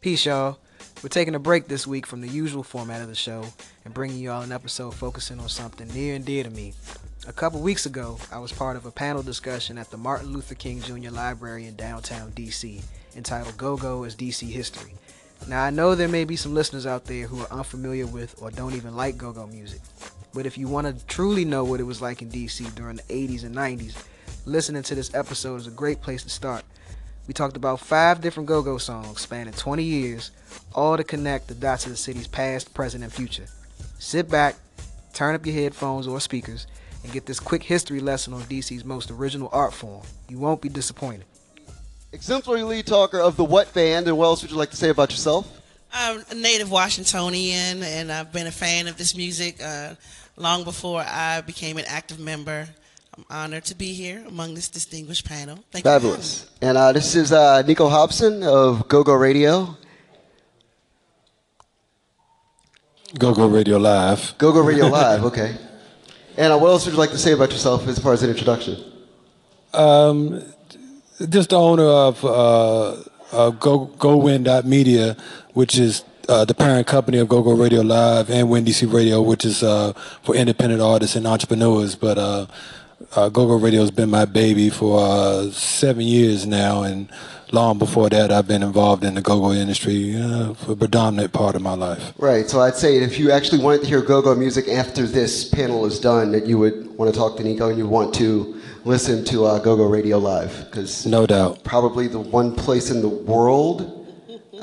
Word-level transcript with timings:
Peace, 0.00 0.26
y'all. 0.26 0.60
We're 1.02 1.08
taking 1.08 1.34
a 1.34 1.40
break 1.40 1.66
this 1.66 1.84
week 1.84 2.06
from 2.06 2.20
the 2.20 2.28
usual 2.28 2.62
format 2.62 3.02
of 3.02 3.08
the 3.08 3.16
show 3.16 3.44
and 3.84 3.92
bringing 3.92 4.18
you 4.18 4.30
all 4.30 4.42
an 4.42 4.52
episode 4.52 4.94
focusing 4.94 5.40
on 5.40 5.48
something 5.48 5.88
near 5.88 6.14
and 6.14 6.24
dear 6.24 6.44
to 6.44 6.50
me. 6.50 6.74
A 7.26 7.32
couple 7.32 7.58
weeks 7.60 7.84
ago, 7.84 8.16
I 8.30 8.38
was 8.38 8.52
part 8.52 8.76
of 8.76 8.86
a 8.86 8.92
panel 8.92 9.24
discussion 9.24 9.76
at 9.76 9.90
the 9.90 9.96
Martin 9.96 10.32
Luther 10.32 10.54
King 10.54 10.80
Jr. 10.80 11.10
Library 11.10 11.66
in 11.66 11.74
downtown 11.74 12.30
DC 12.30 12.80
entitled 13.16 13.56
Go 13.56 13.76
Go 13.76 14.04
is 14.04 14.14
DC 14.14 14.48
History. 14.48 14.94
Now, 15.48 15.64
I 15.64 15.70
know 15.70 15.96
there 15.96 16.06
may 16.06 16.24
be 16.24 16.36
some 16.36 16.54
listeners 16.54 16.86
out 16.86 17.04
there 17.06 17.26
who 17.26 17.40
are 17.40 17.52
unfamiliar 17.52 18.06
with 18.06 18.40
or 18.40 18.52
don't 18.52 18.76
even 18.76 18.94
like 18.94 19.18
go 19.18 19.32
go 19.32 19.48
music, 19.48 19.80
but 20.32 20.46
if 20.46 20.56
you 20.56 20.68
want 20.68 20.86
to 20.86 21.06
truly 21.06 21.44
know 21.44 21.64
what 21.64 21.80
it 21.80 21.84
was 21.84 22.00
like 22.00 22.22
in 22.22 22.30
DC 22.30 22.72
during 22.76 22.98
the 22.98 23.02
80s 23.02 23.42
and 23.42 23.56
90s, 23.56 24.00
listening 24.46 24.84
to 24.84 24.94
this 24.94 25.12
episode 25.12 25.56
is 25.56 25.66
a 25.66 25.72
great 25.72 26.00
place 26.00 26.22
to 26.22 26.30
start. 26.30 26.64
We 27.28 27.34
talked 27.34 27.58
about 27.58 27.80
five 27.80 28.22
different 28.22 28.48
go 28.48 28.62
go 28.62 28.78
songs 28.78 29.20
spanning 29.20 29.52
20 29.52 29.84
years, 29.84 30.30
all 30.74 30.96
to 30.96 31.04
connect 31.04 31.48
the 31.48 31.54
dots 31.54 31.84
of 31.84 31.90
the 31.90 31.96
city's 31.96 32.26
past, 32.26 32.72
present, 32.72 33.04
and 33.04 33.12
future. 33.12 33.44
Sit 33.98 34.30
back, 34.30 34.56
turn 35.12 35.34
up 35.34 35.44
your 35.44 35.54
headphones 35.54 36.06
or 36.06 36.20
speakers, 36.20 36.66
and 37.04 37.12
get 37.12 37.26
this 37.26 37.38
quick 37.38 37.62
history 37.62 38.00
lesson 38.00 38.32
on 38.32 38.40
DC's 38.44 38.82
most 38.82 39.10
original 39.10 39.50
art 39.52 39.74
form. 39.74 40.00
You 40.30 40.38
won't 40.38 40.62
be 40.62 40.70
disappointed. 40.70 41.26
Exemplary 42.12 42.62
lead 42.62 42.86
talker 42.86 43.20
of 43.20 43.36
the 43.36 43.44
What 43.44 43.74
Band, 43.74 44.08
and 44.08 44.16
what 44.16 44.24
else 44.24 44.40
would 44.40 44.50
you 44.50 44.56
like 44.56 44.70
to 44.70 44.76
say 44.78 44.88
about 44.88 45.10
yourself? 45.10 45.46
I'm 45.92 46.24
a 46.30 46.34
native 46.34 46.70
Washingtonian, 46.70 47.82
and 47.82 48.10
I've 48.10 48.32
been 48.32 48.46
a 48.46 48.52
fan 48.52 48.88
of 48.88 48.96
this 48.96 49.14
music 49.14 49.62
uh, 49.62 49.96
long 50.38 50.64
before 50.64 51.04
I 51.06 51.42
became 51.42 51.76
an 51.76 51.84
active 51.88 52.18
member. 52.18 52.68
I'm 53.18 53.24
honored 53.30 53.64
to 53.64 53.74
be 53.74 53.94
here 53.94 54.24
among 54.28 54.54
this 54.54 54.68
distinguished 54.68 55.24
panel. 55.24 55.58
Thank 55.72 55.84
Fabulous. 55.84 56.48
you. 56.62 56.68
And 56.68 56.78
uh, 56.78 56.92
this 56.92 57.16
is 57.16 57.32
uh, 57.32 57.62
Nico 57.62 57.88
Hobson 57.88 58.44
of 58.44 58.86
Go 58.86 59.02
Go 59.02 59.14
Radio. 59.14 59.76
Go 63.18 63.34
Go 63.34 63.48
Radio 63.48 63.78
Live. 63.78 64.38
Go 64.38 64.52
Go 64.52 64.60
Radio 64.60 64.86
Live, 65.00 65.24
okay. 65.24 65.56
And 66.36 66.52
uh, 66.52 66.58
what 66.58 66.68
else 66.68 66.84
would 66.86 66.92
you 66.92 66.98
like 66.98 67.10
to 67.10 67.18
say 67.18 67.32
about 67.32 67.50
yourself 67.50 67.88
as 67.88 67.98
far 67.98 68.12
as 68.12 68.22
an 68.22 68.30
introduction? 68.30 68.76
Um, 69.74 70.40
just 71.28 71.50
the 71.50 71.58
owner 71.58 71.86
of 71.86 72.24
uh, 72.24 73.02
uh, 73.32 73.50
Go 73.50 73.86
Go 73.98 74.16
Win 74.16 74.46
Media, 74.64 75.16
which 75.54 75.76
is 75.76 76.04
uh, 76.28 76.44
the 76.44 76.54
parent 76.54 76.86
company 76.86 77.18
of 77.18 77.28
Go 77.28 77.42
Go 77.42 77.52
Radio 77.52 77.80
Live 77.80 78.30
and 78.30 78.48
Win 78.48 78.64
DC 78.64 78.92
Radio, 78.92 79.20
which 79.22 79.44
is 79.44 79.64
uh, 79.64 79.92
for 80.22 80.36
independent 80.36 80.80
artists 80.80 81.16
and 81.16 81.26
entrepreneurs. 81.26 81.96
But 81.96 82.16
uh, 82.18 82.46
uh, 83.16 83.28
Go 83.28 83.46
Go 83.46 83.56
Radio 83.56 83.80
has 83.80 83.90
been 83.90 84.10
my 84.10 84.24
baby 84.24 84.70
for 84.70 85.00
uh, 85.00 85.50
seven 85.50 86.02
years 86.02 86.46
now, 86.46 86.82
and 86.82 87.08
long 87.52 87.78
before 87.78 88.08
that, 88.10 88.30
I've 88.30 88.46
been 88.46 88.62
involved 88.62 89.04
in 89.04 89.14
the 89.14 89.22
go 89.22 89.40
go 89.40 89.52
industry 89.52 90.16
uh, 90.16 90.54
for 90.54 90.72
a 90.72 90.76
predominant 90.76 91.32
part 91.32 91.54
of 91.54 91.62
my 91.62 91.74
life. 91.74 92.12
Right, 92.18 92.48
so 92.48 92.60
I'd 92.60 92.76
say 92.76 92.98
if 92.98 93.18
you 93.18 93.30
actually 93.30 93.62
wanted 93.62 93.82
to 93.82 93.86
hear 93.86 94.02
go 94.02 94.20
go 94.20 94.34
music 94.34 94.68
after 94.68 95.06
this 95.06 95.48
panel 95.48 95.86
is 95.86 95.98
done, 96.00 96.32
that 96.32 96.46
you 96.46 96.58
would 96.58 96.96
want 96.96 97.12
to 97.12 97.18
talk 97.18 97.36
to 97.38 97.44
Nico 97.44 97.68
and 97.68 97.78
you 97.78 97.86
want 97.86 98.14
to 98.16 98.60
listen 98.84 99.24
to 99.26 99.44
uh, 99.44 99.58
Go 99.58 99.76
Go 99.76 99.86
Radio 99.86 100.18
Live. 100.18 100.66
because 100.66 101.06
No 101.06 101.26
doubt. 101.26 101.64
Probably 101.64 102.08
the 102.08 102.20
one 102.20 102.54
place 102.54 102.90
in 102.90 103.00
the 103.00 103.08
world, 103.08 104.06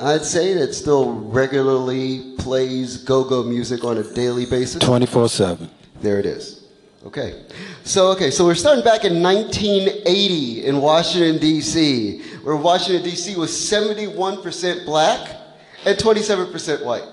I'd 0.00 0.24
say, 0.24 0.54
that 0.54 0.74
still 0.74 1.12
regularly 1.12 2.34
plays 2.38 2.98
go 2.98 3.24
go 3.24 3.42
music 3.42 3.82
on 3.84 3.98
a 3.98 4.02
daily 4.14 4.46
basis. 4.46 4.80
24 4.82 5.28
7. 5.28 5.70
There 6.00 6.20
it 6.20 6.26
is. 6.26 6.65
Okay. 7.06 7.44
So, 7.84 8.10
okay, 8.10 8.32
so 8.32 8.44
we're 8.44 8.56
starting 8.56 8.82
back 8.82 9.04
in 9.04 9.22
1980 9.22 10.64
in 10.64 10.80
Washington, 10.80 11.38
D.C., 11.38 12.20
where 12.42 12.56
Washington, 12.56 13.04
D.C. 13.04 13.36
was 13.36 13.52
71% 13.52 14.84
black 14.84 15.36
and 15.84 15.96
27% 15.96 16.84
white. 16.84 17.04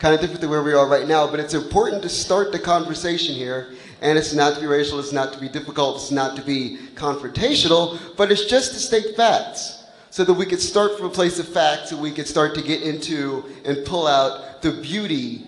Kind 0.00 0.16
of 0.16 0.20
different 0.20 0.40
than 0.40 0.50
where 0.50 0.64
we 0.64 0.72
are 0.72 0.88
right 0.88 1.06
now, 1.06 1.30
but 1.30 1.38
it's 1.38 1.54
important 1.54 2.02
to 2.02 2.08
start 2.08 2.50
the 2.50 2.58
conversation 2.58 3.36
here. 3.36 3.72
And 4.00 4.18
it's 4.18 4.34
not 4.34 4.56
to 4.56 4.60
be 4.60 4.66
racial, 4.66 4.98
it's 4.98 5.12
not 5.12 5.32
to 5.34 5.38
be 5.38 5.48
difficult, 5.48 5.98
it's 5.98 6.10
not 6.10 6.34
to 6.34 6.42
be 6.42 6.78
confrontational, 6.96 8.00
but 8.16 8.32
it's 8.32 8.46
just 8.46 8.72
to 8.72 8.80
state 8.80 9.14
facts 9.14 9.84
so 10.10 10.24
that 10.24 10.34
we 10.34 10.44
could 10.44 10.60
start 10.60 10.98
from 10.98 11.06
a 11.06 11.10
place 11.10 11.38
of 11.38 11.46
facts 11.46 11.92
and 11.92 12.02
we 12.02 12.10
could 12.10 12.26
start 12.26 12.56
to 12.56 12.62
get 12.62 12.82
into 12.82 13.44
and 13.64 13.86
pull 13.86 14.08
out 14.08 14.60
the 14.60 14.72
beauty 14.72 15.46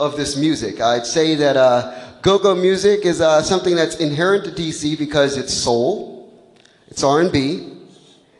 of 0.00 0.16
this 0.16 0.36
music. 0.36 0.80
I'd 0.80 1.06
say 1.06 1.36
that 1.36 1.56
uh, 1.56 2.11
go-go 2.22 2.54
music 2.54 3.04
is 3.04 3.20
uh, 3.20 3.42
something 3.42 3.74
that's 3.74 3.96
inherent 3.96 4.44
to 4.44 4.50
DC 4.52 4.96
because 4.96 5.36
it's 5.36 5.52
soul, 5.52 6.32
it's 6.86 7.02
R&B, 7.02 7.76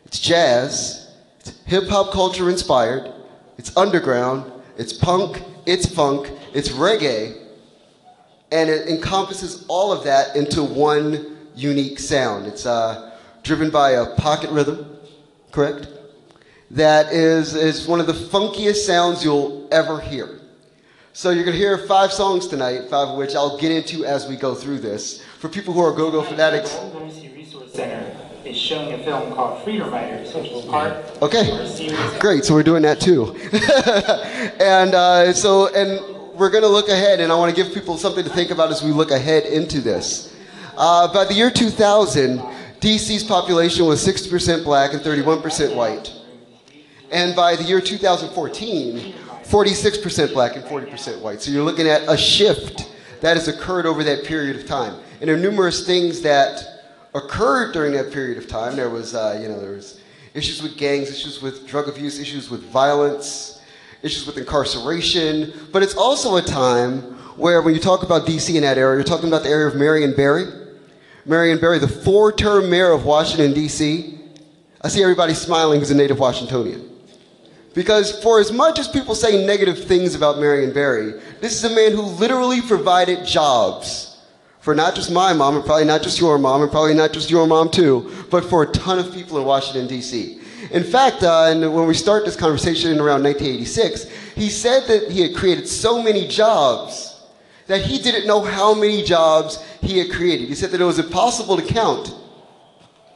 it's 0.05 0.19
jazz, 0.19 1.13
it's 1.39 1.59
hip-hop 1.65 2.13
culture 2.13 2.49
inspired, 2.49 3.13
it's 3.57 3.75
underground, 3.75 4.49
it's 4.77 4.93
punk, 4.93 5.43
it's 5.65 5.85
funk, 5.85 6.31
it's 6.53 6.69
reggae, 6.69 7.37
and 8.53 8.69
it 8.69 8.87
encompasses 8.87 9.65
all 9.67 9.91
of 9.91 10.05
that 10.05 10.35
into 10.35 10.63
one 10.63 11.37
unique 11.53 11.99
sound. 11.99 12.47
It's 12.47 12.65
uh, 12.65 13.17
driven 13.43 13.69
by 13.69 13.91
a 13.91 14.15
pocket 14.15 14.49
rhythm, 14.51 14.97
correct? 15.51 15.89
That 16.71 17.11
is, 17.11 17.53
is 17.53 17.85
one 17.85 17.99
of 17.99 18.07
the 18.07 18.13
funkiest 18.13 18.85
sounds 18.85 19.25
you'll 19.25 19.67
ever 19.71 19.99
hear. 19.99 20.39
So 21.15 21.29
you're 21.29 21.43
going 21.43 21.53
to 21.53 21.59
hear 21.59 21.77
five 21.77 22.11
songs 22.11 22.47
tonight, 22.47 22.89
five 22.89 23.09
of 23.09 23.17
which 23.17 23.35
I'll 23.35 23.57
get 23.59 23.71
into 23.71 24.03
as 24.03 24.27
we 24.27 24.35
go 24.35 24.55
through 24.55 24.79
this. 24.79 25.21
For 25.37 25.47
people 25.47 25.71
who 25.71 25.81
are 25.81 25.93
go-go 25.93 26.23
fanatics. 26.23 26.73
The 26.73 27.29
Resource 27.35 27.71
Center 27.71 28.15
is 28.43 28.57
showing 28.57 28.93
a 28.99 29.03
film 29.03 29.31
called 29.35 29.63
Freedom 29.63 29.91
Riders, 29.91 30.33
which 30.33 30.65
part 30.67 30.93
Okay, 31.21 31.51
of 31.51 31.59
our 31.59 31.67
series. 31.67 32.13
great. 32.19 32.43
So 32.45 32.55
we're 32.55 32.63
doing 32.63 32.81
that 32.81 32.99
too. 32.99 33.35
and 34.59 34.95
uh, 34.95 35.33
so, 35.33 35.71
and 35.75 36.01
we're 36.35 36.49
going 36.49 36.63
to 36.63 36.67
look 36.69 36.89
ahead, 36.89 37.19
and 37.19 37.31
I 37.31 37.35
want 37.35 37.55
to 37.55 37.63
give 37.63 37.73
people 37.75 37.95
something 37.97 38.23
to 38.23 38.29
think 38.31 38.49
about 38.49 38.71
as 38.71 38.81
we 38.81 38.91
look 38.91 39.11
ahead 39.11 39.43
into 39.45 39.81
this. 39.81 40.33
Uh, 40.75 41.13
by 41.13 41.25
the 41.25 41.33
year 41.35 41.51
2000, 41.51 42.39
DC's 42.79 43.23
population 43.23 43.85
was 43.85 44.05
60% 44.05 44.63
black 44.63 44.93
and 44.93 45.01
31% 45.03 45.75
white. 45.75 46.11
And 47.11 47.35
by 47.35 47.55
the 47.55 47.63
year 47.63 47.79
2014, 47.79 49.13
46% 49.43 50.33
black 50.33 50.55
and 50.55 50.63
40% 50.65 51.21
white. 51.21 51.41
So 51.41 51.51
you're 51.51 51.63
looking 51.63 51.87
at 51.87 52.01
a 52.07 52.17
shift 52.17 52.91
that 53.21 53.37
has 53.37 53.47
occurred 53.47 53.85
over 53.85 54.03
that 54.03 54.25
period 54.25 54.55
of 54.55 54.65
time. 54.65 54.95
And 55.19 55.29
there 55.29 55.35
are 55.35 55.39
numerous 55.39 55.85
things 55.85 56.21
that 56.21 56.63
occurred 57.15 57.73
during 57.73 57.93
that 57.93 58.11
period 58.11 58.37
of 58.37 58.47
time. 58.47 58.75
There 58.75 58.89
was, 58.89 59.15
uh, 59.15 59.39
you 59.41 59.47
know, 59.47 59.59
there 59.59 59.71
was 59.71 60.01
issues 60.33 60.61
with 60.61 60.77
gangs, 60.77 61.09
issues 61.09 61.41
with 61.41 61.67
drug 61.67 61.87
abuse, 61.87 62.19
issues 62.19 62.49
with 62.49 62.63
violence, 62.63 63.61
issues 64.01 64.25
with 64.25 64.37
incarceration. 64.37 65.53
But 65.71 65.83
it's 65.83 65.95
also 65.95 66.37
a 66.37 66.41
time 66.41 67.01
where, 67.37 67.61
when 67.61 67.73
you 67.73 67.79
talk 67.79 68.03
about 68.03 68.25
DC 68.27 68.55
in 68.55 68.61
that 68.63 68.77
area, 68.77 68.97
you're 68.97 69.03
talking 69.03 69.27
about 69.27 69.43
the 69.43 69.49
area 69.49 69.67
of 69.67 69.75
Marion 69.75 70.13
Barry. 70.15 70.45
Marion 71.25 71.59
Barry, 71.59 71.79
the 71.79 71.87
four-term 71.87 72.69
mayor 72.69 72.91
of 72.91 73.05
Washington, 73.05 73.53
D.C. 73.53 74.19
I 74.81 74.87
see 74.89 75.01
everybody 75.01 75.33
smiling 75.33 75.79
who's 75.79 75.91
a 75.91 75.95
native 75.95 76.19
Washingtonian. 76.19 76.92
Because 77.73 78.21
for 78.21 78.39
as 78.39 78.51
much 78.51 78.77
as 78.77 78.87
people 78.87 79.15
say 79.15 79.45
negative 79.45 79.85
things 79.85 80.13
about 80.13 80.39
Marion 80.39 80.73
Barry, 80.73 81.13
this 81.41 81.53
is 81.53 81.63
a 81.63 81.75
man 81.75 81.91
who 81.91 82.01
literally 82.01 82.61
provided 82.61 83.25
jobs 83.25 84.17
for 84.59 84.73
not 84.73 84.95
just 84.95 85.11
my 85.11 85.33
mom, 85.33 85.55
and 85.55 85.65
probably 85.65 85.83
not 85.83 86.01
just 86.01 86.19
your 86.21 86.37
mom, 86.37 86.61
and 86.61 86.71
probably 86.71 86.93
not 86.93 87.11
just 87.11 87.29
your 87.29 87.45
mom 87.45 87.69
too, 87.69 88.09
but 88.29 88.45
for 88.45 88.63
a 88.63 88.67
ton 88.67 88.97
of 88.97 89.13
people 89.13 89.37
in 89.37 89.43
Washington, 89.43 89.87
D.C. 89.87 90.39
In 90.71 90.83
fact, 90.83 91.21
uh, 91.23 91.47
and 91.47 91.73
when 91.73 91.85
we 91.85 91.93
start 91.93 92.23
this 92.23 92.37
conversation 92.37 92.91
in 92.91 92.99
around 92.99 93.23
1986, 93.23 94.09
he 94.35 94.49
said 94.49 94.87
that 94.87 95.11
he 95.11 95.21
had 95.21 95.35
created 95.35 95.67
so 95.67 96.01
many 96.01 96.27
jobs 96.27 97.21
that 97.67 97.81
he 97.81 98.01
didn't 98.01 98.25
know 98.25 98.41
how 98.41 98.73
many 98.73 99.03
jobs 99.03 99.61
he 99.81 99.97
had 99.97 100.11
created. 100.11 100.47
He 100.47 100.55
said 100.55 100.71
that 100.71 100.79
it 100.79 100.85
was 100.85 100.99
impossible 100.99 101.57
to 101.57 101.65
count 101.65 102.15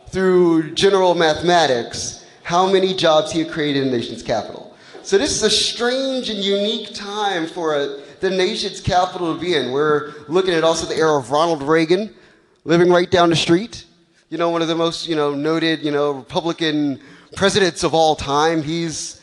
through 0.09 0.73
general 0.73 1.15
mathematics 1.15 2.16
how 2.47 2.65
many 2.71 2.93
jobs 2.93 3.29
he 3.33 3.39
had 3.39 3.51
created 3.51 3.83
in 3.83 3.91
the 3.91 3.97
nation's 3.97 4.23
capital. 4.23 4.73
So 5.03 5.17
this 5.17 5.31
is 5.31 5.43
a 5.43 5.49
strange 5.49 6.29
and 6.29 6.39
unique 6.39 6.93
time 6.93 7.45
for 7.45 7.75
a, 7.75 7.99
the 8.21 8.29
nation's 8.29 8.79
capital 8.79 9.35
to 9.35 9.37
be 9.37 9.55
in. 9.55 9.73
We're 9.73 10.13
looking 10.29 10.53
at 10.53 10.63
also 10.63 10.87
the 10.87 10.95
era 10.95 11.19
of 11.19 11.29
Ronald 11.29 11.61
Reagan, 11.61 12.15
living 12.63 12.89
right 12.89 13.11
down 13.11 13.31
the 13.31 13.35
street. 13.35 13.83
You 14.29 14.37
know, 14.37 14.49
one 14.49 14.61
of 14.61 14.69
the 14.69 14.75
most 14.75 15.09
you 15.09 15.15
know 15.17 15.35
noted 15.35 15.83
you 15.83 15.91
know 15.91 16.11
Republican 16.11 17.01
presidents 17.35 17.83
of 17.83 17.93
all 17.93 18.15
time. 18.15 18.63
He's 18.63 19.19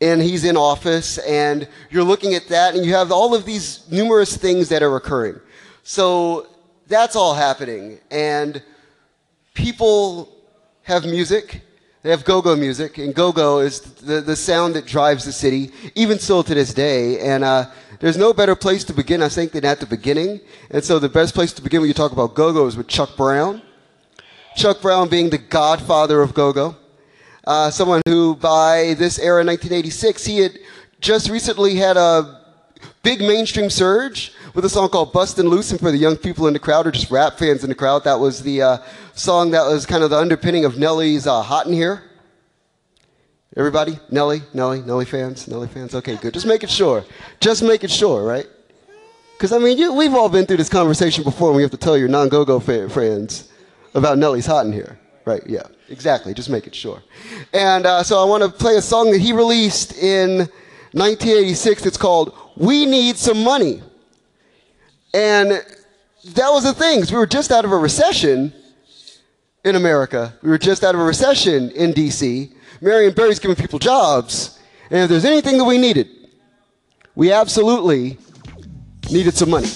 and 0.00 0.22
he's 0.22 0.44
in 0.44 0.56
office, 0.56 1.18
and 1.18 1.68
you're 1.90 2.02
looking 2.02 2.32
at 2.32 2.48
that, 2.48 2.74
and 2.74 2.82
you 2.82 2.94
have 2.94 3.12
all 3.12 3.34
of 3.34 3.44
these 3.44 3.84
numerous 3.90 4.38
things 4.38 4.70
that 4.70 4.82
are 4.82 4.96
occurring. 4.96 5.38
So 5.82 6.46
that's 6.86 7.14
all 7.14 7.34
happening, 7.34 7.98
and 8.10 8.62
people 9.52 10.34
have 10.84 11.04
music. 11.04 11.60
They 12.02 12.10
have 12.10 12.24
go-go 12.24 12.54
music, 12.54 12.98
and 12.98 13.12
go-go 13.12 13.58
is 13.58 13.80
the, 13.80 14.20
the 14.20 14.36
sound 14.36 14.74
that 14.76 14.86
drives 14.86 15.24
the 15.24 15.32
city, 15.32 15.72
even 15.96 16.20
still 16.20 16.44
to 16.44 16.54
this 16.54 16.72
day. 16.72 17.18
And 17.18 17.42
uh, 17.42 17.66
there's 17.98 18.16
no 18.16 18.32
better 18.32 18.54
place 18.54 18.84
to 18.84 18.92
begin, 18.92 19.20
I 19.20 19.28
think, 19.28 19.50
than 19.50 19.64
at 19.64 19.80
the 19.80 19.86
beginning. 19.86 20.40
And 20.70 20.84
so 20.84 21.00
the 21.00 21.08
best 21.08 21.34
place 21.34 21.52
to 21.54 21.62
begin 21.62 21.80
when 21.80 21.88
you 21.88 21.94
talk 21.94 22.12
about 22.12 22.34
go-go 22.34 22.66
is 22.66 22.76
with 22.76 22.86
Chuck 22.86 23.16
Brown. 23.16 23.62
Chuck 24.54 24.80
Brown 24.80 25.08
being 25.08 25.30
the 25.30 25.38
godfather 25.38 26.22
of 26.22 26.34
go-go. 26.34 26.76
Uh, 27.44 27.70
someone 27.70 28.02
who, 28.06 28.36
by 28.36 28.94
this 28.96 29.18
era, 29.18 29.44
1986, 29.44 30.24
he 30.24 30.38
had 30.38 30.52
just 31.00 31.28
recently 31.28 31.74
had 31.74 31.96
a 31.96 32.42
big 33.02 33.20
mainstream 33.20 33.70
surge 33.70 34.32
with 34.58 34.64
a 34.64 34.68
song 34.68 34.88
called 34.88 35.12
Bustin' 35.12 35.48
Loose. 35.48 35.70
And 35.70 35.78
for 35.78 35.92
the 35.92 35.96
young 35.96 36.16
people 36.16 36.48
in 36.48 36.52
the 36.52 36.58
crowd 36.58 36.84
or 36.84 36.90
just 36.90 37.12
rap 37.12 37.38
fans 37.38 37.62
in 37.62 37.68
the 37.68 37.76
crowd, 37.76 38.02
that 38.02 38.18
was 38.18 38.42
the 38.42 38.60
uh, 38.60 38.78
song 39.14 39.52
that 39.52 39.64
was 39.64 39.86
kind 39.86 40.02
of 40.02 40.10
the 40.10 40.18
underpinning 40.18 40.64
of 40.64 40.76
Nelly's 40.76 41.28
uh, 41.28 41.42
Hot 41.42 41.68
in 41.68 41.72
Here. 41.72 42.02
Everybody? 43.56 44.00
Nelly? 44.10 44.42
Nelly? 44.52 44.80
Nelly 44.80 45.04
fans? 45.04 45.46
Nelly 45.46 45.68
fans? 45.68 45.94
Okay, 45.94 46.16
good. 46.16 46.34
Just 46.34 46.44
making 46.44 46.70
sure. 46.70 47.04
Just 47.38 47.62
making 47.62 47.90
sure, 47.90 48.24
right? 48.24 48.48
Because, 49.36 49.52
I 49.52 49.58
mean, 49.58 49.78
you, 49.78 49.94
we've 49.94 50.12
all 50.12 50.28
been 50.28 50.44
through 50.44 50.56
this 50.56 50.68
conversation 50.68 51.22
before 51.22 51.50
and 51.50 51.56
we 51.56 51.62
have 51.62 51.70
to 51.70 51.76
tell 51.76 51.96
your 51.96 52.08
non 52.08 52.28
go 52.28 52.44
go 52.44 52.58
friends 52.58 53.52
about 53.94 54.18
Nelly's 54.18 54.46
Hot 54.46 54.66
in 54.66 54.72
Here. 54.72 54.98
Right, 55.24 55.42
yeah, 55.46 55.68
exactly. 55.88 56.34
Just 56.34 56.50
making 56.50 56.72
sure. 56.72 57.00
And 57.52 57.86
uh, 57.86 58.02
so 58.02 58.20
I 58.20 58.24
want 58.24 58.42
to 58.42 58.48
play 58.48 58.74
a 58.74 58.82
song 58.82 59.12
that 59.12 59.20
he 59.20 59.32
released 59.32 59.96
in 59.98 60.38
1986. 60.94 61.86
It's 61.86 61.96
called 61.96 62.36
We 62.56 62.86
Need 62.86 63.18
Some 63.18 63.44
Money. 63.44 63.82
And 65.18 65.50
that 65.50 66.48
was 66.50 66.62
the 66.62 66.72
thing, 66.72 67.02
we 67.10 67.16
were 67.16 67.26
just 67.26 67.50
out 67.50 67.64
of 67.64 67.72
a 67.72 67.76
recession 67.76 68.52
in 69.64 69.74
America. 69.74 70.32
We 70.42 70.48
were 70.48 70.58
just 70.58 70.84
out 70.84 70.94
of 70.94 71.00
a 71.00 71.04
recession 71.04 71.72
in 71.72 71.92
DC. 71.92 72.52
Marion 72.80 73.12
Barry's 73.14 73.40
giving 73.40 73.56
people 73.56 73.80
jobs. 73.80 74.60
And 74.90 75.00
if 75.00 75.10
there's 75.10 75.24
anything 75.24 75.58
that 75.58 75.64
we 75.64 75.76
needed, 75.76 76.08
we 77.16 77.32
absolutely 77.32 78.16
needed 79.10 79.34
some 79.34 79.50
money. 79.50 79.66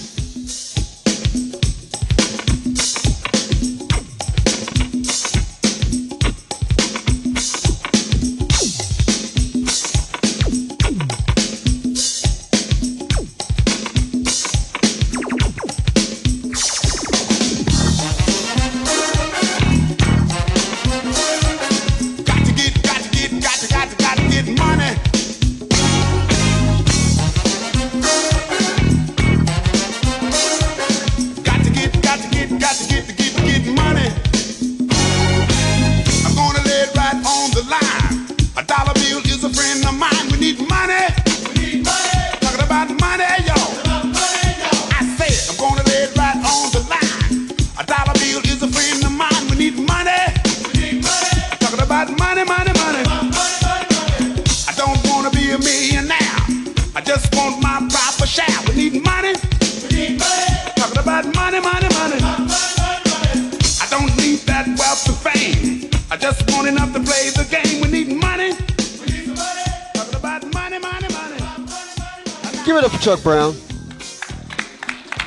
Chuck 73.12 73.22
Brown, 73.24 73.54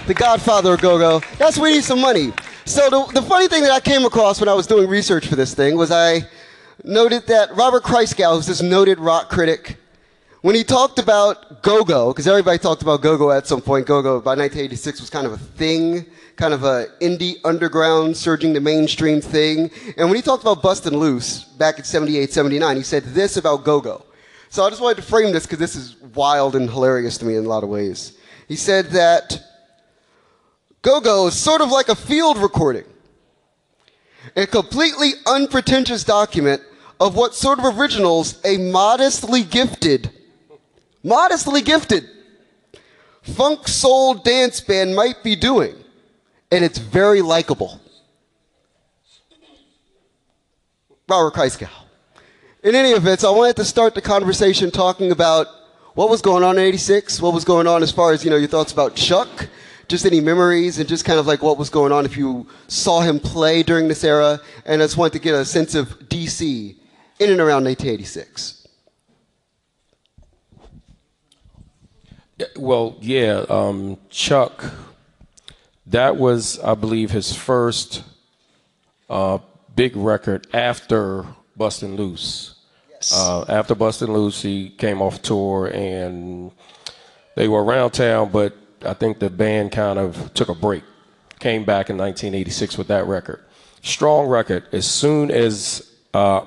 the 0.07 0.15
godfather 0.15 0.73
of 0.73 0.81
go 0.81 0.97
go. 0.97 1.21
That's 1.37 1.59
we 1.59 1.73
need 1.73 1.83
some 1.83 2.01
money. 2.01 2.33
So, 2.65 2.89
the, 2.89 3.05
the 3.13 3.21
funny 3.21 3.47
thing 3.47 3.61
that 3.61 3.71
I 3.71 3.79
came 3.79 4.05
across 4.05 4.39
when 4.39 4.49
I 4.49 4.55
was 4.55 4.65
doing 4.65 4.89
research 4.89 5.27
for 5.27 5.35
this 5.35 5.53
thing 5.53 5.77
was 5.77 5.91
I 5.91 6.27
noted 6.83 7.27
that 7.27 7.55
Robert 7.55 7.83
Christgau, 7.83 8.37
who's 8.37 8.47
this 8.47 8.63
noted 8.63 8.99
rock 8.99 9.29
critic, 9.29 9.77
when 10.41 10.55
he 10.55 10.63
talked 10.63 10.97
about 10.97 11.61
go 11.61 11.83
go, 11.83 12.11
because 12.11 12.27
everybody 12.27 12.57
talked 12.57 12.81
about 12.81 13.03
go 13.03 13.19
go 13.19 13.31
at 13.31 13.45
some 13.45 13.61
point, 13.61 13.85
go 13.85 14.01
go 14.01 14.19
by 14.19 14.31
1986 14.31 15.01
was 15.01 15.11
kind 15.11 15.27
of 15.27 15.33
a 15.33 15.37
thing, 15.37 16.07
kind 16.37 16.55
of 16.55 16.63
a 16.63 16.87
indie 17.01 17.35
underground 17.43 18.17
surging 18.17 18.55
to 18.55 18.61
mainstream 18.61 19.21
thing. 19.21 19.69
And 19.95 20.07
when 20.07 20.15
he 20.15 20.23
talked 20.23 20.41
about 20.41 20.63
Bustin' 20.63 20.97
Loose 20.97 21.43
back 21.43 21.77
in 21.77 21.83
78, 21.83 22.33
79, 22.33 22.77
he 22.77 22.81
said 22.81 23.03
this 23.03 23.37
about 23.37 23.63
go 23.63 23.79
go. 23.79 24.03
So 24.55 24.63
I 24.63 24.69
just 24.69 24.81
wanted 24.81 24.95
to 24.95 25.03
frame 25.03 25.33
this 25.33 25.45
because 25.45 25.59
this 25.59 25.75
is 25.75 25.97
wild 26.15 26.55
and 26.55 26.69
hilarious 26.69 27.17
to 27.17 27.25
me 27.25 27.35
in 27.35 27.43
a 27.43 27.47
lot 27.49 27.65
of 27.65 27.69
ways. 27.69 28.17
He 28.47 28.55
said 28.55 28.85
that 28.91 29.43
go 30.81 31.01
go 31.01 31.27
is 31.27 31.33
sort 31.33 31.59
of 31.59 31.71
like 31.71 31.89
a 31.89 31.95
field 31.95 32.37
recording, 32.37 32.85
a 34.33 34.47
completely 34.47 35.11
unpretentious 35.27 36.05
document 36.05 36.61
of 37.01 37.17
what 37.17 37.35
sort 37.35 37.59
of 37.59 37.77
originals 37.77 38.39
a 38.45 38.55
modestly 38.57 39.43
gifted, 39.43 40.09
modestly 41.03 41.61
gifted 41.61 42.09
funk 43.23 43.67
soul 43.67 44.13
dance 44.13 44.61
band 44.61 44.95
might 44.95 45.21
be 45.21 45.35
doing. 45.35 45.75
And 46.49 46.63
it's 46.63 46.77
very 46.77 47.21
likable. 47.21 47.81
Robert 51.09 51.33
Christgau. 51.33 51.84
In 52.65 52.73
any 52.73 52.93
event, 52.93 53.19
so 53.19 53.31
I 53.31 53.37
wanted 53.37 53.57
to 53.57 53.63
start 53.63 53.93
the 53.93 54.01
conversation 54.01 54.71
talking 54.71 55.11
about 55.11 55.45
what 55.93 56.09
was 56.09 56.19
going 56.19 56.43
on 56.43 56.57
in 56.57 56.63
86, 56.63 57.21
what 57.21 57.31
was 57.31 57.45
going 57.45 57.67
on 57.67 57.83
as 57.83 57.91
far 57.91 58.11
as, 58.11 58.25
you 58.25 58.31
know, 58.31 58.37
your 58.37 58.47
thoughts 58.47 58.73
about 58.73 58.95
Chuck, 58.95 59.49
just 59.87 60.03
any 60.03 60.19
memories 60.19 60.79
and 60.79 60.89
just 60.89 61.05
kind 61.05 61.19
of 61.19 61.27
like 61.27 61.43
what 61.43 61.59
was 61.59 61.69
going 61.69 61.91
on 61.91 62.05
if 62.05 62.17
you 62.17 62.47
saw 62.67 63.01
him 63.01 63.19
play 63.19 63.61
during 63.61 63.87
this 63.87 64.03
era. 64.03 64.41
And 64.65 64.81
I 64.81 64.85
just 64.85 64.97
wanted 64.97 65.13
to 65.13 65.19
get 65.19 65.35
a 65.35 65.45
sense 65.45 65.75
of 65.75 65.89
DC 66.09 66.75
in 67.19 67.29
and 67.29 67.39
around 67.39 67.65
1986. 67.65 68.67
Well, 72.57 72.97
yeah, 72.99 73.45
um, 73.47 73.99
Chuck, 74.09 74.73
that 75.85 76.17
was, 76.17 76.59
I 76.61 76.73
believe, 76.73 77.11
his 77.11 77.31
first 77.31 78.01
uh, 79.07 79.37
big 79.75 79.95
record 79.95 80.47
after 80.51 81.27
Bustin' 81.55 81.95
Loose. 81.95 82.54
Uh, 83.13 83.45
after 83.47 83.75
Bustin' 83.75 84.11
Loose, 84.11 84.41
he 84.41 84.69
came 84.69 85.01
off 85.01 85.21
tour 85.21 85.67
and 85.67 86.51
they 87.35 87.47
were 87.47 87.63
around 87.63 87.91
town, 87.91 88.29
but 88.31 88.55
I 88.83 88.93
think 88.93 89.19
the 89.19 89.29
band 89.29 89.71
kind 89.71 89.99
of 89.99 90.33
took 90.33 90.49
a 90.49 90.55
break. 90.55 90.83
Came 91.39 91.65
back 91.65 91.89
in 91.89 91.97
1986 91.97 92.77
with 92.77 92.87
that 92.87 93.05
record. 93.05 93.43
Strong 93.81 94.27
record. 94.27 94.63
As 94.71 94.89
soon 94.89 95.29
as 95.29 95.91
uh, 96.13 96.45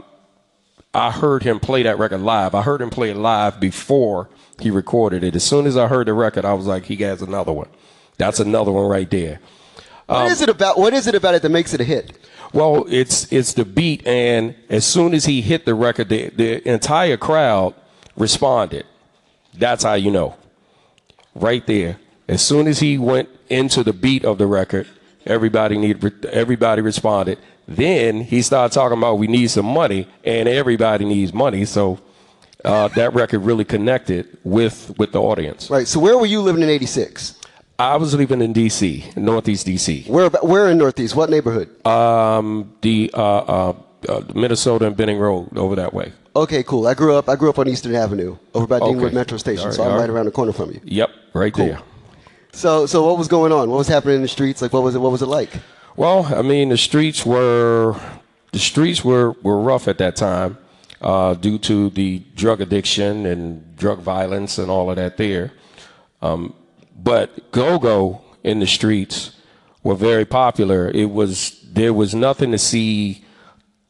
I 0.95 1.11
heard 1.11 1.43
him 1.43 1.61
play 1.61 1.83
that 1.83 1.99
record 1.99 2.21
live. 2.21 2.55
I 2.55 2.62
heard 2.62 2.81
him 2.81 2.91
play 2.91 3.11
it 3.11 3.17
live 3.17 3.61
before 3.61 4.29
he 4.59 4.71
recorded 4.71 5.23
it. 5.23 5.37
As 5.37 5.45
soon 5.45 5.67
as 5.67 5.77
I 5.77 5.87
heard 5.87 6.09
the 6.09 6.15
record, 6.15 6.45
I 6.45 6.55
was 6.55 6.67
like, 6.67 6.87
he 6.87 6.97
has 6.97 7.23
another 7.23 7.53
one. 7.53 7.69
That's 8.17 8.41
another 8.41 8.73
one 8.73 8.87
right 8.87 9.09
there. 9.09 9.41
What 10.07 10.33
is 10.33 10.41
it 10.41 10.49
about? 10.49 10.79
What 10.79 10.95
is 10.95 11.07
it 11.07 11.15
about 11.15 11.35
it 11.35 11.43
that 11.43 11.50
makes 11.50 11.75
it 11.75 11.83
a 11.83 11.85
hit? 11.85 12.19
Well, 12.52 12.87
it's 12.88 13.31
it's 13.33 13.52
the 13.52 13.64
beat, 13.64 14.07
and 14.07 14.55
as 14.71 14.85
soon 14.85 15.14
as 15.14 15.26
he 15.26 15.43
hit 15.43 15.67
the 15.67 15.75
record, 15.75 16.09
the, 16.09 16.28
the 16.31 16.67
entire 16.69 17.17
crowd 17.17 17.75
responded. 18.17 18.87
That's 19.55 19.85
how 19.85 19.95
you 19.95 20.11
know. 20.11 20.37
Right 21.35 21.67
there. 21.67 21.99
As 22.26 22.43
soon 22.43 22.67
as 22.67 22.81
he 22.81 22.99
went 22.99 23.28
into 23.49 23.83
the 23.83 23.93
beat 23.93 24.25
of 24.25 24.38
the 24.38 24.47
record, 24.47 24.87
everybody 25.26 25.76
need 25.76 26.26
everybody 26.26 26.83
responded. 26.83 27.38
Then 27.67 28.23
he 28.23 28.40
started 28.40 28.73
talking 28.75 28.97
about 28.97 29.19
we 29.19 29.26
need 29.26 29.49
some 29.49 29.67
money, 29.67 30.09
and 30.25 30.49
everybody 30.49 31.05
needs 31.05 31.35
money. 31.35 31.64
So 31.67 31.99
uh, 32.64 32.88
that 32.88 33.14
record 33.14 33.40
really 33.40 33.64
connected 33.64 34.38
with 34.43 34.95
with 34.99 35.12
the 35.12 35.21
audience. 35.21 35.69
Right. 35.71 35.87
So 35.87 36.00
where 36.00 36.17
were 36.17 36.26
you 36.26 36.40
living 36.40 36.62
in 36.62 36.71
'86? 36.71 37.38
I 37.80 37.97
was 37.97 38.12
living 38.14 38.40
in 38.42 38.52
D.C., 38.52 39.04
Northeast 39.16 39.64
D.C. 39.66 40.04
Where? 40.08 40.28
Where 40.30 40.68
in 40.68 40.78
Northeast? 40.78 41.14
What 41.14 41.30
neighborhood? 41.30 41.68
Um, 41.87 42.73
the 42.80 43.11
uh, 43.14 43.20
uh, 43.20 43.73
uh, 44.08 44.23
Minnesota 44.35 44.87
and 44.87 44.97
Benning 44.97 45.18
Road 45.18 45.56
over 45.56 45.76
that 45.76 45.94
way. 45.94 46.12
Okay, 46.35 46.62
cool. 46.64 46.88
I 46.88 46.94
grew 46.94 47.14
up. 47.14 47.28
I 47.28 47.37
grew 47.37 47.50
up 47.50 47.58
on 47.58 47.68
Eastern 47.68 47.94
Avenue, 47.94 48.37
over 48.54 48.66
by 48.66 48.76
Okay. 48.78 48.87
Deanwood 48.87 49.12
Metro 49.12 49.38
Station. 49.38 49.66
Right, 49.66 49.75
so 49.75 49.85
I'm 49.85 49.92
right 49.92 50.00
right. 50.00 50.11
around 50.11 50.25
the 50.26 50.32
corner 50.32 50.52
from 50.52 50.73
you. 50.73 50.80
Yep, 50.85 51.11
right 51.35 51.52
Cool. 51.52 51.66
there. 51.66 51.80
So, 52.52 52.87
so 52.87 53.06
what 53.06 53.16
was 53.16 53.28
going 53.28 53.52
on? 53.52 53.70
What 53.70 53.78
was 53.78 53.88
happening 53.88 54.16
in 54.16 54.23
the 54.23 54.28
streets? 54.28 54.61
Like, 54.61 54.73
what 54.73 54.82
was 54.82 54.94
it? 54.97 54.99
What 54.99 55.12
was 55.12 55.23
it 55.23 55.26
like? 55.26 55.50
Well, 55.97 56.25
I 56.35 56.42
mean, 56.42 56.70
the 56.70 56.76
streets 56.78 57.25
were 57.25 57.94
the 58.52 58.58
streets 58.58 59.04
were, 59.04 59.32
were 59.42 59.58
rough 59.61 59.87
at 59.87 59.99
that 59.99 60.16
time 60.16 60.58
uh, 61.00 61.35
due 61.35 61.58
to 61.58 61.90
the 61.90 62.20
drug 62.35 62.61
addiction 62.61 63.26
and 63.26 63.76
drug 63.76 64.00
violence 64.00 64.58
and 64.58 64.70
all 64.70 64.90
of 64.90 64.97
that 64.97 65.16
there. 65.16 65.52
Um, 66.23 66.54
but 66.99 67.50
go-go 67.52 68.21
in 68.45 68.61
the 68.61 68.67
streets 68.67 69.33
were 69.83 69.95
very 69.95 70.25
popular. 70.25 70.90
It 70.90 71.11
was 71.11 71.61
there 71.73 71.95
was 71.95 72.14
nothing 72.14 72.50
to 72.52 72.59
see 72.59 73.25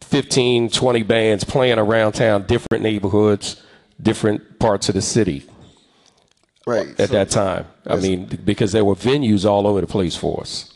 15, 0.03 0.71
20 0.71 1.03
bands 1.03 1.45
playing 1.45 1.79
around 1.79 2.13
town, 2.13 2.45
different 2.47 2.83
neighborhoods, 2.83 3.63
different 4.01 4.59
parts 4.59 4.89
of 4.89 4.95
the 4.95 5.03
city 5.03 5.45
Right. 6.67 6.89
at 7.01 7.09
so- 7.09 7.15
that 7.15 7.31
time. 7.31 7.67
I 7.87 7.97
mean, 7.97 8.27
because 8.45 8.73
there 8.73 8.85
were 8.85 8.95
venues 8.95 9.49
all 9.49 9.67
over 9.67 9.81
the 9.81 9.87
place 9.87 10.15
for 10.17 10.41
us. 10.43 10.73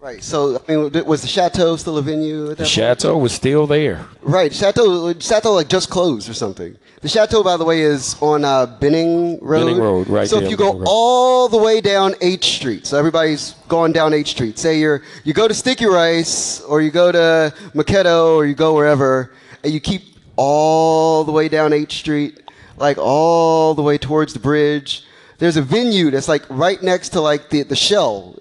Right. 0.00 0.22
So 0.22 0.60
I 0.68 0.72
mean, 0.74 1.04
was 1.06 1.22
the 1.22 1.28
Chateau 1.28 1.76
still 1.76 1.96
a 1.96 2.02
venue 2.02 2.44
at 2.50 2.56
that 2.58 2.64
The? 2.64 2.64
Chateau 2.64 3.16
was 3.18 3.32
still 3.32 3.66
there. 3.68 4.04
Right. 4.22 4.52
Chateau. 4.52 5.12
Chateau 5.14 5.52
like 5.52 5.68
just 5.68 5.90
closed 5.90 6.28
or 6.28 6.34
something. 6.34 6.76
The 7.02 7.08
Chateau, 7.08 7.42
by 7.42 7.56
the 7.56 7.64
way, 7.64 7.80
is 7.80 8.14
on 8.22 8.44
uh, 8.44 8.64
Benning 8.64 9.40
Road. 9.40 9.66
Benning 9.66 9.78
Road, 9.82 10.08
right 10.08 10.28
So 10.28 10.38
if 10.38 10.48
you 10.48 10.56
go 10.56 10.84
all 10.86 11.48
the 11.48 11.58
way 11.58 11.80
down 11.80 12.14
H 12.20 12.56
Street, 12.56 12.86
so 12.86 12.96
everybody's 12.96 13.56
going 13.66 13.90
down 13.90 14.14
H 14.14 14.30
Street. 14.30 14.56
Say 14.56 14.78
you're 14.78 15.02
you 15.24 15.34
go 15.34 15.48
to 15.48 15.54
Sticky 15.54 15.86
Rice 15.86 16.60
or 16.60 16.80
you 16.80 16.92
go 16.92 17.10
to 17.10 17.52
Maketto 17.74 18.36
or 18.36 18.46
you 18.46 18.54
go 18.54 18.74
wherever, 18.74 19.32
and 19.64 19.72
you 19.72 19.80
keep 19.80 20.02
all 20.36 21.24
the 21.24 21.32
way 21.32 21.48
down 21.48 21.72
H 21.72 21.94
Street, 21.94 22.40
like 22.76 22.98
all 22.98 23.74
the 23.74 23.82
way 23.82 23.98
towards 23.98 24.32
the 24.32 24.38
bridge. 24.38 25.04
There's 25.38 25.56
a 25.56 25.62
venue 25.62 26.12
that's 26.12 26.28
like 26.28 26.44
right 26.48 26.80
next 26.84 27.08
to 27.10 27.20
like 27.20 27.50
the 27.50 27.64
the 27.64 27.74
Shell, 27.74 28.38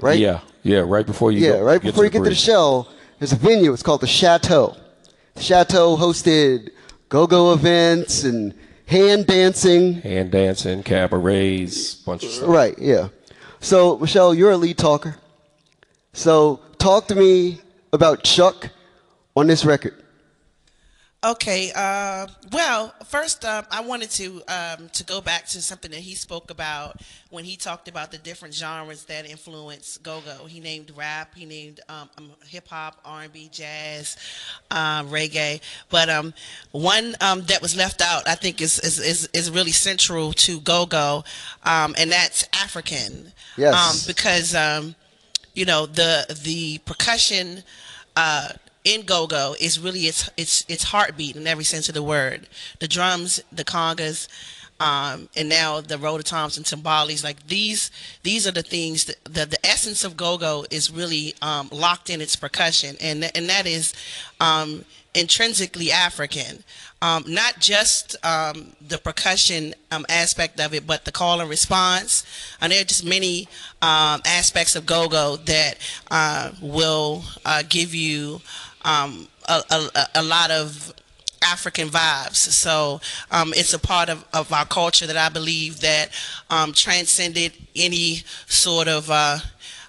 right? 0.00 0.18
Yeah, 0.18 0.40
yeah, 0.64 0.78
right 0.80 1.06
before 1.06 1.30
you 1.30 1.46
Yeah, 1.46 1.58
go, 1.58 1.62
right 1.62 1.80
get 1.80 1.90
before 1.92 2.02
you 2.02 2.10
get 2.10 2.24
to 2.24 2.30
the 2.30 2.34
shell, 2.34 2.88
there's 3.20 3.30
a 3.30 3.36
venue. 3.36 3.72
It's 3.72 3.84
called 3.84 4.00
the 4.00 4.08
Chateau. 4.08 4.76
The 5.36 5.42
Chateau 5.42 5.96
hosted 5.96 6.70
go-go 7.10 7.52
events 7.52 8.24
and 8.24 8.54
hand 8.86 9.26
dancing. 9.26 10.00
Hand 10.00 10.30
dancing, 10.30 10.82
cabarets, 10.82 11.94
bunch 11.94 12.24
of 12.24 12.30
stuff. 12.30 12.48
Right, 12.48 12.78
yeah. 12.78 13.08
So, 13.60 13.98
Michelle, 13.98 14.32
you're 14.32 14.52
a 14.52 14.56
lead 14.56 14.78
talker. 14.78 15.16
So, 16.14 16.60
talk 16.78 17.08
to 17.08 17.14
me 17.14 17.60
about 17.92 18.24
Chuck 18.24 18.70
on 19.36 19.48
this 19.48 19.66
record. 19.66 19.94
Okay. 21.22 21.70
Uh, 21.74 22.26
well, 22.50 22.94
first, 23.06 23.44
um, 23.44 23.66
I 23.70 23.82
wanted 23.82 24.10
to 24.12 24.42
um, 24.48 24.88
to 24.94 25.04
go 25.04 25.20
back 25.20 25.44
to 25.48 25.60
something 25.60 25.90
that 25.90 26.00
he 26.00 26.14
spoke 26.14 26.50
about 26.50 27.02
when 27.28 27.44
he 27.44 27.56
talked 27.56 27.88
about 27.88 28.10
the 28.10 28.16
different 28.16 28.54
genres 28.54 29.04
that 29.04 29.28
influence 29.28 29.98
go-go. 29.98 30.46
He 30.46 30.60
named 30.60 30.92
rap, 30.96 31.34
he 31.34 31.44
named 31.44 31.80
um, 31.90 32.08
um, 32.16 32.30
hip 32.46 32.68
hop, 32.68 33.00
R 33.04 33.24
and 33.24 33.32
B, 33.32 33.50
jazz, 33.52 34.16
uh, 34.70 35.02
reggae. 35.04 35.60
But 35.90 36.08
um, 36.08 36.32
one 36.72 37.14
um, 37.20 37.42
that 37.42 37.60
was 37.60 37.76
left 37.76 38.00
out, 38.00 38.26
I 38.26 38.34
think, 38.34 38.62
is 38.62 38.78
is, 38.78 38.98
is, 38.98 39.28
is 39.34 39.50
really 39.50 39.72
central 39.72 40.32
to 40.32 40.60
go-go, 40.60 41.24
um, 41.64 41.94
and 41.98 42.10
that's 42.10 42.48
African. 42.54 43.32
Yes. 43.58 43.74
Um, 43.74 44.06
because 44.06 44.54
um, 44.54 44.94
you 45.52 45.66
know 45.66 45.84
the 45.84 46.34
the 46.42 46.78
percussion 46.86 47.62
uh, 48.16 48.52
in 48.84 49.02
go-go 49.02 49.54
is 49.60 49.78
really 49.78 50.06
its 50.06 50.30
its 50.36 50.64
its 50.68 50.84
heartbeat 50.84 51.36
in 51.36 51.46
every 51.46 51.64
sense 51.64 51.88
of 51.88 51.94
the 51.94 52.02
word. 52.02 52.48
The 52.78 52.88
drums, 52.88 53.40
the 53.52 53.64
congas, 53.64 54.28
um, 54.80 55.28
and 55.36 55.48
now 55.48 55.80
the 55.80 55.96
rototoms 55.96 56.56
and 56.56 56.64
timbales. 56.64 57.22
Like 57.22 57.46
these 57.46 57.90
these 58.22 58.46
are 58.46 58.52
the 58.52 58.62
things 58.62 59.04
that 59.04 59.22
the 59.24 59.46
the 59.46 59.66
essence 59.66 60.02
of 60.04 60.16
go-go 60.16 60.64
is 60.70 60.90
really 60.90 61.34
um, 61.42 61.68
locked 61.70 62.10
in 62.10 62.20
its 62.20 62.36
percussion, 62.36 62.96
and 63.00 63.30
and 63.36 63.48
that 63.48 63.66
is 63.66 63.92
um, 64.40 64.84
intrinsically 65.14 65.92
African. 65.92 66.64
Um, 67.02 67.24
not 67.26 67.60
just 67.60 68.14
um, 68.26 68.72
the 68.86 68.98
percussion 68.98 69.74
um, 69.90 70.04
aspect 70.10 70.60
of 70.60 70.74
it, 70.74 70.86
but 70.86 71.06
the 71.06 71.12
call 71.12 71.40
and 71.40 71.48
response. 71.48 72.26
And 72.60 72.72
there 72.72 72.82
are 72.82 72.84
just 72.84 73.06
many 73.06 73.48
aspects 73.80 74.76
of 74.76 74.84
go-go 74.84 75.36
that 75.36 75.78
uh, 76.10 76.50
will 76.60 77.24
uh, 77.46 77.62
give 77.66 77.94
you 77.94 78.42
um, 78.84 79.28
a, 79.48 79.62
a, 79.70 80.06
a 80.16 80.22
lot 80.22 80.50
of 80.50 80.92
African 81.42 81.88
vibes. 81.88 82.36
So 82.36 83.00
um, 83.30 83.52
it's 83.56 83.72
a 83.72 83.78
part 83.78 84.08
of, 84.08 84.24
of 84.32 84.52
our 84.52 84.66
culture 84.66 85.06
that 85.06 85.16
I 85.16 85.28
believe 85.28 85.80
that 85.80 86.10
um, 86.50 86.72
transcended 86.72 87.52
any 87.74 88.22
sort 88.46 88.88
of 88.88 89.10
uh, 89.10 89.38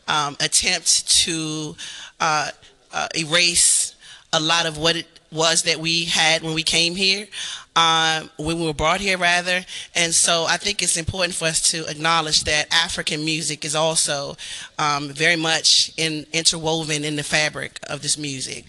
um, 0.07 0.37
attempt 0.39 1.09
to 1.23 1.75
uh, 2.19 2.51
uh, 2.93 3.07
erase 3.17 3.95
a 4.33 4.39
lot 4.39 4.65
of 4.65 4.77
what 4.77 4.95
it 4.95 5.07
was 5.31 5.63
that 5.63 5.77
we 5.77 6.05
had 6.05 6.43
when 6.43 6.53
we 6.53 6.63
came 6.63 6.95
here, 6.95 7.27
um, 7.75 8.29
when 8.37 8.59
we 8.59 8.65
were 8.65 8.73
brought 8.73 8.99
here, 8.99 9.17
rather. 9.17 9.65
And 9.95 10.13
so 10.13 10.45
I 10.47 10.57
think 10.57 10.81
it's 10.81 10.97
important 10.97 11.33
for 11.33 11.45
us 11.45 11.71
to 11.71 11.85
acknowledge 11.87 12.43
that 12.43 12.67
African 12.71 13.23
music 13.23 13.63
is 13.63 13.75
also 13.75 14.35
um, 14.77 15.09
very 15.09 15.37
much 15.37 15.91
in, 15.97 16.25
interwoven 16.33 17.03
in 17.03 17.15
the 17.15 17.23
fabric 17.23 17.79
of 17.89 18.01
this 18.01 18.17
music. 18.17 18.65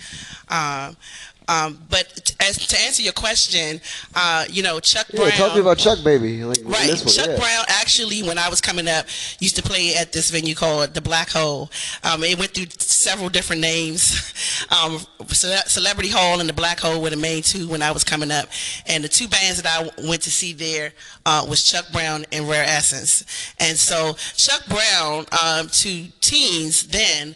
Um, 0.48 0.96
um, 1.48 1.78
but 1.90 2.34
as, 2.40 2.66
to 2.66 2.80
answer 2.82 3.02
your 3.02 3.12
question, 3.12 3.80
uh, 4.14 4.44
you 4.50 4.62
know, 4.62 4.80
Chuck 4.80 5.06
Yeah, 5.12 5.20
Brown. 5.20 5.30
talk 5.32 5.48
to 5.50 5.54
me 5.56 5.60
about 5.60 5.78
Chuck, 5.78 5.98
baby. 6.04 6.44
Like, 6.44 6.58
Right. 6.64 6.88
One, 6.88 6.96
Chuck 7.06 7.26
yeah. 7.28 7.36
Brown 7.38 7.64
actually, 7.68 8.22
when 8.22 8.38
I 8.38 8.48
was 8.48 8.60
coming 8.60 8.88
up, 8.88 9.06
used 9.40 9.56
to 9.56 9.62
play 9.62 9.94
at 9.94 10.12
this 10.12 10.30
venue 10.30 10.54
called 10.54 10.94
the 10.94 11.00
Black 11.00 11.30
Hole. 11.30 11.70
Um, 12.04 12.22
it 12.24 12.38
went 12.38 12.52
through 12.52 12.66
several 12.78 13.28
different 13.28 13.60
names. 13.62 14.32
Um, 14.70 15.00
Celebrity 15.28 16.08
Hall 16.08 16.40
and 16.40 16.48
the 16.48 16.52
Black 16.54 16.80
Hole 16.80 17.02
were 17.02 17.10
the 17.10 17.16
main 17.16 17.42
two 17.42 17.68
when 17.68 17.82
I 17.82 17.90
was 17.90 18.04
coming 18.04 18.30
up. 18.30 18.48
And 18.86 19.02
the 19.04 19.08
two 19.08 19.28
bands 19.28 19.60
that 19.60 19.66
I 19.98 20.06
went 20.06 20.22
to 20.22 20.30
see 20.30 20.52
there 20.52 20.92
uh, 21.26 21.44
was 21.48 21.62
Chuck 21.64 21.86
Brown 21.92 22.24
and 22.32 22.48
Rare 22.48 22.64
Essence. 22.64 23.24
And 23.58 23.76
so 23.76 24.14
Chuck 24.36 24.62
Brown 24.68 25.26
um, 25.44 25.68
to 25.68 26.06
teens 26.20 26.86
then. 26.88 27.34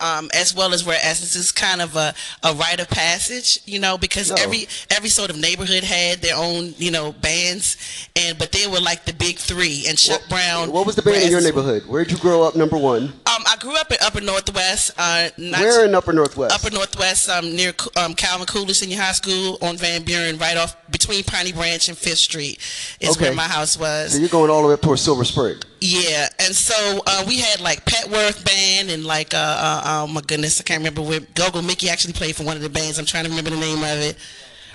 Um, 0.00 0.30
as 0.34 0.52
well 0.52 0.72
as 0.74 0.84
Rare 0.84 0.98
Essence 1.00 1.36
is 1.36 1.52
kind 1.52 1.80
of 1.80 1.94
a, 1.94 2.12
a 2.42 2.52
rite 2.54 2.80
of 2.80 2.88
passage, 2.88 3.60
you 3.66 3.78
know, 3.78 3.96
because 3.96 4.30
No. 4.30 4.36
every 4.42 4.66
every 4.90 5.08
sort 5.08 5.30
of 5.30 5.36
neighborhood 5.36 5.84
had 5.84 6.20
their 6.22 6.34
own, 6.34 6.74
you 6.78 6.90
know, 6.90 7.12
bands, 7.12 7.76
and 8.16 8.36
but 8.36 8.50
they 8.50 8.66
were 8.66 8.80
like 8.80 9.04
the 9.04 9.12
big 9.12 9.36
three. 9.38 9.84
And 9.86 9.96
Chuck 9.96 10.22
Brown. 10.28 10.72
What 10.72 10.86
was 10.86 10.96
the 10.96 11.02
band 11.02 11.22
in 11.22 11.30
your 11.30 11.40
neighborhood? 11.40 11.84
Where'd 11.86 12.10
you 12.10 12.16
grow 12.18 12.42
up, 12.42 12.56
number 12.56 12.76
one? 12.76 13.04
Um, 13.04 13.42
I 13.46 13.56
grew 13.60 13.76
up 13.76 13.92
in 13.92 13.98
Upper 14.02 14.20
Northwest. 14.20 14.90
Uh, 14.98 15.28
Where 15.36 15.84
in 15.84 15.94
Upper 15.94 16.12
Northwest? 16.12 16.52
Upper 16.54 16.74
Northwest, 16.74 17.28
um, 17.28 17.54
near 17.54 17.72
um, 17.96 18.14
Calvin 18.14 18.46
Coolidge 18.46 18.78
Senior 18.78 18.98
High 19.00 19.12
School 19.12 19.58
on 19.62 19.76
Van 19.76 20.02
Buren, 20.02 20.36
right 20.38 20.56
off 20.56 20.74
between 20.90 21.22
Piney 21.22 21.52
Branch 21.52 21.88
and 21.88 21.96
Fifth 21.96 22.18
Street, 22.18 22.58
is 22.98 23.10
Okay. 23.10 23.26
where 23.26 23.34
my 23.34 23.44
house 23.44 23.78
was. 23.78 24.12
So 24.14 24.18
you're 24.18 24.28
going 24.30 24.50
all 24.50 24.62
the 24.62 24.68
way 24.68 24.74
up 24.74 24.80
towards 24.80 25.02
Silver 25.02 25.24
Spring. 25.24 25.56
Yeah, 25.80 26.26
and 26.40 26.54
so 26.54 27.02
uh, 27.06 27.24
we 27.28 27.38
had 27.38 27.60
like 27.60 27.84
Petworth 27.84 28.44
Band 28.44 28.90
and 28.90 29.04
like 29.04 29.34
uh, 29.34 29.36
uh, 29.66 30.04
oh 30.04 30.06
my 30.06 30.20
goodness, 30.20 30.60
I 30.60 30.64
can't 30.64 30.78
remember 30.78 31.02
where 31.02 31.20
Gogo 31.20 31.62
Mickey 31.62 31.88
actually 31.88 32.12
played 32.12 32.36
for 32.36 32.44
one 32.44 32.56
of 32.56 32.62
the 32.62 32.68
bands. 32.68 32.98
I'm 32.98 33.04
trying 33.04 33.24
to 33.24 33.30
remember 33.30 33.50
the 33.50 33.56
name 33.56 33.78
of 33.78 33.98
it. 34.00 34.16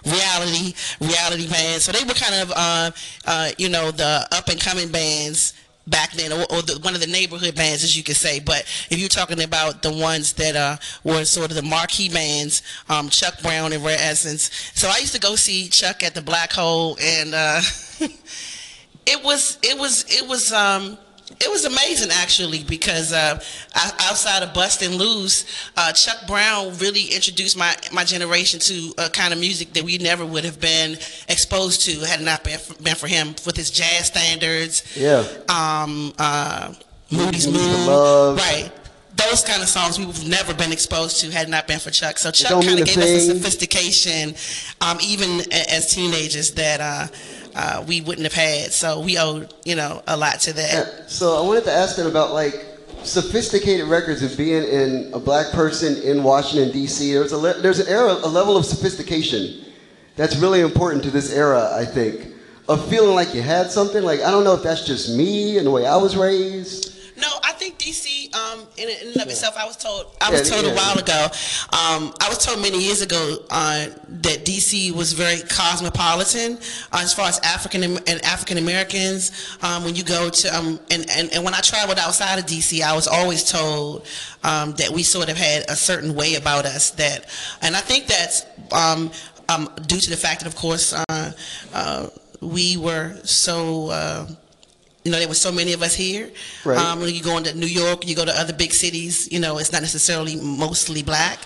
Reality, 0.05 0.73
reality 0.99 1.47
band. 1.47 1.81
So 1.81 1.91
they 1.91 2.03
were 2.03 2.13
kind 2.13 2.35
of, 2.41 2.51
uh, 2.55 2.91
uh, 3.25 3.51
you 3.57 3.69
know, 3.69 3.91
the 3.91 4.27
up 4.31 4.49
and 4.49 4.59
coming 4.59 4.89
bands 4.89 5.53
back 5.87 6.11
then, 6.13 6.31
or, 6.31 6.41
or 6.51 6.61
the, 6.61 6.79
one 6.81 6.95
of 6.95 7.01
the 7.01 7.07
neighborhood 7.07 7.55
bands, 7.55 7.83
as 7.83 7.95
you 7.95 8.03
could 8.03 8.15
say. 8.15 8.39
But 8.39 8.61
if 8.89 8.97
you're 8.97 9.09
talking 9.09 9.41
about 9.41 9.83
the 9.83 9.91
ones 9.91 10.33
that 10.33 10.55
uh, 10.55 10.77
were 11.03 11.25
sort 11.25 11.51
of 11.51 11.55
the 11.55 11.61
marquee 11.61 12.09
bands, 12.09 12.63
um, 12.89 13.09
Chuck 13.09 13.41
Brown 13.41 13.73
and 13.73 13.83
Rare 13.83 13.97
Essence. 13.99 14.49
So 14.73 14.89
I 14.89 14.97
used 14.99 15.13
to 15.13 15.19
go 15.19 15.35
see 15.35 15.69
Chuck 15.69 16.03
at 16.03 16.15
the 16.15 16.21
Black 16.21 16.51
Hole, 16.51 16.97
and 16.99 17.33
uh, 17.33 17.61
it 19.05 19.23
was 19.23 19.59
it 19.61 19.77
was 19.77 20.05
it 20.09 20.27
was 20.27 20.51
um 20.51 20.97
it 21.43 21.49
was 21.51 21.65
amazing 21.65 22.09
actually 22.11 22.63
because 22.63 23.11
uh, 23.13 23.39
outside 23.75 24.43
of 24.43 24.53
Bustin' 24.53 24.95
Loose, 24.97 25.45
uh, 25.75 25.91
Chuck 25.91 26.27
Brown 26.27 26.77
really 26.77 27.05
introduced 27.13 27.57
my 27.57 27.75
my 27.91 28.03
generation 28.03 28.59
to 28.61 28.93
a 28.97 29.09
kind 29.09 29.33
of 29.33 29.39
music 29.39 29.73
that 29.73 29.83
we 29.83 29.97
never 29.97 30.25
would 30.25 30.45
have 30.45 30.59
been 30.59 30.91
exposed 31.29 31.81
to 31.85 31.91
had 32.05 32.21
it 32.21 32.23
not 32.23 32.43
been 32.43 32.59
for, 32.59 32.73
been 32.83 32.95
for 32.95 33.07
him 33.07 33.29
with 33.45 33.55
his 33.57 33.69
jazz 33.71 34.07
standards. 34.07 34.83
Yeah. 34.95 35.25
Um, 35.49 36.13
uh, 36.17 36.73
Moody's 37.11 37.47
Mood, 37.47 38.37
right? 38.37 38.71
Those 39.15 39.43
kind 39.43 39.61
of 39.61 39.67
songs 39.67 39.99
we 39.99 40.05
would 40.05 40.15
have 40.15 40.27
never 40.27 40.53
been 40.53 40.71
exposed 40.71 41.19
to 41.21 41.29
had 41.31 41.47
it 41.47 41.51
not 41.51 41.67
been 41.67 41.79
for 41.79 41.91
Chuck. 41.91 42.17
So 42.17 42.31
Chuck 42.31 42.63
kind 42.63 42.79
of 42.79 42.85
gave 42.87 42.97
us 42.97 43.03
a 43.03 43.35
sophistication, 43.35 44.33
um, 44.79 44.97
even 45.01 45.41
a- 45.51 45.73
as 45.73 45.93
teenagers, 45.93 46.51
that 46.51 46.79
uh, 46.81 47.07
uh, 47.55 47.83
we 47.87 48.01
wouldn't 48.01 48.23
have 48.23 48.33
had. 48.33 48.71
So 48.71 49.01
we 49.01 49.17
owe, 49.17 49.47
you 49.65 49.75
know, 49.75 50.01
a 50.07 50.17
lot 50.17 50.39
to 50.41 50.53
that. 50.53 50.73
Yeah, 50.73 51.07
So 51.07 51.41
I 51.43 51.45
wanted 51.47 51.63
to 51.65 51.71
ask 51.71 51.95
them 51.95 52.07
about 52.07 52.33
like 52.33 52.65
sophisticated 53.03 53.87
records 53.87 54.21
of 54.23 54.37
being 54.37 54.63
in 54.63 55.11
a 55.13 55.19
black 55.19 55.51
person 55.51 56.01
in 56.03 56.23
Washington 56.23 56.71
D.C. 56.71 57.13
There's 57.13 57.31
a 57.31 57.37
le- 57.37 57.59
there's 57.61 57.79
an 57.79 57.87
era 57.87 58.13
a 58.23 58.27
level 58.27 58.57
of 58.57 58.65
sophistication 58.65 59.65
that's 60.15 60.35
really 60.37 60.61
important 60.61 61.03
to 61.05 61.11
this 61.11 61.33
era. 61.33 61.71
I 61.73 61.85
think 61.85 62.27
of 62.69 62.87
feeling 62.89 63.15
like 63.15 63.33
you 63.33 63.41
had 63.41 63.71
something. 63.71 64.03
Like 64.03 64.21
I 64.21 64.31
don't 64.31 64.43
know 64.43 64.53
if 64.53 64.63
that's 64.63 64.85
just 64.85 65.15
me 65.17 65.57
and 65.57 65.65
the 65.65 65.71
way 65.71 65.85
I 65.85 65.97
was 65.97 66.15
raised. 66.15 66.95
No, 67.17 67.27
I 67.43 67.50
think 67.61 67.77
DC 67.77 68.33
um, 68.33 68.65
in, 68.77 68.89
in 68.89 69.07
and 69.09 69.21
of 69.21 69.27
itself, 69.27 69.55
I 69.55 69.65
was 69.65 69.77
told. 69.77 70.07
I 70.19 70.31
was 70.31 70.49
told 70.49 70.65
yeah. 70.65 70.71
a 70.71 70.75
while 70.75 70.97
ago. 70.97 71.25
Um, 71.69 72.11
I 72.19 72.27
was 72.27 72.43
told 72.43 72.59
many 72.59 72.81
years 72.83 73.03
ago 73.03 73.37
uh, 73.51 73.85
that 74.25 74.45
DC 74.45 74.91
was 74.93 75.13
very 75.13 75.41
cosmopolitan 75.41 76.57
uh, 76.91 77.01
as 77.03 77.13
far 77.13 77.27
as 77.27 77.39
African 77.41 77.83
and 77.83 78.25
African 78.25 78.57
Americans. 78.57 79.57
Um, 79.61 79.83
when 79.83 79.95
you 79.95 80.03
go 80.03 80.29
to 80.29 80.57
um, 80.57 80.79
and, 80.89 81.05
and 81.11 81.31
and 81.31 81.43
when 81.45 81.53
I 81.53 81.59
traveled 81.59 81.99
outside 81.99 82.39
of 82.39 82.45
DC, 82.47 82.81
I 82.81 82.95
was 82.95 83.07
always 83.07 83.43
told 83.43 84.07
um, 84.43 84.73
that 84.73 84.89
we 84.89 85.03
sort 85.03 85.29
of 85.29 85.37
had 85.37 85.69
a 85.69 85.75
certain 85.75 86.15
way 86.15 86.35
about 86.35 86.65
us. 86.65 86.89
That, 86.91 87.27
and 87.61 87.75
I 87.75 87.81
think 87.81 88.07
that's 88.07 88.43
um, 88.71 89.11
um, 89.49 89.69
due 89.85 89.99
to 89.99 90.09
the 90.09 90.17
fact 90.17 90.41
that, 90.41 90.47
of 90.47 90.55
course, 90.55 90.93
uh, 90.93 91.31
uh, 91.73 92.07
we 92.41 92.75
were 92.77 93.17
so. 93.23 93.89
Uh, 93.89 94.27
you 95.03 95.11
know, 95.11 95.17
there 95.19 95.27
were 95.27 95.33
so 95.33 95.51
many 95.51 95.73
of 95.73 95.81
us 95.81 95.95
here. 95.95 96.29
Right. 96.63 96.77
Um, 96.77 96.99
when 96.99 97.13
you 97.13 97.23
go 97.23 97.37
into 97.37 97.57
New 97.57 97.65
York, 97.65 98.07
you 98.07 98.15
go 98.15 98.25
to 98.25 98.39
other 98.39 98.53
big 98.53 98.71
cities, 98.71 99.31
you 99.31 99.39
know, 99.39 99.57
it's 99.57 99.71
not 99.71 99.81
necessarily 99.81 100.35
mostly 100.35 101.01
black. 101.01 101.39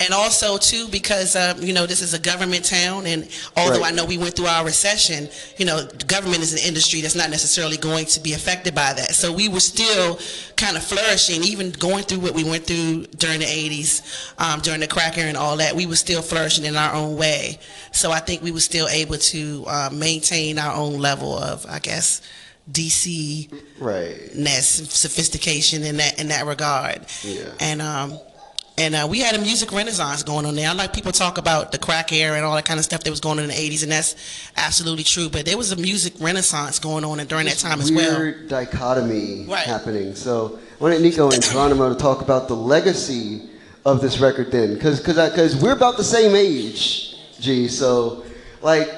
And 0.00 0.12
also, 0.12 0.56
too, 0.56 0.88
because, 0.88 1.36
um, 1.36 1.62
you 1.62 1.72
know, 1.72 1.86
this 1.86 2.00
is 2.02 2.12
a 2.12 2.18
government 2.18 2.64
town, 2.64 3.06
and 3.06 3.28
although 3.56 3.80
Right. 3.80 3.92
I 3.92 3.94
know 3.94 4.04
we 4.04 4.18
went 4.18 4.34
through 4.34 4.46
our 4.46 4.64
recession, 4.64 5.28
you 5.58 5.64
know, 5.64 5.86
government 6.08 6.42
is 6.42 6.52
an 6.54 6.58
industry 6.60 7.00
that's 7.02 7.14
not 7.14 7.30
necessarily 7.30 7.76
going 7.76 8.06
to 8.06 8.20
be 8.20 8.32
affected 8.32 8.74
by 8.74 8.94
that. 8.94 9.14
So 9.14 9.32
we 9.32 9.48
were 9.48 9.60
still 9.60 10.18
kind 10.56 10.76
of 10.76 10.82
flourishing, 10.82 11.44
even 11.44 11.70
going 11.72 12.02
through 12.04 12.20
what 12.20 12.34
we 12.34 12.42
went 12.42 12.66
through 12.66 13.06
during 13.18 13.40
the 13.40 13.46
80s, 13.46 14.02
um, 14.38 14.60
during 14.60 14.80
the 14.80 14.88
crack 14.88 15.18
era 15.18 15.28
and 15.28 15.36
all 15.36 15.56
that, 15.58 15.76
we 15.76 15.86
were 15.86 15.96
still 15.96 16.22
flourishing 16.22 16.64
in 16.64 16.76
our 16.76 16.94
own 16.94 17.16
way. 17.16 17.58
So 17.92 18.10
I 18.10 18.18
think 18.20 18.42
we 18.42 18.50
were 18.50 18.60
still 18.60 18.88
able 18.88 19.18
to 19.18 19.64
uh, 19.68 19.90
maintain 19.92 20.58
our 20.58 20.74
own 20.74 20.98
level 20.98 21.36
of, 21.36 21.64
I 21.68 21.78
guess, 21.78 22.22
DC 22.70 23.50
Right. 23.78 24.34
ness, 24.34 24.66
sophistication 24.92 25.82
in 25.82 25.96
that 25.96 26.20
in 26.20 26.28
that 26.28 26.46
regard. 26.46 27.06
Yeah. 27.22 27.44
And 27.60 27.82
um, 27.82 28.18
and 28.78 28.94
uh, 28.94 29.06
we 29.10 29.18
had 29.20 29.34
a 29.34 29.38
music 29.38 29.70
renaissance 29.72 30.22
going 30.22 30.46
on 30.46 30.54
there. 30.54 30.68
I 30.68 30.72
like 30.72 30.92
people 30.94 31.12
talk 31.12 31.36
about 31.38 31.72
the 31.72 31.78
crack 31.78 32.10
era 32.12 32.36
and 32.36 32.44
all 32.44 32.54
that 32.54 32.64
kind 32.64 32.78
of 32.78 32.84
stuff 32.84 33.02
that 33.04 33.10
was 33.10 33.20
going 33.20 33.38
on 33.38 33.44
in 33.44 33.50
the 33.50 33.54
'80s, 33.56 33.82
and 33.82 33.92
that's 33.92 34.16
absolutely 34.56 35.04
true. 35.04 35.28
But 35.28 35.44
there 35.44 35.58
was 35.58 35.72
a 35.72 35.76
music 35.76 36.14
renaissance 36.20 36.78
going 36.78 37.04
on 37.04 37.20
and 37.20 37.28
during 37.28 37.46
that 37.46 37.58
time 37.58 37.80
as 37.80 37.90
well. 37.92 38.18
Weird 38.18 38.48
dichotomy 38.48 39.44
Right. 39.46 39.66
happening. 39.66 40.14
So 40.14 40.58
I 40.80 40.82
wanted 40.82 41.02
Nico 41.02 41.30
and 41.30 41.42
Geronimo 41.42 41.88
to 41.90 41.94
talk 41.96 42.22
about 42.22 42.48
the 42.48 42.56
legacy 42.56 43.42
of 43.84 44.00
this 44.00 44.20
record 44.20 44.50
then, 44.52 44.74
because 44.74 45.00
because 45.00 45.56
we're 45.56 45.72
about 45.72 45.96
the 45.96 46.04
same 46.04 46.34
age, 46.36 47.16
G. 47.40 47.68
So 47.68 48.24
like 48.62 48.88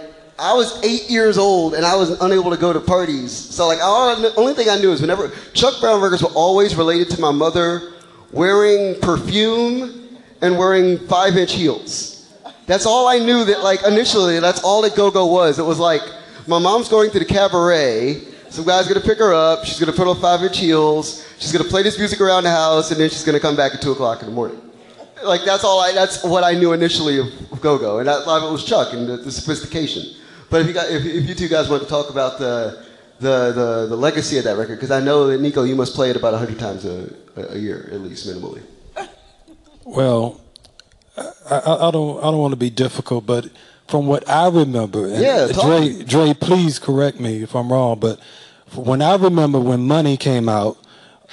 I 0.44 0.52
was 0.52 0.78
eight 0.84 1.08
years 1.08 1.38
old 1.38 1.72
and 1.72 1.86
I 1.86 1.96
was 1.96 2.20
unable 2.20 2.50
to 2.50 2.58
go 2.58 2.70
to 2.70 2.78
parties. 2.78 3.32
So 3.32 3.66
like 3.66 3.78
all, 3.82 4.14
the 4.14 4.34
only 4.34 4.52
thing 4.52 4.68
I 4.68 4.76
knew 4.76 4.92
is 4.92 5.00
whenever 5.00 5.32
Chuck 5.54 5.80
Brown 5.80 6.02
records 6.02 6.22
were 6.22 6.28
always 6.34 6.76
related 6.76 7.08
to 7.12 7.20
my 7.20 7.30
mother 7.30 7.94
wearing 8.30 9.00
perfume 9.00 10.18
and 10.42 10.58
wearing 10.58 10.98
five 10.98 11.38
inch 11.38 11.54
heels. 11.54 12.30
That's 12.66 12.84
all 12.84 13.08
I 13.08 13.20
knew 13.20 13.46
that 13.46 13.62
like 13.62 13.86
initially 13.86 14.38
that's 14.38 14.62
all 14.62 14.82
that 14.82 14.94
go-go 14.94 15.24
was. 15.24 15.58
It 15.58 15.62
was 15.62 15.78
like 15.78 16.02
my 16.46 16.58
mom's 16.58 16.90
going 16.90 17.10
to 17.12 17.18
the 17.18 17.24
cabaret, 17.24 18.20
some 18.50 18.66
guy's 18.66 18.86
gonna 18.86 19.00
pick 19.00 19.16
her 19.20 19.32
up, 19.32 19.64
she's 19.64 19.80
gonna 19.80 19.96
put 19.96 20.06
on 20.06 20.20
five 20.20 20.42
inch 20.42 20.58
heels, 20.58 21.26
she's 21.38 21.52
gonna 21.52 21.70
play 21.70 21.82
this 21.82 21.98
music 21.98 22.20
around 22.20 22.44
the 22.44 22.50
house, 22.50 22.90
and 22.90 23.00
then 23.00 23.08
she's 23.08 23.24
gonna 23.24 23.40
come 23.40 23.56
back 23.56 23.72
at 23.72 23.80
two 23.80 23.92
o'clock 23.92 24.20
in 24.20 24.26
the 24.26 24.34
morning. 24.34 24.60
Like 25.24 25.42
that's 25.44 25.64
all 25.64 25.80
I 25.80 25.92
that's 25.92 26.22
what 26.22 26.44
I 26.44 26.52
knew 26.52 26.74
initially 26.74 27.18
of, 27.18 27.28
of 27.50 27.62
go-go. 27.62 28.00
And 28.00 28.08
that 28.08 28.20
it 28.20 28.52
was 28.52 28.62
Chuck 28.62 28.92
and 28.92 29.08
the, 29.08 29.16
the 29.16 29.32
sophistication. 29.32 30.20
But 30.54 30.61
if 30.61 30.68
you 30.68 30.73
got 30.73 30.88
if, 30.88 31.04
if 31.04 31.28
you 31.28 31.34
two 31.34 31.49
guys 31.49 31.68
want 31.68 31.82
to 31.82 31.88
talk 31.88 32.11
about 32.11 32.38
the 32.38 32.80
the, 33.18 33.50
the, 33.50 33.87
the 33.88 33.96
legacy 33.96 34.38
of 34.38 34.44
that 34.44 34.56
record, 34.56 34.76
because 34.76 34.92
I 34.92 35.00
know 35.00 35.26
that 35.26 35.40
Nico, 35.40 35.64
you 35.64 35.75
must 35.75 35.96
play 35.96 36.11
it 36.11 36.16
about 36.16 36.32
hundred 36.32 36.61
times 36.61 36.84
a, 36.84 37.12
a 37.34 37.58
year 37.58 37.88
at 37.90 38.00
least 38.00 38.25
minimally. 38.25 38.62
Well, 39.84 40.40
I, 41.18 41.56
I, 41.56 41.90
don't 41.90 42.18
I 42.18 42.30
don't 42.30 42.38
want 42.38 42.52
to 42.52 42.56
be 42.56 42.70
difficult, 42.70 43.26
but 43.26 43.49
from 43.88 44.06
what 44.06 44.28
I 44.28 44.46
remember, 44.49 45.08
and 45.08 45.20
Yeah. 45.20 45.49
Dre, 45.49 46.04
Dre, 46.04 46.34
please 46.34 46.78
correct 46.78 47.18
me 47.18 47.42
if 47.42 47.56
I'm 47.56 47.73
wrong, 47.73 47.99
but 47.99 48.20
when 48.76 49.02
I 49.02 49.16
remember 49.16 49.58
when 49.58 49.84
Money 49.88 50.16
came 50.16 50.49
out, 50.49 50.78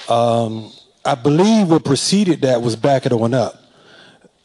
um, 0.10 0.72
I 1.06 1.13
believe 1.13 1.70
what 1.70 1.86
preceded 1.86 2.42
that 2.42 2.63
was 2.63 2.75
Back 2.75 3.06
It 3.06 3.13
On 3.13 3.36
Up, 3.36 3.62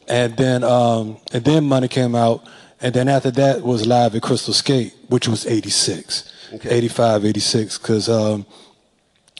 and 0.07 0.37
then 0.37 0.63
um, 0.63 1.17
and 1.33 1.43
then 1.43 1.63
Money 1.65 1.87
came 1.87 2.13
out, 2.13 2.47
and 2.81 2.93
then 2.93 3.07
after 3.07 3.31
that 3.31 3.63
was 3.63 3.85
Live 3.85 4.15
at 4.15 4.21
Crystal 4.21 4.53
Skate, 4.53 4.93
which 5.09 5.27
was 5.27 5.45
'86, 5.45 6.31
Okay. 6.53 6.69
85, 6.69 7.25
86, 7.25 7.77
because. 7.77 8.09
Um, 8.09 8.45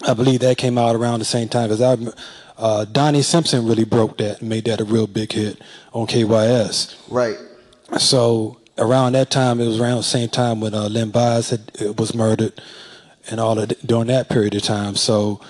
I 0.04 0.14
believe 0.14 0.42
that 0.42 0.58
came 0.58 0.78
out 0.78 0.96
around 0.96 1.20
the 1.20 1.26
same 1.26 1.50
time 1.50 1.70
because 1.70 1.82
I, 1.82 1.98
uh, 2.58 2.86
Donnie 2.86 3.22
Simpson 3.22 3.68
really 3.68 3.84
broke 3.84 4.18
that 4.18 4.42
and 4.42 4.50
made 4.50 4.66
that 4.66 4.80
a 4.80 4.84
real 4.84 5.08
big 5.08 5.32
hit 5.32 5.62
on 5.94 6.08
KYS. 6.08 6.96
Right. 7.10 7.38
So 7.98 8.60
around 8.78 9.14
that 9.14 9.30
time, 9.30 9.60
it 9.60 9.68
was 9.68 9.80
around 9.80 9.98
the 9.98 10.04
same 10.04 10.30
time 10.30 10.62
when 10.62 10.74
uh, 10.74 10.88
Len 10.90 11.10
Bias 11.10 11.50
had, 11.50 11.72
uh, 11.82 11.94
was 11.94 12.14
murdered, 12.14 12.62
and 13.30 13.40
all 13.40 13.58
of 13.58 13.70
during 13.86 14.08
that 14.08 14.30
period 14.30 14.56
of 14.56 14.62
time. 14.62 14.96
So 14.96 15.42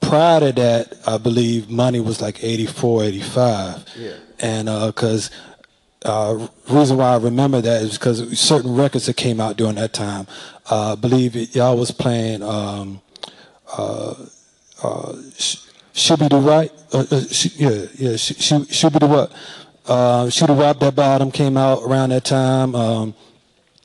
prior 0.00 0.40
to 0.40 0.52
that, 0.52 0.94
I 1.06 1.18
believe 1.18 1.68
Money 1.68 2.00
was 2.00 2.20
like 2.20 2.42
84, 2.42 3.04
85. 3.04 3.84
Yeah. 3.96 4.12
And 4.40 4.66
because 4.66 5.30
uh, 5.30 5.57
reason 6.04 6.96
why 6.96 7.14
I 7.14 7.16
remember 7.18 7.60
that 7.60 7.82
is 7.82 7.98
because 7.98 8.38
certain 8.38 8.74
records 8.76 9.06
that 9.06 9.16
came 9.16 9.40
out 9.40 9.56
during 9.56 9.76
that 9.76 9.92
time. 9.92 10.26
Uh, 10.70 10.92
I 10.92 10.94
believe 10.94 11.34
y'all 11.54 11.76
was 11.76 11.90
playing. 11.90 12.42
Um, 12.42 13.00
uh, 13.76 14.14
uh, 14.82 15.16
should 15.92 16.20
be 16.20 16.28
the 16.28 16.36
right, 16.38 16.70
uh, 16.92 17.04
uh, 17.10 17.20
sh- 17.30 17.56
yeah, 17.56 17.86
yeah, 17.96 18.16
sh- 18.16 18.34
sh- 18.38 18.70
should 18.74 18.92
be 18.92 18.98
the 19.00 19.06
what? 19.06 19.32
Uh, 19.86 20.28
should 20.30 20.48
have 20.48 20.58
robbed 20.58 20.80
that 20.80 20.94
bottom 20.94 21.30
came 21.30 21.56
out 21.56 21.82
around 21.82 22.10
that 22.10 22.24
time. 22.24 22.74
Um, 22.74 23.14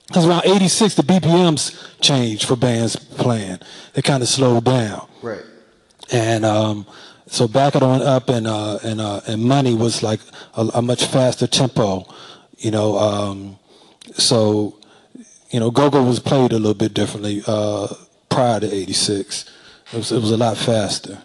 it 0.09 0.15
was 0.17 0.25
around 0.27 0.43
'86. 0.45 0.95
The 0.95 1.01
BPMs 1.03 1.75
changed 2.01 2.45
for 2.47 2.55
bands 2.55 2.95
playing. 2.95 3.59
They 3.93 4.01
kind 4.03 4.21
of 4.21 4.29
slowed 4.29 4.65
down, 4.65 5.07
Right. 5.21 5.41
and 6.11 6.45
um, 6.45 6.85
so 7.33 7.47
back 7.47 7.75
it 7.75 7.81
on 7.81 8.03
up 8.03 8.29
and 8.29 8.45
uh, 8.45 8.77
and 8.83 9.01
uh, 9.01 9.21
and 9.27 9.43
money 9.43 9.73
was 9.73 10.03
like 10.03 10.19
a, 10.55 10.69
a 10.75 10.81
much 10.83 11.05
faster 11.05 11.47
tempo, 11.47 12.05
you 12.59 12.69
know. 12.69 12.95
Um, 12.95 13.57
so 14.13 14.77
you 15.49 15.59
know, 15.59 15.71
go-go 15.71 16.03
was 16.03 16.19
played 16.19 16.51
a 16.51 16.57
little 16.57 16.75
bit 16.75 16.93
differently 16.93 17.41
uh, 17.47 17.87
prior 18.29 18.59
to 18.59 18.71
'86. 18.71 19.49
It 19.91 19.97
was, 19.97 20.11
it 20.11 20.21
was 20.21 20.29
a 20.29 20.37
lot 20.37 20.57
faster. 20.57 21.23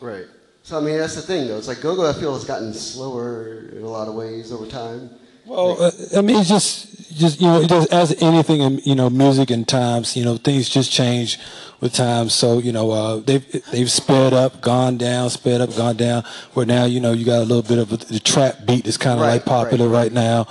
Right. 0.00 0.26
So 0.62 0.78
I 0.78 0.80
mean, 0.80 0.98
that's 0.98 1.16
the 1.16 1.22
thing, 1.22 1.48
though. 1.48 1.58
It's 1.58 1.66
like 1.66 1.80
go-go. 1.80 2.08
I 2.08 2.12
feel 2.12 2.34
has 2.34 2.44
gotten 2.44 2.72
slower 2.72 3.68
in 3.72 3.82
a 3.82 3.88
lot 3.88 4.06
of 4.06 4.14
ways 4.14 4.52
over 4.52 4.66
time. 4.66 5.10
Well, 5.44 5.82
uh, 5.82 5.90
I 6.16 6.20
mean, 6.20 6.36
it's 6.36 6.48
just, 6.48 7.16
just 7.18 7.40
you 7.40 7.46
know, 7.46 7.64
just 7.64 7.92
as 7.92 8.22
anything 8.22 8.60
in 8.60 8.78
you 8.84 8.94
know, 8.94 9.10
music 9.10 9.50
and 9.50 9.66
times, 9.66 10.16
you 10.16 10.24
know, 10.24 10.36
things 10.36 10.68
just 10.68 10.92
change 10.92 11.38
with 11.80 11.92
time. 11.92 12.28
So 12.28 12.58
you 12.58 12.72
know, 12.72 12.90
uh, 12.90 13.16
they've 13.16 13.44
they've 13.70 13.90
sped 13.90 14.32
up, 14.32 14.60
gone 14.60 14.98
down, 14.98 15.30
sped 15.30 15.60
up, 15.60 15.76
gone 15.76 15.96
down. 15.96 16.24
Where 16.54 16.64
now, 16.64 16.84
you 16.84 17.00
know, 17.00 17.12
you 17.12 17.24
got 17.24 17.38
a 17.42 17.44
little 17.44 17.62
bit 17.62 17.78
of 17.78 17.92
a, 17.92 17.96
the 17.96 18.20
trap 18.20 18.64
beat 18.66 18.84
that's 18.84 18.96
kind 18.96 19.18
of 19.18 19.26
Right, 19.26 19.34
like 19.34 19.44
popular 19.44 19.88
right, 19.88 20.04
right, 20.04 20.12
now. 20.12 20.46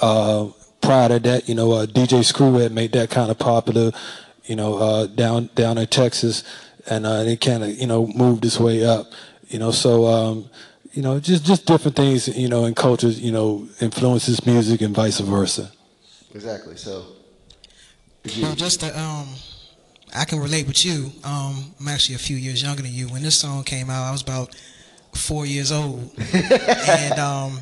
Uh, 0.00 0.48
prior 0.80 1.08
to 1.08 1.18
that, 1.18 1.48
you 1.48 1.54
know, 1.54 1.72
uh, 1.72 1.86
DJ 1.86 2.24
Screw 2.24 2.54
had 2.54 2.72
made 2.72 2.92
that 2.92 3.10
kind 3.10 3.30
of 3.30 3.38
popular, 3.38 3.90
you 4.44 4.54
know, 4.54 4.78
uh, 4.78 5.06
down 5.06 5.50
down 5.56 5.76
in 5.76 5.86
Texas, 5.88 6.44
and 6.88 7.04
uh, 7.04 7.24
they 7.24 7.36
kind 7.36 7.64
of 7.64 7.70
you 7.70 7.86
know 7.86 8.06
moved 8.06 8.44
its 8.44 8.60
way 8.60 8.84
up. 8.84 9.12
You 9.48 9.58
know, 9.58 9.72
so. 9.72 10.06
Um, 10.06 10.50
you 10.96 11.02
know, 11.02 11.20
just 11.20 11.44
just 11.44 11.66
different 11.66 11.94
things, 11.94 12.26
you 12.26 12.48
know, 12.48 12.64
in 12.64 12.74
cultures, 12.74 13.20
you 13.20 13.30
know, 13.30 13.68
influences 13.82 14.44
music 14.46 14.80
and 14.80 14.94
vice 14.94 15.20
versa. 15.20 15.70
Exactly. 16.34 16.76
So. 16.76 17.04
Well, 18.40 18.56
just 18.56 18.80
to, 18.80 18.98
um, 18.98 19.28
I 20.14 20.24
can 20.24 20.40
relate 20.40 20.66
with 20.66 20.84
you. 20.84 21.12
Um, 21.22 21.74
I'm 21.78 21.88
actually 21.88 22.16
a 22.16 22.18
few 22.18 22.36
years 22.36 22.62
younger 22.62 22.82
than 22.82 22.92
you. 22.92 23.08
When 23.08 23.22
this 23.22 23.38
song 23.38 23.62
came 23.62 23.88
out, 23.88 24.08
I 24.08 24.10
was 24.10 24.22
about 24.22 24.56
four 25.14 25.46
years 25.46 25.70
old, 25.70 26.10
and 26.32 27.18
um, 27.20 27.60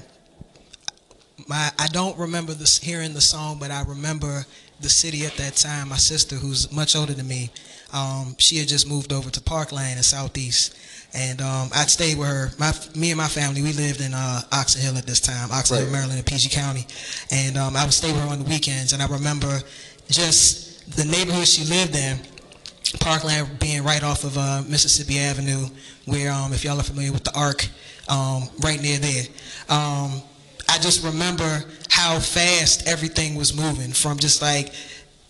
my 1.49 1.71
I 1.77 1.89
don't 1.89 2.17
remember 2.17 2.55
this 2.55 2.79
hearing 2.79 3.15
the 3.15 3.21
song, 3.21 3.59
but 3.59 3.73
I 3.73 3.83
remember 3.83 4.47
the 4.81 4.89
city 4.89 5.27
at 5.27 5.35
that 5.39 5.57
time. 5.57 5.89
My 5.89 5.97
sister, 5.97 6.37
who's 6.37 6.71
much 6.73 6.95
older 6.95 7.15
than 7.15 7.27
me, 7.27 7.51
um, 7.93 8.37
she 8.39 8.59
had 8.59 8.69
just 8.69 8.89
moved 8.89 9.13
over 9.13 9.29
to 9.29 9.41
Parkland 9.41 9.97
in 9.97 10.03
Southeast, 10.05 10.77
and 11.15 11.41
um, 11.41 11.71
I'd 11.75 11.89
stayed 11.91 12.19
with 12.19 12.29
her. 12.29 12.51
My 12.59 12.73
me 12.95 13.11
and 13.11 13.19
my 13.19 13.29
family, 13.29 13.63
we 13.63 13.73
lived 13.73 14.01
in 14.01 14.13
uh, 14.15 14.41
Oxon 14.53 14.83
Hill 14.83 14.97
at 14.99 15.07
this 15.07 15.21
time, 15.21 15.51
Oxon 15.53 15.77
Hill, 15.77 15.87
Right. 15.87 15.93
Maryland, 15.93 16.19
in 16.19 16.25
PG 16.25 16.49
County, 16.51 16.87
and 17.31 17.57
um, 17.57 17.77
I 17.77 17.85
would 17.85 17.95
stay 17.95 18.13
with 18.13 18.21
her 18.23 18.29
on 18.29 18.39
the 18.43 18.49
weekends. 18.49 18.93
And 18.93 19.03
I 19.03 19.07
remember 19.07 19.61
just 20.09 20.97
the 20.97 21.05
neighborhood 21.05 21.47
she 21.47 21.65
lived 21.65 21.97
in. 21.97 22.19
Parkland 23.01 23.59
being 23.59 23.83
right 23.83 24.05
off 24.05 24.23
of 24.25 24.39
uh, 24.39 24.63
Mississippi 24.69 25.19
Avenue, 25.19 25.67
where 26.05 26.31
um, 26.31 26.53
if 26.53 26.65
y'all 26.65 26.79
are 26.79 26.83
familiar 26.85 27.11
with 27.13 27.25
the 27.25 27.37
Arc, 27.37 27.67
um, 28.09 28.45
right 28.61 28.81
near 28.81 28.99
there. 28.99 29.25
Um, 29.69 30.23
I 30.69 30.79
just 30.79 31.05
remember 31.05 31.65
how 31.91 32.19
fast 32.19 32.87
everything 32.87 33.35
was 33.35 33.55
moving 33.57 33.93
from 33.93 34.19
just 34.19 34.43
like 34.43 34.73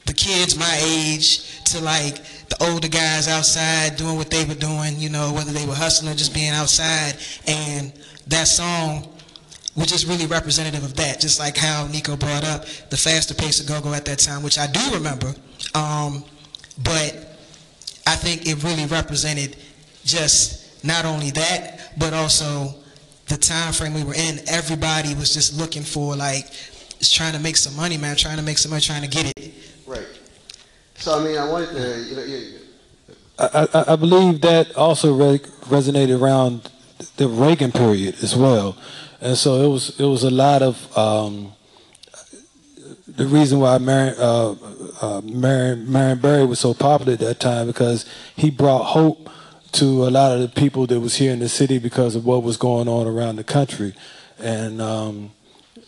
the 0.07 0.13
kids 0.13 0.57
my 0.57 0.79
age 0.83 1.63
to 1.65 1.81
like 1.81 2.23
the 2.49 2.57
older 2.71 2.89
guys 2.89 3.27
outside 3.29 3.97
doing 3.97 4.17
what 4.17 4.31
they 4.31 4.45
were 4.45 4.55
doing, 4.55 4.99
you 4.99 5.09
know, 5.09 5.33
whether 5.33 5.53
they 5.53 5.67
were 5.67 5.75
hustling 5.75 6.13
or 6.13 6.15
just 6.15 6.35
being 6.35 6.53
outside. 6.53 7.15
And 7.47 7.93
that 8.27 8.47
song 8.49 9.09
was 9.77 9.89
just 9.89 10.07
really 10.07 10.27
representative 10.27 10.85
of 10.85 10.95
that, 10.97 11.21
just 11.21 11.39
like 11.39 11.57
how 11.57 11.87
Nico 11.87 12.17
brought 12.17 12.45
up 12.45 12.67
the 12.91 12.97
faster 12.97 13.35
pace 13.35 13.61
of 13.61 13.67
go-go 13.67 13.93
at 13.95 14.05
that 14.05 14.19
time, 14.19 14.43
which 14.43 14.59
I 14.59 14.67
do 14.67 14.81
remember. 14.93 15.35
Um, 15.75 16.25
but 16.83 17.39
I 18.07 18.15
think 18.17 18.47
it 18.47 18.63
really 18.63 18.87
represented 18.87 19.57
just 20.05 20.85
not 20.85 21.05
only 21.05 21.31
that, 21.31 21.93
but 21.99 22.13
also 22.13 22.75
the 23.29 23.39
time 23.39 23.73
frame 23.73 23.95
we 23.95 24.05
were 24.05 24.15
in. 24.15 24.41
Everybody 24.49 25.15
was 25.15 25.33
just 25.33 25.59
looking 25.59 25.83
for 25.83 26.15
like, 26.15 26.51
trying 27.03 27.33
to 27.33 27.39
make 27.41 27.57
some 27.57 27.75
money, 27.77 27.97
man, 27.97 28.17
trying 28.17 28.37
to 28.37 28.43
make 28.43 28.59
some 28.59 28.71
money, 28.71 28.81
trying 28.81 29.03
to 29.03 29.09
get 29.09 29.33
it. 29.37 29.55
So 31.05 31.21
I 31.21 31.23
mean, 31.23 31.37
I 31.37 31.47
wanted 31.47 31.69
to, 31.73 32.03
you 32.09 32.17
know, 32.17 32.59
I, 33.39 33.69
I, 33.75 33.93
I 33.93 33.97
believe 33.97 34.41
that 34.41 34.75
also 34.75 35.15
re- 35.15 35.39
resonated 35.69 36.19
around 36.19 36.71
the 37.19 37.29
Reagan 37.29 37.73
period 37.73 38.15
as 38.23 38.35
well, 38.35 38.75
and 39.21 39.37
so 39.37 39.63
it 39.63 39.69
was 39.69 40.01
it 40.01 40.07
was 40.07 40.23
a 40.23 40.31
lot 40.31 40.63
of 40.63 40.97
um, 40.97 41.53
the 43.07 43.27
reason 43.27 43.61
why 43.61 43.77
Marion, 43.77 44.15
uh, 44.19 44.55
uh, 45.03 45.21
Marion, 45.23 45.93
Marion 45.93 46.21
Barry 46.21 46.47
was 46.47 46.59
so 46.59 46.73
popular 46.73 47.13
at 47.13 47.19
that 47.19 47.39
time 47.39 47.67
because 47.67 48.07
he 48.35 48.49
brought 48.49 48.85
hope 48.85 49.29
to 49.73 50.07
a 50.07 50.11
lot 50.11 50.33
of 50.33 50.41
the 50.41 50.49
people 50.49 50.87
that 50.87 51.01
was 51.01 51.17
here 51.17 51.35
in 51.35 51.39
the 51.39 51.51
city 51.51 51.79
because 51.79 52.17
of 52.17 52.25
what 52.25 52.43
was 52.43 52.57
going 52.57 52.89
on 52.89 53.07
around 53.07 53.37
the 53.37 53.45
country, 53.45 53.93
and 54.39 54.81
um, 54.81 55.33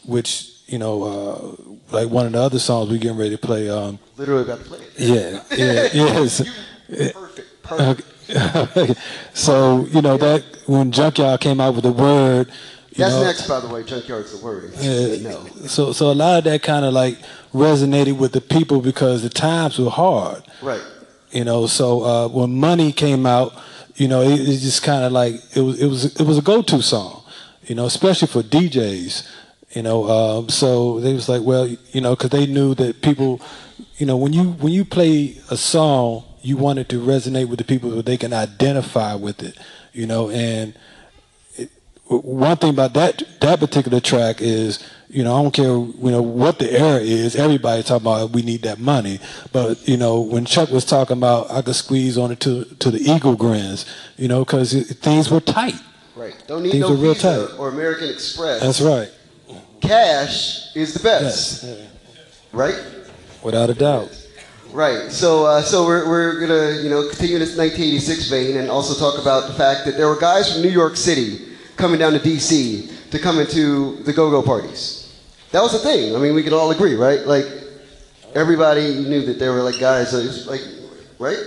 which 0.04 0.55
you 0.66 0.78
know, 0.78 1.02
uh, 1.02 1.72
like 1.92 2.08
one 2.10 2.26
of 2.26 2.32
the 2.32 2.40
other 2.40 2.58
songs 2.58 2.90
we're 2.90 2.98
getting 2.98 3.16
ready 3.18 3.30
to 3.30 3.38
play. 3.38 3.68
Um, 3.70 3.98
literally 4.16 4.42
about 4.42 4.58
to 4.58 4.64
play 4.64 4.78
it. 4.80 4.92
yeah, 4.98 5.42
yeah, 5.56 5.88
yes. 5.92 6.42
Perfect. 7.12 7.62
Perfect. 7.62 8.12
Okay. 8.30 8.94
so 9.34 9.86
you 9.86 10.02
know 10.02 10.16
that 10.16 10.44
when 10.66 10.90
Junkyard 10.92 11.40
came 11.40 11.60
out 11.60 11.74
with 11.74 11.84
the 11.84 11.92
word, 11.92 12.48
you 12.90 13.04
That's 13.04 13.14
know, 13.14 13.24
next, 13.24 13.48
by 13.48 13.60
the 13.60 13.68
way. 13.68 13.82
Junkyard's 13.82 14.38
the 14.38 14.44
word. 14.44 14.72
yeah, 14.80 15.28
No. 15.30 15.46
So 15.66 15.92
so 15.92 16.10
a 16.10 16.14
lot 16.14 16.38
of 16.38 16.44
that 16.44 16.62
kind 16.62 16.84
of 16.84 16.92
like 16.92 17.18
resonated 17.52 18.18
with 18.18 18.32
the 18.32 18.40
people 18.40 18.80
because 18.80 19.22
the 19.22 19.28
times 19.30 19.78
were 19.78 19.90
hard. 19.90 20.42
Right. 20.62 20.82
You 21.30 21.44
know, 21.44 21.66
so 21.66 22.02
uh, 22.02 22.28
when 22.28 22.58
Money 22.58 22.92
came 22.92 23.26
out, 23.26 23.52
you 23.96 24.08
know, 24.08 24.22
it, 24.22 24.40
it 24.40 24.58
just 24.58 24.82
kind 24.82 25.04
of 25.04 25.12
like 25.12 25.34
it 25.54 25.60
was 25.60 25.80
it 25.80 25.86
was 25.86 26.20
it 26.20 26.26
was 26.26 26.38
a 26.38 26.42
go-to 26.42 26.82
song. 26.82 27.22
You 27.66 27.74
know, 27.74 27.86
especially 27.86 28.28
for 28.28 28.42
DJs. 28.42 29.28
You 29.76 29.82
know, 29.82 30.08
um, 30.08 30.48
so 30.48 31.00
they 31.00 31.12
was 31.12 31.28
like, 31.28 31.42
well, 31.42 31.68
you 31.68 32.00
know, 32.00 32.16
because 32.16 32.30
they 32.30 32.46
knew 32.46 32.74
that 32.76 33.02
people, 33.02 33.42
you 33.98 34.06
know, 34.06 34.16
when 34.16 34.32
you 34.32 34.52
when 34.52 34.72
you 34.72 34.86
play 34.86 35.36
a 35.50 35.56
song, 35.58 36.24
you 36.40 36.56
want 36.56 36.78
it 36.78 36.88
to 36.88 36.98
resonate 36.98 37.50
with 37.50 37.58
the 37.58 37.64
people 37.66 37.90
so 37.90 38.00
they 38.00 38.16
can 38.16 38.32
identify 38.32 39.14
with 39.14 39.42
it. 39.42 39.58
You 39.92 40.06
know, 40.06 40.30
and 40.30 40.72
it, 41.56 41.70
one 42.06 42.56
thing 42.56 42.70
about 42.70 42.94
that 42.94 43.22
that 43.42 43.60
particular 43.60 44.00
track 44.00 44.40
is, 44.40 44.82
you 45.08 45.22
know, 45.22 45.38
I 45.38 45.42
don't 45.42 45.52
care, 45.52 45.66
you 45.66 46.10
know, 46.10 46.22
what 46.22 46.58
the 46.58 46.72
era 46.72 47.00
is. 47.00 47.36
Everybody 47.36 47.82
talking 47.82 48.06
about 48.06 48.30
we 48.30 48.40
need 48.40 48.62
that 48.62 48.78
money, 48.78 49.20
but 49.52 49.86
you 49.86 49.98
know, 49.98 50.22
when 50.22 50.46
Chuck 50.46 50.70
was 50.70 50.86
talking 50.86 51.18
about 51.18 51.50
I 51.50 51.60
could 51.60 51.74
squeeze 51.74 52.16
on 52.16 52.32
it 52.32 52.40
to 52.40 52.64
to 52.64 52.90
the 52.90 53.00
eagle 53.00 53.36
grins, 53.36 53.84
you 54.16 54.28
know, 54.28 54.42
because 54.42 54.72
things 55.00 55.30
were 55.30 55.40
tight. 55.40 55.74
Right. 56.14 56.34
Don't 56.46 56.62
need 56.62 56.72
Things 56.72 56.88
no 56.88 56.96
Visa 56.96 57.46
tight. 57.46 57.58
or 57.58 57.68
American 57.68 58.08
Express. 58.08 58.62
That's 58.62 58.80
right. 58.80 59.10
Cash 59.86 60.74
is 60.74 60.94
the 60.94 61.00
best. 61.00 61.62
Yes, 61.64 61.86
Right. 62.52 62.74
without 63.42 63.70
a 63.70 63.74
doubt. 63.74 64.10
Right. 64.72 65.10
So, 65.12 65.46
uh, 65.46 65.62
so 65.62 65.86
we're, 65.86 66.08
we're 66.08 66.40
gonna, 66.40 66.82
you 66.82 66.90
know, 66.90 67.08
continue 67.08 67.38
this 67.38 67.56
1986 67.56 68.28
vein 68.28 68.56
and 68.56 68.70
also 68.70 68.98
talk 68.98 69.20
about 69.20 69.46
the 69.46 69.54
fact 69.54 69.84
that 69.86 69.96
there 69.96 70.08
were 70.08 70.18
guys 70.18 70.52
from 70.52 70.62
New 70.62 70.70
York 70.70 70.96
City 70.96 71.40
coming 71.76 71.98
down 71.98 72.12
to 72.12 72.18
D.C. 72.18 72.90
to 73.10 73.18
come 73.18 73.38
into 73.38 73.96
the 74.02 74.12
go-go 74.12 74.42
parties. 74.42 75.14
That 75.52 75.62
was 75.62 75.74
a 75.74 75.78
thing. 75.78 76.14
I 76.14 76.18
mean, 76.18 76.34
we 76.34 76.42
could 76.42 76.52
all 76.52 76.70
agree, 76.72 76.94
right? 76.94 77.24
Like, 77.26 77.46
everybody 78.34 79.04
knew 79.04 79.22
that 79.26 79.38
there 79.38 79.52
were 79.52 79.62
like 79.62 79.78
guys, 79.78 80.12
like, 80.46 80.60
right? 81.18 81.38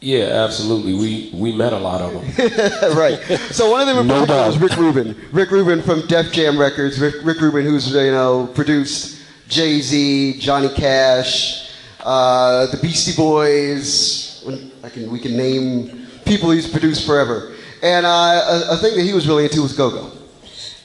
Yeah, 0.00 0.44
absolutely. 0.44 0.94
We 0.94 1.30
we 1.34 1.54
met 1.54 1.74
a 1.74 1.78
lot 1.78 2.00
of 2.00 2.12
them. 2.12 2.96
right. 2.96 3.20
So 3.50 3.70
one 3.70 3.82
of 3.82 3.86
them 3.86 3.98
in 3.98 4.06
No 4.06 4.24
was. 4.24 4.56
Rick 4.56 4.76
Rubin. 4.76 5.14
Rick 5.30 5.50
Rubin 5.50 5.82
from 5.82 6.06
Def 6.06 6.32
Jam 6.32 6.58
Records. 6.58 6.98
Rick, 6.98 7.16
Rick 7.22 7.40
Rubin, 7.40 7.66
who's 7.66 7.92
you 7.92 8.10
know 8.10 8.46
produced 8.54 9.22
Jay 9.48 9.80
Z, 9.80 10.38
Johnny 10.38 10.70
Cash, 10.70 11.72
uh, 12.00 12.66
the 12.66 12.78
Beastie 12.78 13.14
Boys. 13.14 14.42
I 14.82 14.88
can 14.88 15.10
we 15.10 15.20
can 15.20 15.36
name 15.36 16.06
people 16.24 16.50
he's 16.50 16.70
produced 16.70 17.04
forever. 17.06 17.54
And 17.82 18.06
uh, 18.06 18.08
a, 18.08 18.74
a 18.74 18.76
thing 18.78 18.96
that 18.96 19.02
he 19.02 19.12
was 19.12 19.28
really 19.28 19.44
into 19.44 19.62
was 19.62 19.74
go-go. 19.74 20.12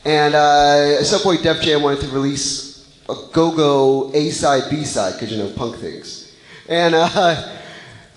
And 0.06 0.34
uh, 0.34 0.98
at 1.00 1.06
some 1.06 1.22
point, 1.22 1.44
Def 1.44 1.62
Jam 1.62 1.82
wanted 1.82 2.02
to 2.02 2.08
release 2.10 2.90
a 3.10 3.16
go-go 3.34 4.12
A-side, 4.14 4.64
B-side, 4.70 5.14
because 5.14 5.32
you 5.32 5.38
know 5.38 5.50
punk 5.52 5.78
things. 5.78 6.36
And 6.68 6.96
uh, 6.96 7.58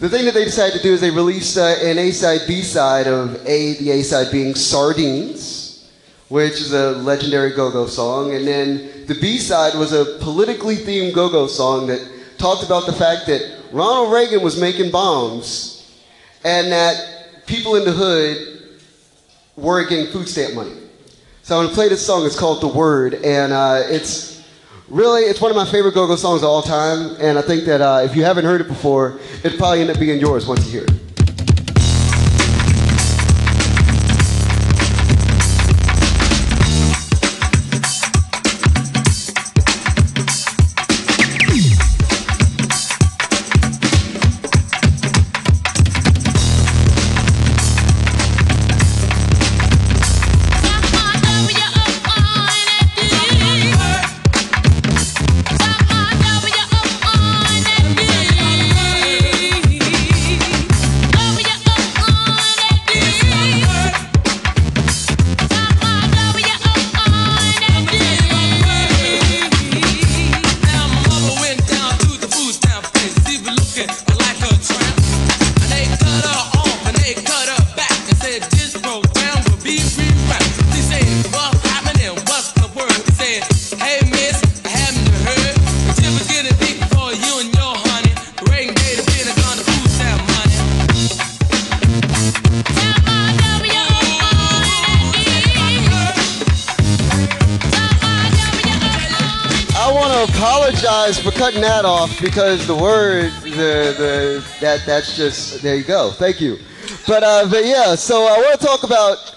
the 0.00 0.08
thing 0.08 0.24
that 0.26 0.34
they 0.34 0.44
decided 0.44 0.76
to 0.76 0.82
do 0.82 0.92
is 0.92 1.00
they 1.00 1.10
released 1.10 1.58
uh, 1.58 1.74
an 1.82 1.98
A-side, 1.98 2.42
B-side 2.46 3.06
of 3.06 3.34
A, 3.46 3.74
the 3.74 3.90
A-side 3.90 4.30
being 4.30 4.54
Sardines, 4.54 5.90
which 6.28 6.52
is 6.52 6.72
a 6.72 6.92
legendary 6.92 7.50
go-go 7.50 7.86
song, 7.86 8.34
and 8.34 8.46
then 8.46 9.06
the 9.06 9.14
B-side 9.20 9.74
was 9.74 9.92
a 9.92 10.18
politically 10.20 10.76
themed 10.76 11.14
go-go 11.14 11.46
song 11.46 11.86
that 11.88 12.00
talked 12.38 12.64
about 12.64 12.86
the 12.86 12.92
fact 12.92 13.26
that 13.26 13.42
Ronald 13.72 14.12
Reagan 14.12 14.42
was 14.42 14.60
making 14.60 14.92
bombs, 14.92 16.00
and 16.44 16.70
that 16.70 17.46
people 17.46 17.74
in 17.74 17.84
the 17.84 17.92
hood 17.92 18.78
weren't 19.56 19.88
getting 19.88 20.06
food 20.12 20.28
stamp 20.28 20.54
money. 20.54 20.74
So 21.42 21.58
I'm 21.58 21.64
gonna 21.64 21.74
play 21.74 21.88
this 21.88 22.04
song. 22.06 22.24
It's 22.24 22.38
called 22.38 22.60
"The 22.60 22.68
Word," 22.68 23.14
and 23.14 23.52
uh, 23.52 23.82
it's 23.86 24.37
really 24.90 25.22
it's 25.22 25.40
one 25.40 25.50
of 25.50 25.56
my 25.56 25.64
favorite 25.64 25.94
go-go 25.94 26.16
songs 26.16 26.42
of 26.42 26.48
all 26.48 26.62
time. 26.62 27.16
And 27.20 27.38
I 27.38 27.42
think 27.42 27.64
that 27.64 27.80
uh, 27.80 28.02
if 28.04 28.16
you 28.16 28.24
haven't 28.24 28.44
heard 28.44 28.60
it 28.60 28.68
before, 28.68 29.18
it'd 29.44 29.58
probably 29.58 29.80
end 29.80 29.90
up 29.90 29.98
being 29.98 30.20
yours 30.20 30.46
once 30.46 30.64
you 30.66 30.80
hear 30.80 30.84
it. 30.84 31.07
Cutting 101.48 101.62
that 101.62 101.86
off 101.86 102.20
because 102.20 102.66
the 102.66 102.76
word, 102.76 103.32
the 103.42 103.94
the 103.96 104.44
that 104.60 104.84
that's 104.84 105.16
just 105.16 105.62
there 105.62 105.76
you 105.76 105.82
go. 105.82 106.10
Thank 106.10 106.42
you. 106.42 106.58
But 107.06 107.22
uh, 107.22 107.48
but 107.48 107.64
yeah, 107.64 107.94
so 107.94 108.26
I 108.26 108.36
want 108.36 108.60
to 108.60 108.66
talk 108.66 108.82
about 108.82 109.34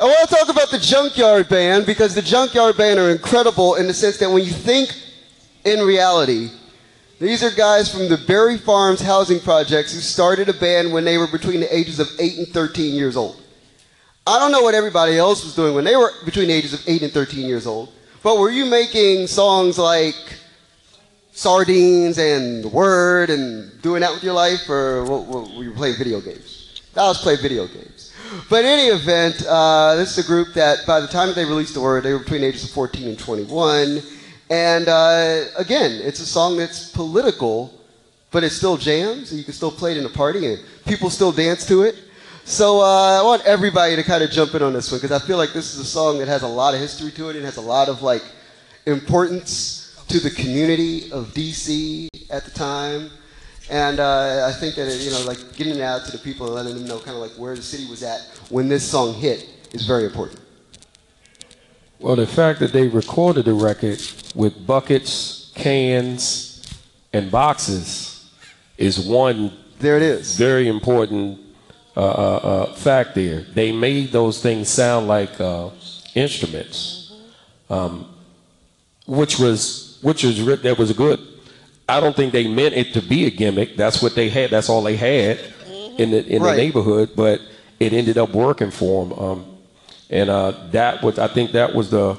I 0.00 0.04
want 0.04 0.30
to 0.30 0.34
talk 0.34 0.48
about 0.48 0.70
the 0.70 0.78
Junkyard 0.78 1.50
Band 1.50 1.84
because 1.84 2.14
the 2.14 2.22
Junkyard 2.22 2.78
Band 2.78 2.98
are 2.98 3.10
incredible 3.10 3.74
in 3.74 3.86
the 3.86 3.92
sense 3.92 4.16
that 4.16 4.30
when 4.30 4.44
you 4.44 4.50
think 4.50 4.96
in 5.66 5.80
reality, 5.80 6.48
these 7.20 7.44
are 7.44 7.50
guys 7.50 7.92
from 7.92 8.08
the 8.08 8.16
Barry 8.16 8.56
Farms 8.56 9.02
housing 9.02 9.38
projects 9.38 9.92
who 9.92 10.00
started 10.00 10.48
a 10.48 10.54
band 10.54 10.90
when 10.90 11.04
they 11.04 11.18
were 11.18 11.26
between 11.26 11.60
the 11.60 11.76
ages 11.76 12.00
of 12.00 12.08
8 12.18 12.38
and 12.38 12.48
13 12.48 12.94
years 12.94 13.14
old. 13.14 13.42
I 14.26 14.38
don't 14.38 14.52
know 14.52 14.62
what 14.62 14.74
everybody 14.74 15.18
else 15.18 15.44
was 15.44 15.54
doing 15.54 15.74
when 15.74 15.84
they 15.84 15.96
were 15.96 16.12
between 16.24 16.48
the 16.48 16.54
ages 16.54 16.72
of 16.72 16.82
8 16.88 17.02
and 17.02 17.12
13 17.12 17.46
years 17.46 17.66
old, 17.66 17.92
but 18.22 18.38
were 18.38 18.48
you 18.48 18.64
making 18.64 19.26
songs 19.26 19.76
like 19.76 20.16
sardines 21.36 22.16
and 22.16 22.64
the 22.64 22.68
word 22.68 23.28
and 23.28 23.70
doing 23.82 24.00
that 24.00 24.10
with 24.10 24.24
your 24.24 24.32
life, 24.32 24.68
or 24.70 25.04
what, 25.04 25.26
what, 25.26 25.54
were 25.54 25.64
you 25.64 25.72
playing 25.72 25.94
video 25.96 26.18
games? 26.18 26.80
I 26.96 27.08
was 27.08 27.20
playing 27.20 27.40
video 27.42 27.66
games. 27.66 28.14
But 28.48 28.64
in 28.64 28.70
any 28.70 28.88
event, 28.88 29.44
uh, 29.46 29.96
this 29.96 30.16
is 30.16 30.24
a 30.24 30.26
group 30.26 30.54
that 30.54 30.86
by 30.86 30.98
the 30.98 31.06
time 31.06 31.34
they 31.34 31.44
released 31.44 31.74
the 31.74 31.80
word, 31.82 32.04
they 32.04 32.12
were 32.14 32.20
between 32.20 32.42
ages 32.42 32.64
of 32.64 32.70
14 32.70 33.06
and 33.06 33.18
21. 33.18 34.00
And 34.48 34.88
uh, 34.88 35.44
again, 35.58 36.00
it's 36.02 36.20
a 36.20 36.26
song 36.26 36.56
that's 36.56 36.90
political, 36.90 37.70
but 38.30 38.42
it 38.42 38.50
still 38.50 38.78
jams. 38.78 39.30
You 39.30 39.44
can 39.44 39.52
still 39.52 39.70
play 39.70 39.92
it 39.92 39.98
in 39.98 40.06
a 40.06 40.08
party, 40.08 40.46
and 40.46 40.64
people 40.86 41.10
still 41.10 41.32
dance 41.32 41.66
to 41.66 41.82
it. 41.82 41.96
So 42.44 42.80
uh, 42.80 43.20
I 43.20 43.22
want 43.22 43.44
everybody 43.44 43.94
to 43.94 44.02
kind 44.02 44.24
of 44.24 44.30
jump 44.30 44.54
in 44.54 44.62
on 44.62 44.72
this 44.72 44.90
one 44.90 45.02
because 45.02 45.12
I 45.12 45.24
feel 45.24 45.36
like 45.36 45.52
this 45.52 45.74
is 45.74 45.80
a 45.80 45.84
song 45.84 46.18
that 46.18 46.28
has 46.28 46.42
a 46.42 46.48
lot 46.48 46.72
of 46.72 46.80
history 46.80 47.10
to 47.10 47.28
it 47.28 47.36
and 47.36 47.44
has 47.44 47.58
a 47.58 47.60
lot 47.60 47.90
of 47.90 48.02
like 48.02 48.22
importance 48.86 49.85
to 50.08 50.20
the 50.20 50.30
community 50.30 51.10
of 51.12 51.28
DC 51.34 52.08
at 52.30 52.44
the 52.44 52.50
time. 52.50 53.10
And 53.68 53.98
uh, 53.98 54.46
I 54.48 54.52
think 54.52 54.76
that 54.76 54.86
it, 54.86 55.00
you 55.00 55.10
know, 55.10 55.24
like 55.26 55.56
getting 55.56 55.74
it 55.74 55.80
out 55.80 56.04
to 56.06 56.12
the 56.12 56.18
people 56.18 56.46
and 56.46 56.54
letting 56.54 56.74
them 56.74 56.86
know 56.86 56.98
kind 56.98 57.16
of 57.16 57.22
like 57.22 57.32
where 57.32 57.56
the 57.56 57.62
city 57.62 57.88
was 57.90 58.02
at 58.02 58.20
when 58.48 58.68
this 58.68 58.88
song 58.88 59.14
hit 59.14 59.48
is 59.72 59.84
very 59.86 60.04
important. 60.04 60.40
Well, 61.98 62.14
the 62.14 62.26
fact 62.26 62.60
that 62.60 62.72
they 62.72 62.88
recorded 62.88 63.46
the 63.46 63.54
record 63.54 64.00
with 64.34 64.66
buckets, 64.66 65.50
cans, 65.54 66.62
and 67.12 67.30
boxes 67.30 68.30
is 68.76 69.00
one. 69.00 69.52
There 69.78 69.96
it 69.96 70.02
is. 70.02 70.36
Very 70.36 70.68
important 70.68 71.40
uh, 71.96 72.00
uh, 72.00 72.04
uh, 72.04 72.72
fact 72.74 73.14
there. 73.14 73.40
They 73.54 73.72
made 73.72 74.12
those 74.12 74.42
things 74.42 74.68
sound 74.68 75.08
like 75.08 75.40
uh, 75.40 75.70
instruments, 76.14 77.14
um, 77.70 78.14
which 79.06 79.38
was 79.38 79.98
which 80.02 80.24
was 80.24 80.44
that 80.62 80.76
was 80.78 80.92
good. 80.92 81.20
I 81.88 82.00
don't 82.00 82.16
think 82.16 82.32
they 82.32 82.48
meant 82.48 82.74
it 82.74 82.92
to 82.94 83.02
be 83.02 83.26
a 83.26 83.30
gimmick. 83.30 83.76
That's 83.76 84.02
what 84.02 84.14
they 84.14 84.28
had. 84.28 84.50
That's 84.50 84.68
all 84.68 84.82
they 84.82 84.96
had 84.96 85.38
in 85.98 86.10
the 86.10 86.26
in 86.26 86.42
Right. 86.42 86.56
the 86.56 86.62
neighborhood. 86.62 87.10
But 87.16 87.40
it 87.78 87.92
ended 87.92 88.18
up 88.18 88.30
working 88.30 88.70
for 88.70 89.06
them. 89.06 89.18
Um, 89.18 89.44
and 90.10 90.30
uh, 90.30 90.52
that 90.72 91.02
was 91.02 91.18
I 91.18 91.28
think 91.28 91.52
that 91.52 91.74
was 91.74 91.90
the 91.90 92.18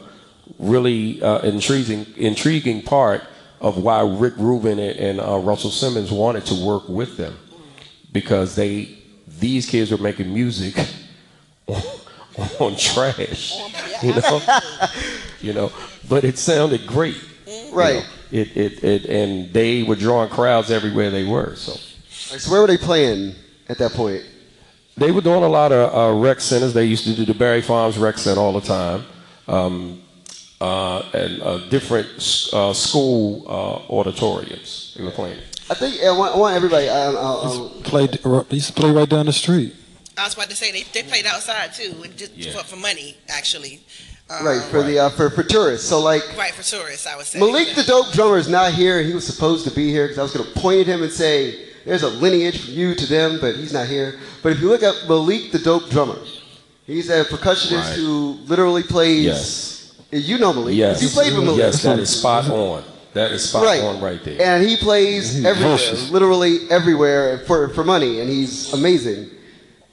really 0.60 1.22
uh, 1.22 1.40
intriguing 1.40 2.06
intriguing 2.16 2.82
part 2.82 3.24
of 3.60 3.78
why 3.82 4.02
Rick 4.02 4.36
Rubin 4.38 4.80
and, 4.80 4.98
and 5.00 5.20
uh, 5.20 5.38
Russell 5.40 5.72
Simmons 5.72 6.12
wanted 6.12 6.46
to 6.48 6.66
work 6.66 6.88
with 6.88 7.18
them 7.18 7.38
because 8.14 8.56
they 8.56 8.98
these 9.40 9.68
kids 9.70 9.92
were 9.92 9.98
making 9.98 10.34
music 10.34 10.78
on, 11.68 11.82
on 12.60 12.76
trash, 12.76 13.54
you 14.02 14.14
know, 14.14 14.42
you 15.42 15.54
know, 15.54 15.72
but 16.10 16.24
it 16.24 16.38
sounded 16.38 16.86
great, 16.88 17.18
you 17.48 17.70
Right. 17.74 17.96
know. 18.04 18.04
It, 18.32 18.58
it 18.58 18.84
it 18.84 19.06
and 19.06 19.54
they 19.54 19.84
were 19.84 19.96
drawing 19.96 20.30
crowds 20.30 20.70
everywhere 20.70 21.10
they 21.10 21.24
were. 21.24 21.56
So 21.56 21.72
All 21.72 21.78
right, 22.32 22.42
so 22.42 22.52
where 22.52 22.62
were 22.62 22.68
they 22.68 22.78
playing 22.78 23.36
at 23.70 23.78
that 23.78 23.94
point? 23.94 24.24
they 24.98 25.12
were 25.12 25.22
doing 25.22 25.44
a 25.44 25.48
lot 25.48 25.72
of 25.72 25.94
uh, 25.96 26.20
rec 26.20 26.42
centers. 26.42 26.74
They 26.74 26.86
used 26.86 27.06
to 27.06 27.14
do 27.16 27.24
the 27.24 27.34
Barry 27.34 27.62
Farms 27.62 27.98
Rec 27.98 28.18
Center 28.18 28.42
all 28.42 28.52
the 28.54 28.62
time, 28.68 29.06
um, 29.48 30.02
uh, 30.60 31.04
and 31.14 31.42
uh, 31.42 31.58
different 31.70 32.08
uh, 32.52 32.74
school 32.74 33.46
uh, 33.48 33.94
auditoriums. 33.94 34.96
They 34.98 35.04
were 35.04 35.12
playing. 35.12 35.40
I 35.70 35.74
think 35.76 36.02
I 36.04 36.12
want, 36.12 36.36
I 36.36 36.38
want 36.38 36.56
everybody. 36.56 36.90
Um, 36.90 37.16
uh, 37.16 37.42
um, 37.44 37.84
Played, 37.84 38.20
he 38.50 38.56
used 38.56 38.68
to 38.68 38.74
play 38.74 38.92
right 38.92 39.08
down 39.08 39.26
the 39.28 39.34
street. 39.34 39.76
I 40.18 40.24
was 40.24 40.34
about 40.34 40.50
to 40.50 40.56
say 40.56 40.72
they, 40.72 40.84
they 40.94 41.04
played 41.08 41.26
outside 41.28 41.74
too, 41.74 41.94
and 42.04 42.18
just 42.18 42.34
for, 42.52 42.64
for 42.64 42.76
money 42.76 43.16
actually. 43.30 43.82
Um, 44.30 44.46
right 44.46 44.62
for 44.62 44.84
the 44.84 45.00
uh, 45.00 45.10
for 45.10 45.30
for 45.30 45.44
tourists. 45.44 45.88
So 45.88 46.00
like 46.02 46.22
Right 46.38 46.54
for 46.54 46.62
tourists, 46.64 47.08
I 47.08 47.16
would 47.16 47.26
say. 47.26 47.40
Malik 47.40 47.76
the 47.76 47.84
dope 47.84 48.12
drummer 48.12 48.38
is 48.38 48.50
not 48.50 48.74
here. 48.74 49.02
He 49.02 49.14
was 49.14 49.26
supposed 49.26 49.66
to 49.68 49.72
be 49.74 49.90
here 49.90 50.06
because 50.08 50.20
I 50.20 50.24
was 50.24 50.34
going 50.34 50.46
to 50.46 50.60
point 50.60 50.82
at 50.82 50.88
him 50.88 51.02
and 51.02 51.12
say, 51.12 51.68
"There's 51.86 52.04
a 52.04 52.10
lineage 52.10 52.66
from 52.66 52.74
you 52.74 52.94
to 52.96 53.06
them," 53.06 53.38
but 53.40 53.56
he's 53.56 53.72
not 53.72 53.88
here. 53.88 54.20
But 54.44 54.52
if 54.52 54.60
you 54.60 54.68
look 54.70 54.84
at 54.84 55.08
Malik 55.08 55.52
the 55.54 55.60
dope 55.60 55.90
drummer, 55.90 56.20
he's 56.86 57.10
a 57.10 57.24
percussionist 57.24 57.90
Right. 57.90 57.96
who 57.96 58.38
literally 58.48 58.84
plays. 58.84 59.24
Yes. 59.24 59.94
You 60.12 60.38
know 60.40 60.52
Malik. 60.52 60.76
Yes. 60.76 61.02
You 61.02 61.08
played 61.10 61.34
with 61.34 61.46
Malik. 61.46 61.60
Yes, 61.60 61.84
that 61.84 61.98
is 62.00 62.10
spot 62.20 62.50
on. 62.50 62.84
That 63.14 63.32
is 63.32 63.48
spot 63.50 63.64
Right. 63.64 63.82
on 63.82 64.02
right 64.02 64.22
there. 64.24 64.42
And 64.42 64.62
he 64.68 64.76
plays 64.76 65.44
everywhere, 65.46 65.78
literally 66.12 66.70
everywhere 66.70 67.40
for, 67.48 67.70
for 67.70 67.84
money, 67.86 68.20
and 68.20 68.30
he's 68.30 68.74
amazing. 68.74 69.30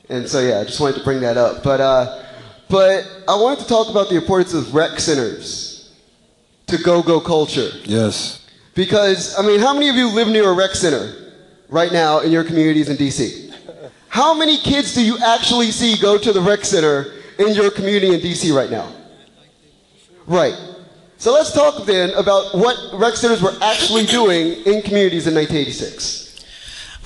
And 0.08 0.28
so 0.28 0.40
yeah, 0.40 0.58
I 0.60 0.64
just 0.64 0.80
wanted 0.80 0.98
to 0.98 1.04
bring 1.04 1.20
that 1.20 1.36
up. 1.36 1.62
But 1.62 1.80
uh, 1.80 2.18
but 2.74 3.06
I 3.28 3.36
wanted 3.36 3.60
to 3.60 3.68
talk 3.68 3.88
about 3.88 4.08
the 4.08 4.16
importance 4.16 4.52
of 4.52 4.74
rec 4.74 4.98
centers 4.98 5.92
to 6.66 6.76
go-go 6.76 7.20
culture. 7.20 7.70
Yes. 7.84 8.44
Because 8.74 9.38
I 9.38 9.42
mean, 9.42 9.60
how 9.60 9.72
many 9.72 9.88
of 9.90 9.94
you 9.94 10.08
live 10.08 10.26
near 10.26 10.50
a 10.50 10.52
rec 10.52 10.72
center 10.72 11.32
right 11.68 11.92
now 11.92 12.18
in 12.18 12.32
your 12.32 12.42
communities 12.42 12.88
in 12.88 12.96
DC? 12.96 13.54
How 14.08 14.34
many 14.34 14.58
kids 14.58 14.92
do 14.92 15.06
you 15.06 15.16
actually 15.24 15.70
see 15.70 15.96
go 16.02 16.18
to 16.18 16.32
the 16.32 16.40
rec 16.40 16.64
center 16.64 17.12
in 17.38 17.54
your 17.54 17.70
community 17.70 18.12
in 18.12 18.18
DC 18.18 18.52
right 18.52 18.72
now? 18.72 18.92
Right. 20.26 20.58
So 21.18 21.32
let's 21.32 21.52
talk 21.52 21.86
then 21.86 22.10
about 22.14 22.56
what 22.56 22.76
rec 22.94 23.14
centers 23.14 23.40
were 23.40 23.54
actually 23.62 24.04
doing 24.06 24.64
in 24.66 24.82
communities 24.82 25.28
in 25.28 25.34
1986. 25.36 26.44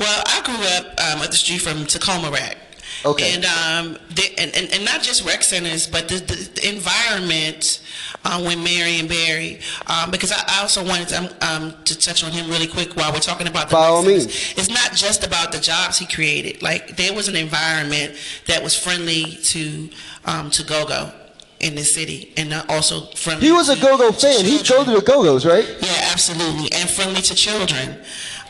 Well, 0.00 0.22
I 0.28 0.40
grew 0.40 0.54
up 0.54 0.98
um, 0.98 1.20
up 1.20 1.30
the 1.30 1.36
street 1.36 1.60
from 1.60 1.84
Tacoma 1.84 2.30
Rec. 2.30 2.56
Okay. 3.04 3.34
And, 3.34 3.44
um, 3.44 3.98
the, 4.10 4.24
and, 4.38 4.54
and, 4.54 4.72
and 4.72 4.84
not 4.84 5.02
just 5.02 5.24
rec 5.24 5.42
centers, 5.42 5.86
but 5.86 6.08
the, 6.08 6.16
the, 6.16 6.50
the 6.60 6.68
environment 6.68 7.80
uh, 8.24 8.42
when 8.42 8.62
Marion 8.62 9.06
Barry, 9.06 9.60
um, 9.86 10.10
because 10.10 10.32
I, 10.32 10.42
I 10.48 10.60
also 10.62 10.84
wanted 10.84 11.08
to, 11.08 11.18
um, 11.18 11.28
um, 11.40 11.74
to 11.84 11.98
touch 11.98 12.24
on 12.24 12.32
him 12.32 12.50
really 12.50 12.66
quick 12.66 12.96
while 12.96 13.12
we're 13.12 13.20
talking 13.20 13.46
about 13.46 13.68
the 13.68 13.74
By 13.74 13.82
rec 13.82 13.90
all 13.90 14.02
means. 14.02 14.26
It's 14.56 14.68
not 14.68 14.92
just 14.92 15.24
about 15.24 15.52
the 15.52 15.58
jobs 15.58 15.98
he 15.98 16.06
created. 16.06 16.62
Like 16.62 16.96
there 16.96 17.14
was 17.14 17.28
an 17.28 17.36
environment 17.36 18.16
that 18.46 18.62
was 18.62 18.76
friendly 18.76 19.24
to 19.24 19.88
um, 20.24 20.50
to 20.50 20.64
go-go 20.64 21.12
in 21.60 21.74
the 21.74 21.82
city, 21.82 22.32
and 22.36 22.52
uh, 22.52 22.64
also 22.68 23.06
friendly. 23.16 23.46
He 23.46 23.52
was 23.52 23.68
a 23.68 23.80
go-go 23.80 24.12
fan. 24.12 24.44
He 24.44 24.58
go 24.62 24.84
to 24.84 24.90
the 24.92 25.00
go-go's, 25.00 25.44
right? 25.44 25.66
Yeah, 25.80 26.10
absolutely, 26.12 26.70
and 26.72 26.88
friendly 26.88 27.20
to 27.22 27.34
children, 27.34 27.98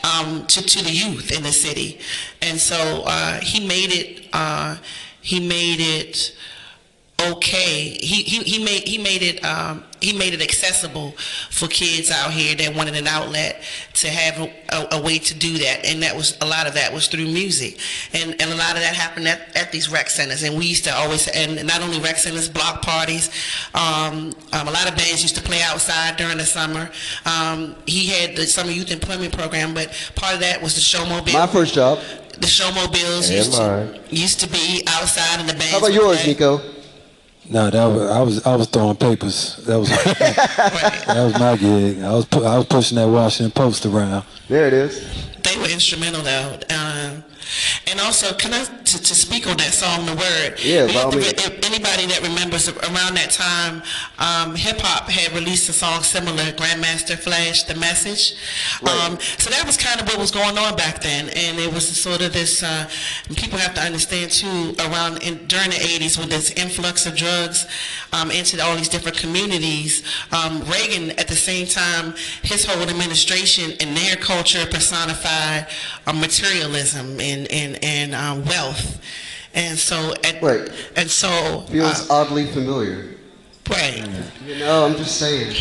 um, 0.04 0.46
to 0.46 0.62
to 0.62 0.84
the 0.84 0.90
youth 0.90 1.30
in 1.36 1.42
the 1.42 1.52
city, 1.52 1.98
and 2.42 2.58
so 2.58 3.02
uh, 3.06 3.40
he 3.40 3.66
made 3.66 3.92
it. 3.92 4.28
Uh, 4.32 4.76
he 5.20 5.40
made 5.40 5.80
it 5.80 6.34
okay. 7.20 7.98
He, 8.00 8.22
he, 8.22 8.42
he 8.44 8.64
made 8.64 8.86
he 8.86 8.98
made 8.98 9.22
it 9.22 9.44
um, 9.44 9.84
he 10.00 10.16
made 10.16 10.34
it 10.34 10.40
accessible 10.40 11.12
for 11.50 11.66
kids 11.66 12.10
out 12.10 12.30
here 12.30 12.54
that 12.54 12.74
wanted 12.76 12.94
an 12.94 13.06
outlet 13.06 13.62
to 13.94 14.08
have 14.08 14.38
a, 14.40 14.52
a, 14.68 14.98
a 14.98 15.02
way 15.02 15.18
to 15.18 15.34
do 15.34 15.58
that, 15.58 15.84
and 15.84 16.02
that 16.02 16.14
was 16.14 16.38
a 16.40 16.46
lot 16.46 16.66
of 16.66 16.74
that 16.74 16.92
was 16.92 17.08
through 17.08 17.24
music, 17.26 17.78
and 18.12 18.30
and 18.40 18.52
a 18.52 18.56
lot 18.56 18.76
of 18.76 18.82
that 18.82 18.94
happened 18.94 19.26
at, 19.26 19.56
at 19.56 19.72
these 19.72 19.90
rec 19.90 20.08
centers, 20.10 20.42
and 20.42 20.56
we 20.56 20.66
used 20.66 20.84
to 20.84 20.94
always 20.94 21.26
and 21.28 21.66
not 21.66 21.82
only 21.82 21.98
rec 22.00 22.16
centers, 22.16 22.48
block 22.48 22.82
parties. 22.82 23.30
Um, 23.74 24.32
um, 24.52 24.68
a 24.68 24.70
lot 24.70 24.88
of 24.88 24.96
bands 24.96 25.22
used 25.22 25.36
to 25.36 25.42
play 25.42 25.60
outside 25.62 26.16
during 26.16 26.38
the 26.38 26.46
summer. 26.46 26.90
Um, 27.26 27.74
he 27.86 28.06
had 28.06 28.36
the 28.36 28.46
summer 28.46 28.70
youth 28.70 28.90
employment 28.90 29.36
program, 29.36 29.74
but 29.74 29.90
part 30.14 30.34
of 30.34 30.40
that 30.40 30.62
was 30.62 30.74
the 30.74 30.80
showmobile. 30.80 31.32
My 31.32 31.46
first 31.46 31.74
job. 31.74 31.98
the 32.38 32.46
showmobiles 32.46 33.34
used 33.34 33.54
to, 33.54 34.00
used 34.10 34.40
to 34.40 34.48
be 34.48 34.84
outside 34.86 35.40
in 35.40 35.46
the 35.46 35.54
bands. 35.54 35.72
How 35.72 35.78
about 35.78 35.92
yours. 35.92 36.24
Nico? 36.26 36.60
No, 37.50 37.70
that 37.70 37.84
was 37.86 38.10
I 38.10 38.20
was 38.20 38.46
I 38.46 38.56
was 38.56 38.66
throwing 38.68 38.96
papers. 38.96 39.56
That 39.66 39.78
was 39.78 39.88
that 40.18 41.08
was 41.24 41.38
my 41.38 41.56
gig. 41.56 42.02
I 42.02 42.12
was 42.12 42.26
pu- 42.26 42.44
I 42.44 42.56
was 42.58 42.66
pushing 42.66 42.96
that 42.96 43.06
Washington 43.08 43.50
Post 43.52 43.86
around. 43.86 44.24
There 44.48 44.66
it 44.66 44.72
is. 44.74 45.00
they 45.42 45.56
were 45.58 45.68
instrumental 45.68 46.22
though. 46.22 46.58
Um, 46.70 47.24
and 47.90 48.00
also, 48.00 48.34
can 48.34 48.52
I 48.54 48.64
to, 48.64 49.02
to 49.02 49.14
speak 49.14 49.46
on 49.46 49.56
that 49.58 49.72
song, 49.74 50.06
"The 50.06 50.14
Word"? 50.14 50.60
Yeah, 50.62 50.86
by 50.86 51.02
all 51.02 51.10
re- 51.10 51.18
means. 51.18 51.32
if 51.32 51.64
anybody 51.64 52.06
that 52.06 52.20
remembers 52.22 52.68
around 52.68 53.14
that 53.16 53.30
time, 53.30 53.82
um, 54.18 54.54
hip 54.54 54.80
hop 54.80 55.08
had 55.08 55.32
released 55.32 55.68
a 55.68 55.72
song 55.72 56.02
similar, 56.02 56.52
Grandmaster 56.52 57.18
Flash, 57.18 57.64
"The 57.64 57.74
Message." 57.74 58.34
Um, 58.82 59.18
so 59.38 59.50
that 59.50 59.64
was 59.66 59.76
kind 59.76 60.00
of 60.00 60.08
what 60.08 60.18
was 60.18 60.30
going 60.30 60.58
on 60.58 60.76
back 60.76 61.02
then, 61.02 61.28
and 61.30 61.58
it 61.58 61.72
was 61.72 61.86
sort 61.88 62.20
of 62.22 62.32
this. 62.32 62.62
Uh, 62.62 62.88
people 63.36 63.58
have 63.58 63.74
to 63.74 63.80
understand 63.80 64.30
too, 64.30 64.74
around 64.80 65.22
in, 65.22 65.46
during 65.46 65.70
the 65.70 65.76
'80s, 65.76 66.18
with 66.18 66.30
this 66.30 66.50
influx 66.52 67.06
of 67.06 67.16
drugs 67.16 67.66
um, 68.12 68.30
into 68.30 68.62
all 68.62 68.76
these 68.76 68.88
different 68.88 69.16
communities, 69.16 70.02
um, 70.32 70.60
Reagan 70.62 71.10
at 71.18 71.28
the 71.28 71.36
same 71.36 71.66
time, 71.66 72.14
his 72.42 72.64
whole 72.64 72.82
administration 72.82 73.72
and 73.80 73.96
their 73.96 74.16
culture 74.16 74.64
personified 74.66 75.66
uh, 76.06 76.12
materialism 76.12 77.20
and 77.20 77.50
and 77.50 77.77
and 77.82 78.14
uh, 78.14 78.40
wealth, 78.46 79.00
and 79.54 79.78
so 79.78 80.14
at, 80.24 80.42
Right. 80.42 80.70
and 80.96 81.10
so 81.10 81.64
Feels 81.70 82.08
uh, 82.10 82.14
oddly 82.14 82.46
familiar. 82.46 83.14
right. 83.70 84.06
You 84.46 84.58
know, 84.58 84.86
I'm 84.86 84.96
just 84.96 85.18
saying. 85.18 85.54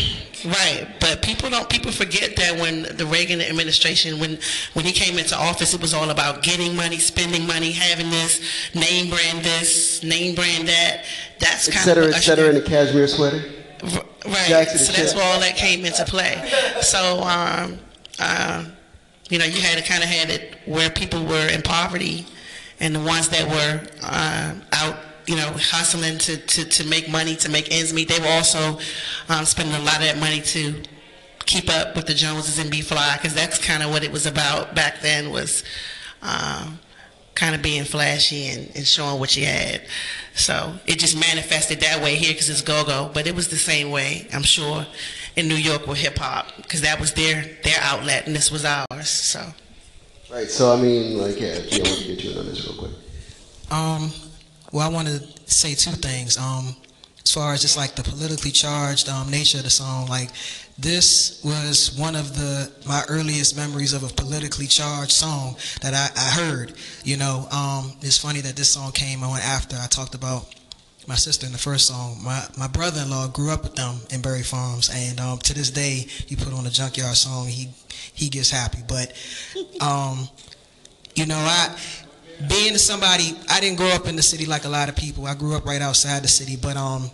Right, 0.44 0.86
but 1.00 1.20
people 1.20 1.50
don't. 1.50 1.68
People 1.68 1.90
forget 1.90 2.36
that 2.36 2.60
when 2.60 2.82
the 2.96 3.04
Reagan 3.06 3.40
administration, 3.40 4.20
when 4.20 4.38
when 4.74 4.84
he 4.84 4.92
came 4.92 5.18
into 5.18 5.36
office, 5.36 5.74
it 5.74 5.80
was 5.80 5.92
all 5.92 6.10
about 6.10 6.44
getting 6.44 6.76
money, 6.76 6.98
spending 6.98 7.44
money, 7.44 7.72
having 7.72 8.08
this 8.08 8.40
name 8.72 9.10
brand, 9.10 9.44
this 9.44 10.04
name 10.04 10.36
brand 10.36 10.68
that. 10.68 11.04
That's 11.40 11.66
Et 11.68 11.72
kind 11.72 11.84
cetera, 11.84 12.04
of 12.06 12.14
et 12.14 12.20
cetera, 12.20 12.50
in 12.50 12.56
a 12.56 12.60
cashmere 12.60 13.08
sweater. 13.08 13.42
right. 13.82 14.46
Jackson 14.46 14.78
So 14.78 14.92
that's 14.92 15.14
where 15.16 15.24
all 15.24 15.40
that 15.40 15.56
came 15.56 15.84
into 15.84 16.04
play. 16.04 16.40
So 16.82 17.20
um, 17.22 17.78
uh, 18.20 18.64
you 19.28 19.38
know, 19.38 19.44
you 19.44 19.60
had 19.60 19.84
kind 19.84 20.02
of 20.02 20.08
had 20.08 20.30
it 20.30 20.56
where 20.66 20.90
people 20.90 21.24
were 21.24 21.48
in 21.48 21.62
poverty, 21.62 22.26
and 22.80 22.94
the 22.94 23.00
ones 23.00 23.28
that 23.28 23.48
were 23.48 23.86
uh, 24.02 24.54
out, 24.72 24.96
you 25.26 25.36
know, 25.36 25.52
hustling 25.56 26.18
to, 26.18 26.36
to, 26.36 26.64
to 26.64 26.86
make 26.86 27.10
money 27.10 27.36
to 27.36 27.50
make 27.50 27.72
ends 27.72 27.92
meet. 27.92 28.08
They 28.08 28.20
were 28.20 28.32
also 28.32 28.78
um, 29.28 29.44
spending 29.44 29.74
a 29.74 29.80
lot 29.80 29.96
of 29.96 30.02
that 30.02 30.18
money 30.18 30.40
to 30.40 30.82
keep 31.44 31.68
up 31.68 31.96
with 31.96 32.06
the 32.06 32.14
Joneses 32.14 32.58
and 32.58 32.70
be 32.70 32.80
fly, 32.80 33.16
because 33.16 33.34
that's 33.34 33.58
kind 33.58 33.82
of 33.82 33.90
what 33.90 34.04
it 34.04 34.12
was 34.12 34.26
about 34.26 34.74
back 34.74 35.00
then. 35.00 35.30
Was 35.30 35.64
um, 36.22 36.78
kind 37.34 37.54
of 37.54 37.62
being 37.62 37.84
flashy 37.84 38.48
and, 38.48 38.70
and 38.74 38.86
showing 38.86 39.20
what 39.20 39.36
you 39.36 39.44
had. 39.44 39.82
So 40.34 40.74
it 40.86 40.98
just 40.98 41.18
manifested 41.18 41.80
that 41.80 42.02
way 42.02 42.16
here 42.16 42.32
because 42.32 42.48
it's 42.50 42.62
go-go, 42.62 43.10
but 43.14 43.26
it 43.26 43.34
was 43.34 43.48
the 43.48 43.56
same 43.56 43.90
way, 43.90 44.26
I'm 44.32 44.42
sure, 44.42 44.86
in 45.38 45.48
New 45.48 45.54
York 45.54 45.86
with 45.86 45.98
hip 45.98 46.18
hop 46.18 46.46
because 46.56 46.80
that 46.82 47.00
was 47.00 47.12
their 47.14 47.42
their 47.62 47.78
outlet 47.80 48.26
and 48.26 48.34
this 48.34 48.50
was 48.50 48.64
ours. 48.64 49.08
So 49.08 49.40
Right. 50.30 50.50
So 50.50 50.74
I 50.74 50.80
mean, 50.80 51.18
like, 51.18 51.40
yeah, 51.40 51.58
G, 51.60 51.80
I 51.82 51.88
want 51.88 52.00
to 52.00 52.06
get 52.06 52.22
you 52.22 52.32
in 52.32 52.38
on 52.38 52.46
this 52.46 52.66
real 52.66 52.76
quick. 52.78 52.92
Um, 53.70 54.12
well, 54.72 54.88
I 54.88 54.92
want 54.92 55.08
to 55.08 55.20
say 55.46 55.74
two 55.74 55.92
things. 55.92 56.36
Um, 56.36 56.76
as 57.24 57.32
far 57.32 57.52
as 57.52 57.62
just 57.62 57.76
like 57.76 57.94
the 57.94 58.02
politically 58.02 58.50
charged 58.50 59.08
um, 59.08 59.30
nature 59.30 59.58
of 59.58 59.64
the 59.64 59.70
song, 59.70 60.06
like 60.06 60.30
this 60.78 61.42
was 61.42 61.96
one 61.98 62.14
of 62.14 62.36
the 62.36 62.70
my 62.86 63.02
earliest 63.08 63.56
memories 63.56 63.94
of 63.94 64.02
a 64.02 64.08
politically 64.08 64.66
charged 64.66 65.12
song 65.12 65.56
that 65.80 65.94
I, 65.94 66.10
I 66.14 66.30
heard. 66.42 66.74
You 67.04 67.16
know, 67.16 67.48
um, 67.50 67.92
it's 68.02 68.18
funny 68.18 68.40
that 68.42 68.54
this 68.54 68.72
song 68.72 68.92
came 68.92 69.22
on 69.22 69.40
after 69.40 69.76
I 69.76 69.86
talked 69.86 70.14
about 70.14 70.54
my 71.08 71.14
sister 71.14 71.46
in 71.46 71.52
the 71.52 71.58
first 71.58 71.86
song. 71.86 72.18
My 72.22 72.46
my 72.58 72.68
brother-in-law 72.68 73.28
grew 73.28 73.50
up 73.50 73.62
with 73.62 73.74
them 73.74 73.96
in 74.10 74.20
Barry 74.20 74.42
Farms, 74.42 74.90
and 74.94 75.18
um, 75.18 75.38
to 75.38 75.54
this 75.54 75.70
day, 75.70 76.06
you 76.28 76.36
put 76.36 76.52
on 76.52 76.66
a 76.66 76.70
Junkyard 76.70 77.16
song, 77.16 77.48
he 77.48 77.70
he 78.12 78.28
gets 78.28 78.50
happy. 78.50 78.80
But 78.86 79.14
um, 79.80 80.28
you 81.14 81.24
know, 81.24 81.38
I 81.38 81.74
being 82.48 82.76
somebody 82.76 83.34
I 83.48 83.58
didn't 83.60 83.78
grow 83.78 83.88
up 83.88 84.06
in 84.06 84.16
the 84.16 84.22
city 84.22 84.44
like 84.44 84.66
a 84.66 84.68
lot 84.68 84.90
of 84.90 84.96
people. 84.96 85.26
I 85.26 85.34
grew 85.34 85.56
up 85.56 85.64
right 85.64 85.80
outside 85.80 86.22
the 86.22 86.28
city, 86.28 86.56
but 86.56 86.76
um, 86.76 87.10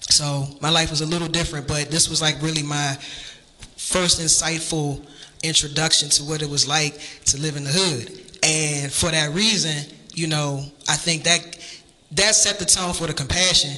so 0.00 0.48
my 0.62 0.70
life 0.70 0.88
was 0.88 1.02
a 1.02 1.06
little 1.06 1.28
different. 1.28 1.68
But 1.68 1.90
this 1.90 2.08
was 2.08 2.22
like 2.22 2.40
really 2.40 2.62
my 2.62 2.96
first 3.76 4.18
insightful 4.18 5.04
introduction 5.42 6.08
to 6.08 6.24
what 6.24 6.40
it 6.40 6.48
was 6.48 6.66
like 6.66 6.98
to 7.26 7.38
live 7.38 7.56
in 7.56 7.64
the 7.64 7.70
hood, 7.70 8.18
and 8.42 8.90
for 8.90 9.10
that 9.10 9.34
reason, 9.34 9.84
you 10.14 10.26
know, 10.26 10.64
I 10.88 10.96
think 10.96 11.24
that 11.24 11.58
that 12.12 12.34
set 12.34 12.58
the 12.58 12.64
tone 12.64 12.92
for 12.92 13.06
the 13.06 13.14
compassion 13.14 13.70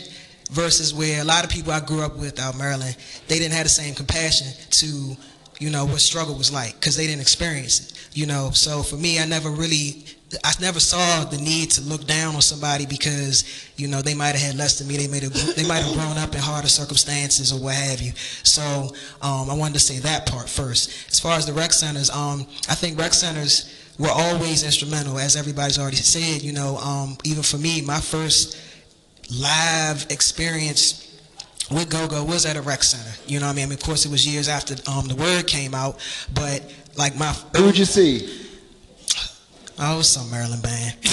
versus 0.51 0.95
where 0.95 1.21
a 1.21 1.25
lot 1.25 1.45
of 1.45 1.51
people 1.51 1.73
I 1.73 1.81
grew 1.81 2.03
up 2.03 2.16
with 2.16 2.38
out 2.38 2.57
Maryland, 2.57 2.97
they 3.29 3.38
didn't 3.38 3.55
have 3.55 3.64
the 3.64 3.71
same 3.71 3.95
compassion 3.95 4.49
to, 4.71 5.16
you 5.59 5.71
know, 5.71 5.85
what 5.87 6.01
struggle 6.01 6.35
was 6.37 6.53
like 6.53 6.75
because 6.75 6.97
they 6.97 7.07
didn't 7.07 7.21
experience 7.23 7.81
it, 7.81 8.16
you 8.16 8.27
know. 8.27 8.51
So 8.51 8.83
for 8.83 8.97
me, 8.97 9.18
I 9.18 9.27
never 9.27 9.51
really, 9.51 10.05
I 10.45 10.53
never 10.61 10.81
saw 10.81 11.25
the 11.25 11.38
need 11.38 11.71
to 11.73 11.83
look 11.83 12.07
down 12.07 12.35
on 12.35 12.42
somebody 12.42 12.87
because, 12.87 13.71
you 13.77 13.87
know, 13.87 14.03
they 14.03 14.14
might 14.14 14.35
have 14.35 14.40
had 14.40 14.57
less 14.57 14.79
than 14.79 14.88
me. 14.88 14.97
They 14.97 15.09
might 15.09 15.23
have, 15.23 15.57
they 15.57 15.66
might 15.66 15.83
have 15.83 15.95
grown 15.95 16.16
up 16.16 16.35
in 16.35 16.40
harder 16.40 16.68
circumstances 16.68 17.53
or 17.53 17.61
what 17.61 17.75
have 17.75 18.01
you. 18.01 18.12
So 18.45 18.62
um, 19.21 19.51
I 19.51 19.55
wanted 19.55 19.75
to 19.75 19.81
say 19.81 19.99
that 20.01 20.27
part 20.27 20.49
first. 20.49 21.11
As 21.11 21.21
far 21.21 21.37
as 21.37 21.47
the 21.47 21.53
rec 21.53 21.73
centers, 21.73 22.11
um, 22.11 22.47
I 22.68 22.75
think 22.75 22.99
rec 22.99 23.12
centers 23.12 23.82
were 24.02 24.10
always 24.10 24.64
instrumental, 24.64 25.18
as 25.18 25.36
everybody's 25.36 25.78
already 25.78 25.96
said. 25.96 26.42
You 26.42 26.52
know, 26.52 26.76
um, 26.78 27.16
even 27.24 27.44
for 27.44 27.56
me, 27.56 27.80
my 27.82 28.00
first 28.00 28.58
live 29.30 30.06
experience 30.10 31.08
with 31.70 31.88
Go-Go 31.88 32.24
was 32.24 32.44
at 32.44 32.56
a 32.56 32.62
rec 32.62 32.82
center. 32.82 33.16
You 33.26 33.38
know 33.38 33.46
what 33.46 33.52
I 33.52 33.54
mean? 33.54 33.64
I 33.64 33.68
mean, 33.68 33.78
of 33.78 33.84
course, 33.84 34.04
it 34.04 34.10
was 34.10 34.26
years 34.26 34.48
after 34.48 34.74
um, 34.90 35.06
the 35.06 35.14
word 35.14 35.46
came 35.46 35.72
out, 35.72 36.00
but 36.34 36.68
like 36.96 37.16
my 37.16 37.32
Who 37.56 37.64
would 37.64 37.78
you 37.78 37.84
see? 37.84 38.40
Oh, 39.78 39.94
it 39.94 39.98
was 39.98 40.08
some 40.08 40.28
Maryland 40.30 40.62
band. 40.62 40.96
it 41.02 41.12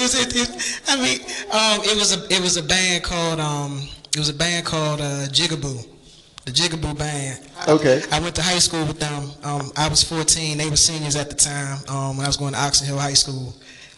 was. 0.00 0.14
It, 0.14 0.34
it, 0.34 0.80
I 0.88 0.96
mean, 0.96 1.20
um, 1.52 1.84
it 1.84 1.98
was 1.98 2.16
a. 2.16 2.24
It 2.32 2.40
was 2.40 2.56
a 2.56 2.62
band 2.62 3.04
called. 3.04 3.40
Um, 3.40 3.86
it 4.14 4.18
was 4.18 4.30
a 4.30 4.34
band 4.34 4.64
called 4.64 5.00
uh, 5.00 5.26
Jigaboo. 5.28 5.86
The 6.46 6.52
Jigaboo 6.52 6.96
band. 6.96 7.40
Okay. 7.66 8.02
I 8.12 8.20
went 8.20 8.36
to 8.36 8.42
high 8.42 8.60
school 8.60 8.86
with 8.86 9.00
them. 9.00 9.32
Um, 9.42 9.72
I 9.76 9.88
was 9.88 10.04
14. 10.04 10.56
They 10.56 10.70
were 10.70 10.76
seniors 10.76 11.16
at 11.16 11.28
the 11.28 11.34
time. 11.34 11.78
Um, 11.88 12.16
when 12.16 12.24
I 12.24 12.28
was 12.28 12.36
going 12.36 12.52
to 12.52 12.60
Oxon 12.60 12.86
Hill 12.86 12.98
High 12.98 13.14
School. 13.14 13.52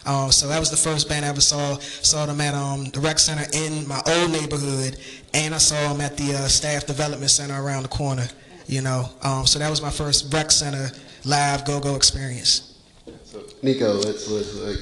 Um, 0.07 0.31
so 0.31 0.47
that 0.47 0.59
was 0.59 0.71
the 0.71 0.77
first 0.77 1.07
band 1.07 1.25
I 1.25 1.27
ever 1.27 1.41
saw. 1.41 1.77
Saw 1.77 2.25
them 2.25 2.41
at 2.41 2.55
um, 2.55 2.85
the 2.85 3.01
rec 3.01 3.19
center 3.19 3.45
in 3.53 3.87
my 3.87 4.01
old 4.07 4.31
neighborhood, 4.31 4.97
and 5.35 5.53
I 5.53 5.59
saw 5.59 5.93
them 5.93 6.01
at 6.01 6.17
the 6.17 6.33
uh, 6.33 6.47
staff 6.47 6.87
development 6.87 7.29
center 7.29 7.61
around 7.61 7.83
the 7.83 7.89
corner. 7.89 8.25
You 8.65 8.81
know, 8.81 9.09
um, 9.21 9.45
so 9.45 9.59
that 9.59 9.69
was 9.69 9.83
my 9.83 9.91
first 9.91 10.33
rec 10.33 10.49
center 10.49 10.89
live 11.25 11.65
go-go 11.65 11.95
experience. 11.95 12.79
So, 13.25 13.43
Nico, 13.61 13.93
let's 13.93 14.27
let's 14.27 14.55
like 14.55 14.79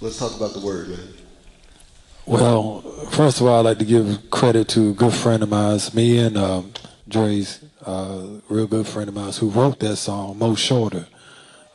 let's 0.00 0.18
talk 0.18 0.34
about 0.34 0.52
the 0.54 0.60
word, 0.60 0.88
man. 0.88 1.14
Well, 2.26 2.80
first 3.10 3.40
of 3.40 3.46
all, 3.46 3.60
I'd 3.60 3.70
like 3.70 3.78
to 3.78 3.84
give 3.84 4.30
credit 4.30 4.66
to 4.70 4.90
a 4.90 4.92
good 4.94 5.12
friend 5.12 5.42
of 5.44 5.50
mine, 5.50 5.78
me 5.92 6.18
and 6.18 6.36
um, 6.36 6.72
Dre's 7.06 7.64
uh, 7.84 8.40
real 8.48 8.66
good 8.66 8.86
friend 8.86 9.08
of 9.08 9.14
mine 9.14 9.32
who 9.32 9.50
wrote 9.50 9.80
that 9.80 9.96
song, 9.96 10.38
Mo 10.38 10.54
Shorter. 10.54 11.06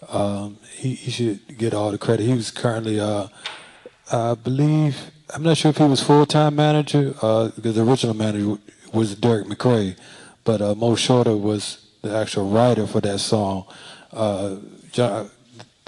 Um, 0.08 0.58
he, 0.76 0.96
he 0.96 1.12
should 1.12 1.58
get 1.58 1.74
all 1.74 1.92
the 1.92 1.98
credit. 1.98 2.26
He 2.26 2.34
was 2.34 2.52
currently, 2.52 3.00
uh, 3.00 3.28
I 4.12 4.34
believe, 4.34 5.12
I'm 5.34 5.44
not 5.44 5.58
sure 5.58 5.70
if 5.70 5.78
he 5.78 5.84
was 5.84 6.02
full-time 6.02 6.56
manager, 6.56 7.14
uh, 7.22 7.52
the 7.58 7.82
original 7.82 8.16
manager 8.16 8.58
was 8.92 9.16
Derek 9.16 9.46
McCrae, 9.46 9.96
but 10.44 10.62
uh, 10.62 10.74
Mo 10.74 10.96
Shorter 10.96 11.36
was 11.36 11.86
the 12.02 12.16
actual 12.16 12.50
writer 12.50 12.88
for 12.88 13.02
that 13.02 13.20
song. 13.20 13.66
Uh, 14.12 14.56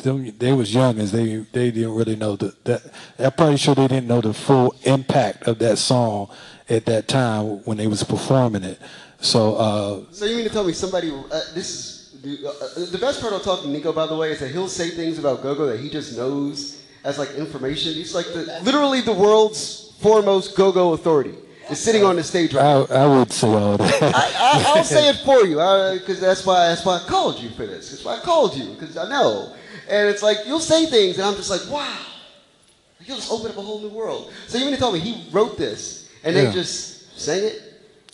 they 0.04 0.54
was 0.54 0.74
young 0.74 0.98
as 1.00 1.12
they 1.12 1.38
they 1.52 1.72
didn't 1.72 1.94
really 1.94 2.16
know 2.16 2.36
the, 2.36 2.56
that. 2.64 2.82
I'm 3.20 3.32
pretty 3.32 3.58
sure 3.58 3.76
they 3.76 3.88
didn't 3.88 4.08
know 4.08 4.22
the 4.22 4.34
full 4.34 4.76
impact 4.84 5.48
of 5.48 5.60
that 5.60 5.78
song 5.78 6.30
at 6.70 6.86
that 6.86 7.08
time 7.08 7.64
when 7.66 7.78
they 7.78 7.88
was 7.88 8.04
performing 8.04 8.64
it. 8.64 8.80
So 9.22 9.56
uh, 9.56 10.02
So 10.12 10.26
you 10.26 10.36
mean 10.36 10.46
to 10.46 10.50
tell 10.52 10.64
me 10.64 10.74
somebody? 10.74 11.12
Uh, 11.12 11.40
this 11.54 11.70
is 11.70 12.22
the, 12.22 12.48
uh, 12.50 12.92
the 12.92 12.98
best 12.98 13.22
part 13.22 13.34
of 13.34 13.44
talking 13.44 13.66
to 13.66 13.72
Nico, 13.72 13.94
by 13.94 14.08
the 14.08 14.16
way, 14.16 14.32
is 14.32 14.40
that 14.40 14.50
he'll 14.52 14.68
say 14.68 14.90
things 14.90 15.20
about 15.20 15.42
Go-Go 15.44 15.68
that 15.68 15.80
he 15.80 15.90
just 15.90 16.18
knows 16.18 16.82
as 17.04 17.18
like 17.20 17.32
information. 17.36 17.94
He's 17.94 18.14
like 18.16 18.26
the, 18.28 18.60
literally 18.64 19.02
the 19.02 19.14
world's 19.14 19.94
foremost 20.00 20.56
Go-Go 20.56 20.94
authority. 20.94 21.36
Is 21.70 21.80
sitting 21.80 22.04
on 22.04 22.16
the 22.18 22.24
stage 22.24 22.54
right 22.54 22.64
now. 22.64 22.88
I, 22.90 23.04
I 23.04 23.08
would 23.08 23.32
say 23.32 23.48
all 23.48 23.78
that. 23.78 24.04
I, 24.04 24.10
I, 24.10 24.64
I'll 24.76 24.84
say 24.98 25.08
it 25.10 25.18
for 25.18 25.46
you, 25.46 25.56
because 26.00 26.20
that's 26.20 26.46
why 26.46 26.68
that's 26.68 26.84
why 26.84 26.98
I 26.98 27.08
called 27.08 27.40
you 27.40 27.50
for 27.52 27.66
this. 27.66 27.92
That's 27.92 28.04
why 28.04 28.18
I 28.18 28.20
called 28.20 28.58
you, 28.58 28.74
because 28.74 28.98
I 28.98 29.08
know. 29.08 29.54
And 29.88 30.10
it's 30.10 30.22
like 30.22 30.40
you'll 30.46 30.60
say 30.60 30.86
things, 30.88 31.18
and 31.18 31.26
I'm 31.28 31.36
just 31.36 31.50
like, 31.50 31.62
wow. 31.70 31.98
You'll 33.06 33.18
just 33.18 33.32
open 33.32 33.52
up 33.52 33.58
a 33.58 33.62
whole 33.62 33.80
new 33.80 33.90
world. 33.90 34.34
So 34.48 34.58
you 34.58 34.66
mean 34.66 34.74
to 34.74 34.80
tell 34.80 34.92
me 34.92 35.00
he 35.00 35.30
wrote 35.32 35.58
this, 35.58 36.10
and 36.24 36.36
Yeah. 36.36 36.46
they 36.46 36.52
just 36.52 37.18
sang 37.18 37.44
it 37.44 37.71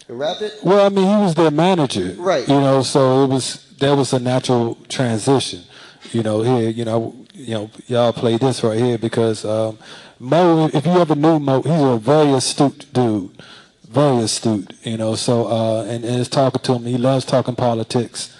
and 0.07 0.41
it? 0.41 0.59
Well, 0.63 0.85
I 0.85 0.89
mean, 0.89 1.07
he 1.07 1.23
was 1.23 1.35
their 1.35 1.51
manager, 1.51 2.15
Right. 2.17 2.47
You 2.47 2.59
know, 2.59 2.81
so 2.81 3.23
it 3.23 3.27
was 3.27 3.65
that 3.79 3.95
was 3.95 4.13
a 4.13 4.19
natural 4.19 4.75
transition. 4.87 5.63
You 6.11 6.23
know, 6.23 6.41
here, 6.41 6.69
you 6.69 6.85
know, 6.85 7.15
you 7.33 7.53
know, 7.53 7.71
y'all 7.87 8.13
play 8.13 8.37
this 8.37 8.63
right 8.63 8.79
here 8.79 8.97
because 8.97 9.45
um, 9.45 9.77
Mo. 10.19 10.69
If 10.73 10.85
you 10.85 10.93
ever 10.93 11.15
knew 11.15 11.39
Mo, 11.39 11.61
he's 11.61 11.81
a 11.81 11.97
very 11.97 12.31
astute 12.31 12.91
dude, 12.93 13.31
very 13.87 14.17
astute. 14.23 14.73
You 14.83 14.97
know, 14.97 15.15
so 15.15 15.47
uh, 15.47 15.83
and, 15.83 16.05
and 16.05 16.19
it's 16.19 16.29
talking 16.29 16.61
to 16.61 16.73
him. 16.73 16.85
He 16.85 16.97
loves 16.97 17.25
talking 17.25 17.55
politics. 17.55 18.35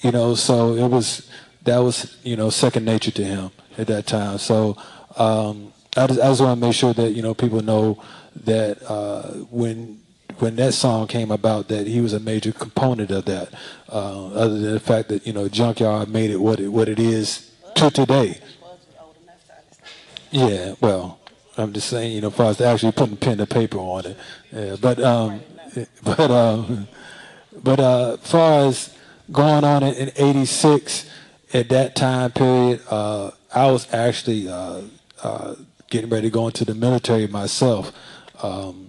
You 0.00 0.10
know, 0.10 0.34
so 0.34 0.74
it 0.74 0.88
was 0.88 1.30
that 1.62 1.78
was 1.78 2.18
you 2.24 2.36
know 2.36 2.50
second 2.50 2.84
nature 2.84 3.12
to 3.12 3.24
him 3.24 3.50
at 3.78 3.86
that 3.86 4.06
time. 4.06 4.38
So 4.38 4.76
um, 5.16 5.72
I 5.96 6.06
just, 6.06 6.20
I 6.20 6.28
just 6.28 6.40
want 6.40 6.60
to 6.60 6.66
make 6.66 6.74
sure 6.74 6.92
that 6.94 7.12
you 7.12 7.22
know 7.22 7.34
people 7.34 7.62
know 7.62 8.02
that 8.44 8.82
uh, 8.90 9.28
when 9.50 10.01
when 10.38 10.56
that 10.56 10.72
song 10.72 11.06
came 11.06 11.30
about, 11.30 11.68
that 11.68 11.86
he 11.86 12.00
was 12.00 12.12
a 12.12 12.20
major 12.20 12.52
component 12.52 13.10
of 13.10 13.24
that. 13.26 13.52
Uh, 13.88 14.28
other 14.28 14.58
than 14.58 14.72
the 14.72 14.80
fact 14.80 15.08
that 15.08 15.26
you 15.26 15.32
know 15.32 15.48
Junkyard 15.48 16.08
made 16.08 16.30
it 16.30 16.40
what 16.40 16.60
it 16.60 16.68
what 16.68 16.88
it 16.88 16.98
is 16.98 17.50
to 17.74 17.90
today. 17.90 18.38
Yeah, 20.30 20.74
well, 20.80 21.20
I'm 21.58 21.72
just 21.72 21.88
saying, 21.88 22.12
you 22.12 22.22
know, 22.22 22.30
far 22.30 22.50
as 22.50 22.60
actually 22.60 22.92
putting 22.92 23.16
pen 23.18 23.38
to 23.38 23.46
paper 23.46 23.78
on 23.78 24.06
it. 24.06 24.16
Yeah, 24.50 24.76
but 24.80 24.98
um, 25.00 25.40
but 26.02 26.30
um, 26.30 26.88
but 27.62 27.80
uh, 27.80 28.14
as 28.14 28.30
far 28.30 28.66
as 28.66 28.96
going 29.30 29.64
on 29.64 29.82
in, 29.82 29.94
in 29.94 30.12
'86, 30.16 31.10
at 31.52 31.68
that 31.68 31.94
time 31.94 32.30
period, 32.32 32.80
uh, 32.90 33.30
I 33.54 33.70
was 33.70 33.92
actually 33.92 34.48
uh, 34.48 34.82
uh, 35.22 35.54
getting 35.90 36.08
ready 36.08 36.28
to 36.28 36.32
go 36.32 36.46
into 36.46 36.64
the 36.64 36.74
military 36.74 37.26
myself. 37.26 37.92
Um, 38.42 38.88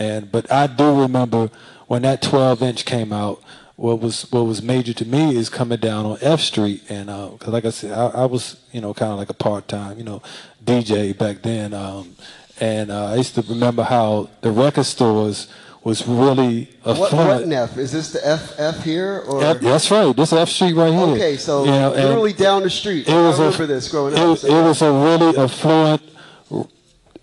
and 0.00 0.32
but 0.32 0.50
I 0.50 0.66
do 0.66 1.00
remember 1.02 1.50
when 1.86 2.02
that 2.02 2.22
12 2.22 2.62
inch 2.62 2.84
came 2.84 3.12
out. 3.12 3.40
What 3.76 3.98
was 4.00 4.30
what 4.30 4.42
was 4.42 4.60
major 4.60 4.92
to 4.92 5.06
me 5.06 5.34
is 5.36 5.48
coming 5.48 5.78
down 5.78 6.04
on 6.04 6.18
F 6.20 6.40
Street, 6.40 6.82
and 6.90 7.06
because 7.06 7.48
like 7.48 7.64
I 7.64 7.70
said, 7.70 7.92
I, 7.92 8.06
I 8.08 8.24
was 8.26 8.60
you 8.72 8.80
know 8.82 8.92
kind 8.92 9.10
of 9.12 9.16
like 9.18 9.30
a 9.30 9.34
part 9.34 9.68
time 9.68 9.96
you 9.96 10.04
know 10.04 10.20
DJ 10.62 11.16
back 11.16 11.40
then, 11.40 11.72
um, 11.72 12.14
and 12.60 12.90
uh, 12.90 13.06
I 13.12 13.14
used 13.16 13.34
to 13.36 13.42
remember 13.42 13.82
how 13.82 14.28
the 14.42 14.50
record 14.50 14.84
stores 14.84 15.48
was 15.82 16.06
really 16.06 16.68
What, 16.82 16.98
affluent. 17.10 17.28
what 17.40 17.48
Neff? 17.48 17.78
Is 17.78 17.90
this 17.90 18.12
the 18.12 18.20
F 18.28 18.52
F 18.60 18.84
here? 18.84 19.20
Or? 19.26 19.42
F- 19.42 19.60
that's 19.60 19.90
right. 19.90 20.14
This 20.14 20.34
F 20.34 20.50
Street 20.50 20.74
right 20.74 20.92
here. 20.92 21.14
Okay, 21.14 21.36
so 21.38 21.64
You 21.64 21.70
know, 21.70 21.90
literally 21.92 22.34
down 22.34 22.62
the 22.64 22.68
street. 22.68 23.08
It 23.08 23.14
was 23.14 23.40
I 23.40 23.44
a- 23.44 23.46
remember 23.46 23.66
this 23.66 23.88
growing 23.88 24.12
it, 24.12 24.18
up. 24.18 24.28
was- 24.28 24.44
it 24.44 24.52
was 24.62 24.82
a 24.82 24.92
really 24.92 25.38
affluent 25.38 26.02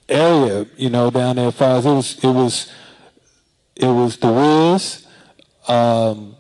area, 0.10 0.66
you 0.78 0.90
know, 0.90 1.10
down 1.10 1.36
there. 1.36 1.48
As 1.48 1.56
far 1.56 1.78
as 1.78 1.86
it 1.86 1.92
was, 1.92 2.24
it 2.24 2.28
was, 2.28 2.72
it 3.76 3.88
was 3.88 4.18
the 4.18 4.32
Wiz, 4.32 5.06
um, 5.68 6.36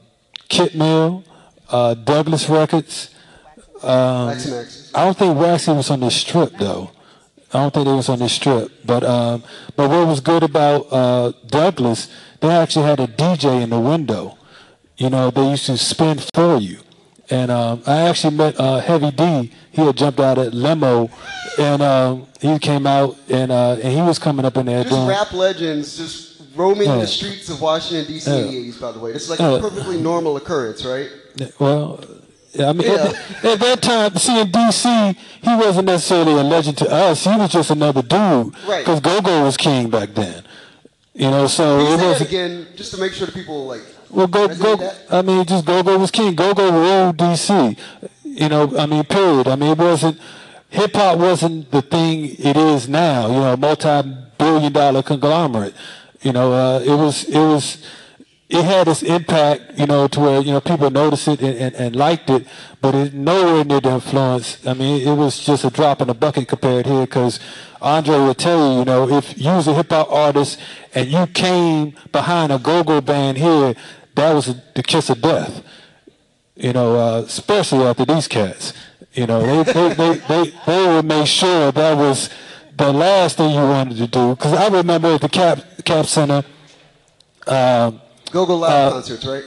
Kemp 0.50 0.76
Mill, 0.76 1.24
uh, 1.70 1.94
Douglas 1.94 2.50
Records. 2.50 3.14
Um, 3.84 4.30
I 4.96 5.06
don't 5.06 5.18
think 5.18 5.38
Waxy 5.38 5.72
was 5.72 5.92
on 5.92 6.00
the 6.00 6.10
strip 6.10 6.58
though. 6.58 6.92
I 7.54 7.62
don't 7.62 7.74
think 7.74 7.86
they 7.86 7.94
was 7.94 8.10
on 8.10 8.20
the 8.20 8.28
strip. 8.30 8.72
But 8.86 9.04
um, 9.04 9.44
but 9.76 9.90
what 9.90 10.08
was 10.08 10.20
good 10.20 10.44
about 10.44 10.88
uh, 10.92 11.32
Douglas, 11.46 12.10
they 12.42 12.50
actually 12.50 12.86
had 12.86 13.00
a 13.00 13.08
DJ 13.08 13.62
in 13.62 13.70
the 13.70 13.80
window. 13.80 14.38
You 14.98 15.10
know, 15.10 15.30
they 15.30 15.52
used 15.52 15.68
to 15.68 15.78
spin 15.78 16.20
for 16.34 16.58
you. 16.58 16.80
And 17.30 17.52
um, 17.52 17.84
I 17.86 18.10
actually 18.10 18.36
met 18.36 18.60
uh, 18.60 18.80
Heavy 18.80 19.12
D. 19.12 19.52
He 19.78 19.86
had 19.86 19.96
jumped 19.96 20.20
out 20.20 20.40
at 20.40 20.54
limo, 20.56 21.10
and 21.60 21.82
um, 21.84 22.28
he 22.42 22.58
came 22.58 22.88
out 22.88 23.16
and 23.30 23.52
uh, 23.52 23.78
and 23.82 23.94
he 23.94 24.02
was 24.02 24.18
coming 24.18 24.44
up 24.44 24.58
in 24.58 24.66
there 24.66 24.84
Just 24.84 24.96
doing. 24.96 25.08
rap 25.08 25.32
legends 25.34 25.96
just 25.98 26.42
roaming 26.56 26.88
Yeah. 26.88 26.98
the 26.98 27.06
streets 27.08 27.48
of 27.50 27.62
Washington, 27.62 28.12
D.C. 28.12 28.32
in 28.32 28.48
the 28.48 28.72
80s, 28.72 28.82
by 28.82 28.92
the 28.92 28.98
way. 29.00 29.12
This 29.14 29.30
is 29.30 29.30
like 29.30 29.40
a 29.40 29.60
perfectly 29.62 30.02
normal 30.02 30.36
occurrence, 30.36 30.84
right? 30.84 31.10
Well, 31.60 32.04
yeah, 32.54 32.70
I 32.70 32.74
mean, 32.74 32.88
Yeah. 32.92 33.14
At, 33.44 33.46
at 33.46 33.60
that 33.60 33.82
time, 33.84 34.16
see, 34.16 34.42
in 34.42 34.48
DC, 34.48 35.16
he 35.44 35.56
wasn't 35.56 35.86
necessarily 35.86 36.32
a 36.34 36.44
legend 36.44 36.80
to 36.80 36.90
us. 36.92 37.24
He 37.24 37.30
was 37.38 37.52
just 37.52 37.70
another 37.70 38.02
dude. 38.02 38.56
Right. 38.68 38.80
Because 38.84 39.00
Go-Go 39.00 39.44
was 39.44 39.58
king 39.58 39.92
back 39.92 40.10
then. 40.16 40.44
You 41.14 41.30
know, 41.30 41.46
so 41.46 41.80
it 41.82 41.98
was. 42.02 42.22
again, 42.22 42.66
just 42.76 42.92
to 42.96 43.00
make 43.00 43.14
sure 43.14 43.28
the 43.28 43.34
people, 43.34 43.68
like, 43.68 43.82
Well, 44.10 44.26
go 44.28 44.48
go. 44.56 44.92
I 45.12 45.22
mean, 45.22 45.46
just 45.46 45.66
Go-Go 45.66 46.00
was 46.00 46.10
king. 46.10 46.34
Go-Go 46.34 46.72
ruled 46.72 47.18
DC. 47.18 47.78
You 48.38 48.50
know, 48.50 48.78
I 48.78 48.86
mean, 48.86 49.04
period. 49.04 49.48
I 49.48 49.56
mean, 49.56 49.72
it 49.72 49.78
wasn't. 49.80 50.22
Hip 50.70 50.94
hop 50.94 51.18
wasn't 51.18 51.72
the 51.72 51.82
thing 51.82 52.26
it 52.38 52.56
is 52.56 52.88
now. 52.88 53.28
You 53.28 53.40
know, 53.40 53.58
multi-billion-dollar 53.58 55.02
conglomerate. 55.02 55.74
You 56.22 56.34
know, 56.34 56.54
uh, 56.54 56.80
it 56.80 56.96
was. 56.96 57.24
It 57.24 57.40
was. 57.40 57.84
It 58.50 58.64
had 58.64 58.88
its 58.88 59.04
impact, 59.04 59.78
you 59.78 59.88
know, 59.88 60.08
to 60.08 60.20
where 60.22 60.40
you 60.40 60.54
know 60.54 60.62
people 60.62 60.90
noticed 60.90 61.28
it 61.28 61.42
and, 61.42 61.58
and, 61.58 61.76
and 61.76 61.96
liked 61.98 62.30
it, 62.30 62.48
but 62.80 62.96
it 62.96 63.14
nowhere 63.14 63.66
near 63.66 63.82
the 63.82 63.96
influence. 63.96 64.66
I 64.66 64.74
mean, 64.74 65.06
it 65.06 65.14
was 65.14 65.38
just 65.38 65.66
a 65.66 65.70
drop 65.70 66.00
in 66.00 66.08
the 66.08 66.14
bucket 66.14 66.48
compared 66.48 66.86
here. 66.86 67.02
Because 67.02 67.42
Andre 67.82 68.20
would 68.20 68.38
tell 68.38 68.72
you, 68.72 68.80
you 68.80 68.86
know, 68.86 69.10
if 69.10 69.38
you 69.38 69.52
was 69.52 69.68
a 69.68 69.74
hip 69.74 69.90
hop 69.90 70.10
artist 70.12 70.60
and 70.94 71.10
you 71.10 71.28
came 71.28 71.96
behind 72.14 72.54
a 72.54 72.60
go-go 72.60 73.02
band 73.02 73.38
here, 73.38 73.76
that 74.16 74.32
was 74.32 74.56
the 74.76 74.84
kiss 74.84 75.10
of 75.10 75.22
death. 75.22 75.62
You 76.58 76.74
know, 76.74 76.96
uh, 77.00 77.20
especially 77.22 77.86
after 77.86 78.06
these 78.06 78.28
cats. 78.28 78.74
You 79.14 79.28
know, 79.28 79.42
they 79.64 79.72
they, 79.72 79.94
they, 79.94 80.14
they, 80.28 80.54
they 80.66 80.88
would 80.88 81.06
make 81.06 81.28
sure 81.28 81.72
that 81.72 81.98
was 81.98 82.30
the 82.76 82.92
last 82.92 83.38
thing 83.38 83.52
you 83.52 83.62
wanted 83.62 83.98
to 83.98 84.08
do. 84.08 84.36
Because 84.36 84.54
I 84.54 84.68
remember 84.68 85.10
at 85.16 85.22
the 85.22 85.30
Cap 85.30 85.60
Cap 85.86 86.06
Center. 86.06 86.44
Um, 87.48 88.02
Go-Go 88.32 88.58
Live 88.58 88.72
Uh, 88.72 88.92
concerts, 88.92 89.26
right? 89.26 89.44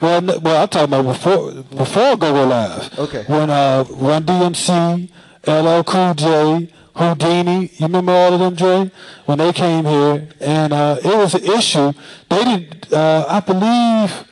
well, 0.00 0.22
well, 0.40 0.62
I'm 0.62 0.68
talking 0.68 0.94
about 0.94 1.06
before 1.12 1.52
before 1.76 2.16
Go 2.16 2.32
Go 2.32 2.44
Live. 2.46 2.98
Okay. 2.98 3.24
When 3.26 3.50
uh, 3.50 3.84
Run 3.90 4.22
DMC, 4.24 5.10
LL 5.46 5.82
Cool 5.82 6.14
J, 6.14 6.72
Whodini, 6.94 7.62
you 7.80 7.86
remember 7.86 8.12
all 8.12 8.34
of 8.34 8.40
them, 8.40 8.54
Dre? 8.54 8.90
When 9.26 9.38
they 9.38 9.52
came 9.52 9.84
here, 9.84 10.28
and 10.40 10.72
uh, 10.72 10.98
it 11.02 11.16
was 11.16 11.34
an 11.34 11.44
issue. 11.44 11.92
They 12.28 12.44
didn't. 12.44 12.92
Uh, 12.92 13.24
I 13.28 13.40
believe. 13.40 14.26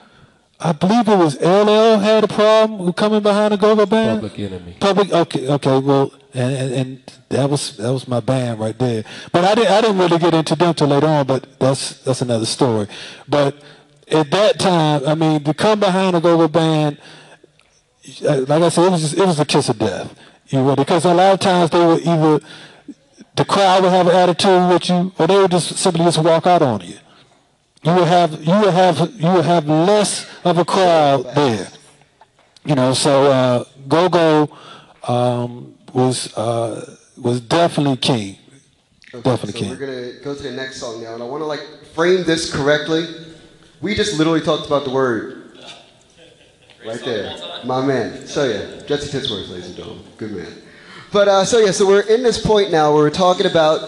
I 0.61 0.73
believe 0.73 1.09
it 1.09 1.17
was 1.17 1.41
LL 1.41 2.01
had 2.01 2.25
a 2.25 2.29
problem 2.29 2.85
with 2.87 2.97
coming 2.97 3.23
behind 3.23 3.55
a 3.55 3.57
go-go 3.57 3.87
band. 3.87 4.23
Public 4.23 4.39
Enemy. 4.41 4.77
Public. 4.81 5.13
Okay. 5.13 5.49
Okay. 5.49 5.79
Well, 5.79 6.13
and, 6.35 6.53
and, 6.57 6.73
and 6.75 7.13
that 7.29 7.49
was 7.49 7.77
that 7.77 7.93
was 7.93 8.09
my 8.09 8.19
band 8.19 8.59
right 8.59 8.77
there. 8.77 9.05
But 9.31 9.45
I 9.45 9.55
didn't 9.55 9.71
I 9.71 9.81
didn't 9.81 9.99
really 9.99 10.19
get 10.19 10.35
into 10.35 10.57
them 10.57 10.75
till 10.75 10.89
later 10.89 11.07
on. 11.07 11.27
But 11.27 11.47
that's 11.61 12.03
that's 12.03 12.23
another 12.23 12.47
story. 12.47 12.89
But 13.29 13.63
at 14.11 14.31
that 14.33 14.59
time, 14.59 15.07
I 15.07 15.15
mean, 15.15 15.45
to 15.45 15.55
come 15.55 15.79
behind 15.79 16.17
a 16.17 16.21
go-go 16.21 16.49
band, 16.49 16.99
uh, 18.27 18.41
like 18.49 18.63
I 18.63 18.69
said, 18.69 18.87
it 18.87 18.91
was 18.91 19.03
just, 19.03 19.15
it 19.17 19.27
was 19.27 19.37
the 19.37 19.45
kiss 19.45 19.69
of 19.69 19.79
death. 19.79 20.13
You 20.49 20.63
know, 20.63 20.75
because 20.75 21.05
a 21.05 21.15
lot 21.15 21.35
of 21.35 21.41
times 21.41 21.71
they 21.71 21.87
would 21.87 22.05
either 22.05 22.41
the 23.37 23.45
crowd 23.45 23.85
would 23.85 23.93
have 23.93 24.09
an 24.09 24.15
attitude 24.17 24.69
with 24.71 24.89
you, 24.89 25.13
or 25.19 25.27
they 25.29 25.37
would 25.37 25.51
just 25.53 25.77
simply 25.77 26.05
just 26.05 26.19
walk 26.19 26.47
out 26.47 26.63
on 26.63 26.81
you. 26.81 26.97
You 27.83 27.93
will 27.93 28.05
have 28.05 28.33
you 28.45 28.61
would 28.61 28.75
have 28.75 28.99
you 29.21 29.31
would 29.31 29.45
have 29.45 29.69
less 29.69 30.27
of 30.45 30.59
a 30.59 30.65
crowd 30.65 31.33
there. 31.35 31.69
You 32.65 32.75
know, 32.75 32.93
so 32.93 33.31
uh, 33.31 33.65
Go 33.87 34.09
Go 34.09 34.51
um, 35.07 35.75
was 35.93 36.37
uh, 36.37 36.97
was 37.17 37.41
definitely 37.41 37.97
king. 37.99 38.37
Definitely 39.13 39.53
so 39.53 39.59
king. 39.59 39.71
we're 39.71 39.77
gonna 39.77 40.25
go 40.25 40.35
to 40.35 40.43
the 40.43 40.53
next 40.53 40.79
song 40.79 41.03
now, 41.03 41.15
and 41.15 41.23
I 41.23 41.27
want 41.27 41.41
to 41.41 41.47
like 41.47 41.61
frame 41.95 42.25
this 42.25 42.53
correctly. 42.53 43.07
We 43.81 43.95
just 43.95 44.19
literally 44.19 44.41
talked 44.41 44.67
about 44.67 44.85
the 44.85 44.91
word 44.91 45.57
right 46.85 47.01
there, 47.05 47.37
my 47.65 47.85
man. 47.85 48.27
So 48.27 48.45
yeah, 48.45 48.87
Jesse 48.87 49.17
Titsworth, 49.17 49.49
ladies 49.51 49.69
and 49.69 49.77
gentlemen, 49.77 50.05
good 50.17 50.33
man. 50.33 50.53
But 51.13 51.29
uh, 51.29 51.45
so 51.45 51.59
yeah, 51.59 51.71
so 51.71 51.87
we're 51.87 52.01
in 52.01 52.25
this 52.25 52.45
point 52.45 52.73
now 52.73 52.93
where 52.93 53.05
we're 53.05 53.11
talking 53.11 53.47
about 53.47 53.81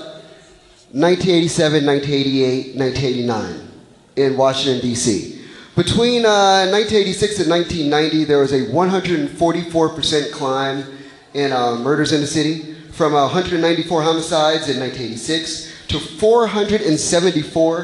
1987, 0.92 1.84
1988, 1.84 2.76
1989 2.76 3.69
in 4.16 4.36
Washington 4.36 4.80
D.C. 4.80 5.40
Between 5.76 6.26
uh, 6.26 6.66
1986 6.70 7.40
and 7.40 7.50
1990, 7.50 8.24
there 8.24 8.38
was 8.38 8.52
a 8.52 8.66
144% 8.66 10.32
climb 10.32 10.84
in 11.32 11.52
uh, 11.52 11.76
murders 11.76 12.12
in 12.12 12.20
the 12.20 12.26
city, 12.26 12.74
from 12.90 13.14
uh, 13.14 13.22
194 13.22 14.02
homicides 14.02 14.68
in 14.68 14.78
1986 14.80 15.88
to 15.88 15.98
474 15.98 17.78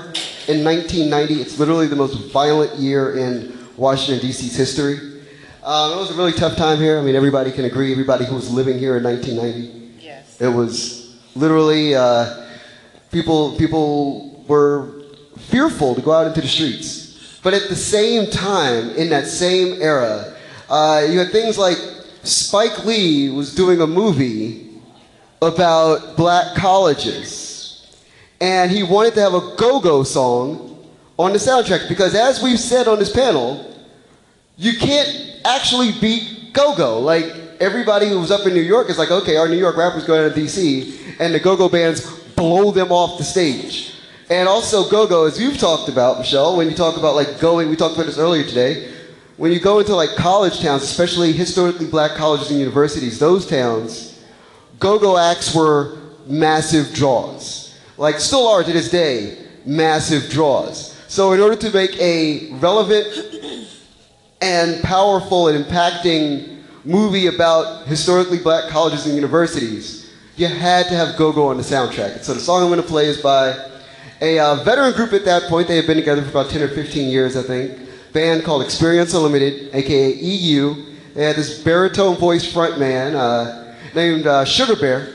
in 0.48 0.64
1990. 0.64 1.34
It's 1.40 1.58
literally 1.58 1.86
the 1.86 1.96
most 1.96 2.32
violent 2.32 2.74
year 2.74 3.16
in 3.16 3.56
Washington, 3.76 4.26
D.C.'s 4.26 4.56
history. 4.56 4.98
Um, 5.62 5.92
it 5.92 5.96
was 5.96 6.10
a 6.10 6.14
really 6.14 6.32
tough 6.32 6.56
time 6.56 6.78
here. 6.78 6.98
I 6.98 7.02
mean, 7.02 7.16
everybody 7.16 7.50
can 7.50 7.64
agree, 7.64 7.92
everybody 7.92 8.24
who 8.24 8.34
was 8.34 8.50
living 8.50 8.78
here 8.78 8.96
in 8.98 9.04
1990. 9.04 10.04
Yes. 10.04 10.40
It 10.40 10.48
was 10.48 11.16
literally, 11.34 11.94
uh, 11.94 12.46
people, 13.10 13.56
people 13.56 14.44
were 14.46 14.95
fearful 15.48 15.94
to 15.94 16.02
go 16.02 16.12
out 16.12 16.26
into 16.26 16.40
the 16.40 16.48
streets. 16.48 17.40
But 17.42 17.54
at 17.54 17.68
the 17.68 17.76
same 17.76 18.30
time, 18.30 18.90
in 18.90 19.08
that 19.10 19.26
same 19.26 19.80
era, 19.80 20.34
uh, 20.68 21.06
you 21.08 21.18
had 21.18 21.30
things 21.30 21.56
like 21.56 21.78
Spike 22.22 22.84
Lee 22.84 23.30
was 23.30 23.54
doing 23.54 23.80
a 23.80 23.86
movie 23.86 24.80
about 25.40 26.16
black 26.16 26.56
colleges. 26.56 27.96
And 28.40 28.70
he 28.70 28.82
wanted 28.82 29.14
to 29.14 29.20
have 29.20 29.34
a 29.34 29.54
go-go 29.56 30.02
song 30.02 30.84
on 31.18 31.32
the 31.32 31.38
soundtrack 31.38 31.88
because 31.88 32.14
as 32.14 32.42
we've 32.42 32.60
said 32.60 32.88
on 32.88 32.98
this 32.98 33.12
panel, 33.12 33.74
you 34.56 34.78
can't 34.78 35.40
actually 35.44 35.92
beat 36.00 36.52
go-go. 36.52 36.98
Like 36.98 37.24
everybody 37.60 38.08
who 38.08 38.20
was 38.20 38.30
up 38.30 38.46
in 38.46 38.54
New 38.54 38.60
York 38.60 38.90
is 38.90 38.98
like, 38.98 39.10
okay, 39.10 39.36
our 39.36 39.48
New 39.48 39.56
York 39.56 39.76
rappers 39.76 40.04
go 40.04 40.28
to 40.28 40.34
DC 40.34 41.16
and 41.18 41.34
the 41.34 41.40
go-go 41.40 41.68
bands 41.68 42.18
blow 42.34 42.72
them 42.72 42.92
off 42.92 43.18
the 43.18 43.24
stage. 43.24 43.95
And 44.28 44.48
also 44.48 44.88
go-go, 44.90 45.26
as 45.26 45.40
you've 45.40 45.58
talked 45.58 45.88
about, 45.88 46.18
Michelle, 46.18 46.56
when 46.56 46.68
you 46.68 46.74
talk 46.74 46.96
about 46.96 47.14
like 47.14 47.38
going, 47.38 47.70
we 47.70 47.76
talked 47.76 47.94
about 47.94 48.06
this 48.06 48.18
earlier 48.18 48.42
today, 48.42 48.92
when 49.36 49.52
you 49.52 49.60
go 49.60 49.78
into 49.78 49.94
like 49.94 50.16
college 50.16 50.60
towns, 50.60 50.82
especially 50.82 51.32
historically 51.32 51.86
black 51.86 52.16
colleges 52.16 52.50
and 52.50 52.58
universities, 52.58 53.20
those 53.20 53.46
towns, 53.46 54.20
go-go 54.80 55.16
acts 55.16 55.54
were 55.54 55.98
massive 56.26 56.92
draws. 56.92 57.78
Like 57.98 58.18
still 58.18 58.48
are 58.48 58.64
to 58.64 58.72
this 58.72 58.90
day, 58.90 59.46
massive 59.64 60.28
draws. 60.28 60.96
So 61.06 61.32
in 61.32 61.40
order 61.40 61.56
to 61.56 61.70
make 61.70 61.96
a 62.00 62.50
relevant 62.54 63.06
and 64.40 64.82
powerful 64.82 65.48
and 65.48 65.64
impacting 65.64 66.62
movie 66.84 67.28
about 67.28 67.86
historically 67.86 68.38
black 68.38 68.70
colleges 68.70 69.06
and 69.06 69.14
universities, 69.14 70.12
you 70.36 70.48
had 70.48 70.86
to 70.88 70.94
have 70.94 71.16
Go-Go 71.16 71.48
on 71.48 71.56
the 71.56 71.62
soundtrack. 71.62 72.22
So 72.22 72.34
the 72.34 72.40
song 72.40 72.62
I'm 72.62 72.68
going 72.68 72.82
to 72.82 72.86
play 72.86 73.06
is 73.06 73.20
by 73.22 73.56
a 74.20 74.38
uh, 74.38 74.54
veteran 74.64 74.92
group 74.92 75.12
at 75.12 75.24
that 75.24 75.44
point. 75.44 75.68
They 75.68 75.76
had 75.76 75.86
been 75.86 75.96
together 75.96 76.22
for 76.22 76.30
about 76.30 76.50
10 76.50 76.62
or 76.62 76.68
15 76.68 77.08
years, 77.08 77.36
I 77.36 77.42
think. 77.42 77.78
Band 78.12 78.44
called 78.44 78.62
Experience 78.62 79.12
Unlimited, 79.14 79.74
aka 79.74 80.12
EU. 80.12 80.94
They 81.14 81.24
had 81.24 81.36
this 81.36 81.62
baritone 81.62 82.16
voice 82.16 82.50
frontman 82.50 83.14
uh, 83.14 83.74
named 83.94 84.26
uh, 84.26 84.44
Sugar 84.44 84.76
Bear. 84.76 85.12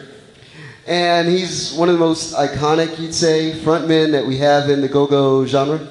And 0.88 1.28
he's 1.28 1.74
one 1.74 1.90
of 1.90 1.94
the 1.94 2.00
most 2.00 2.34
iconic, 2.36 3.00
you'd 3.00 3.14
say, 3.14 3.54
frontmen 3.54 4.12
that 4.12 4.26
we 4.26 4.38
have 4.38 4.70
in 4.70 4.82
the 4.82 4.88
go-go 4.88 5.46
genre. 5.46 5.88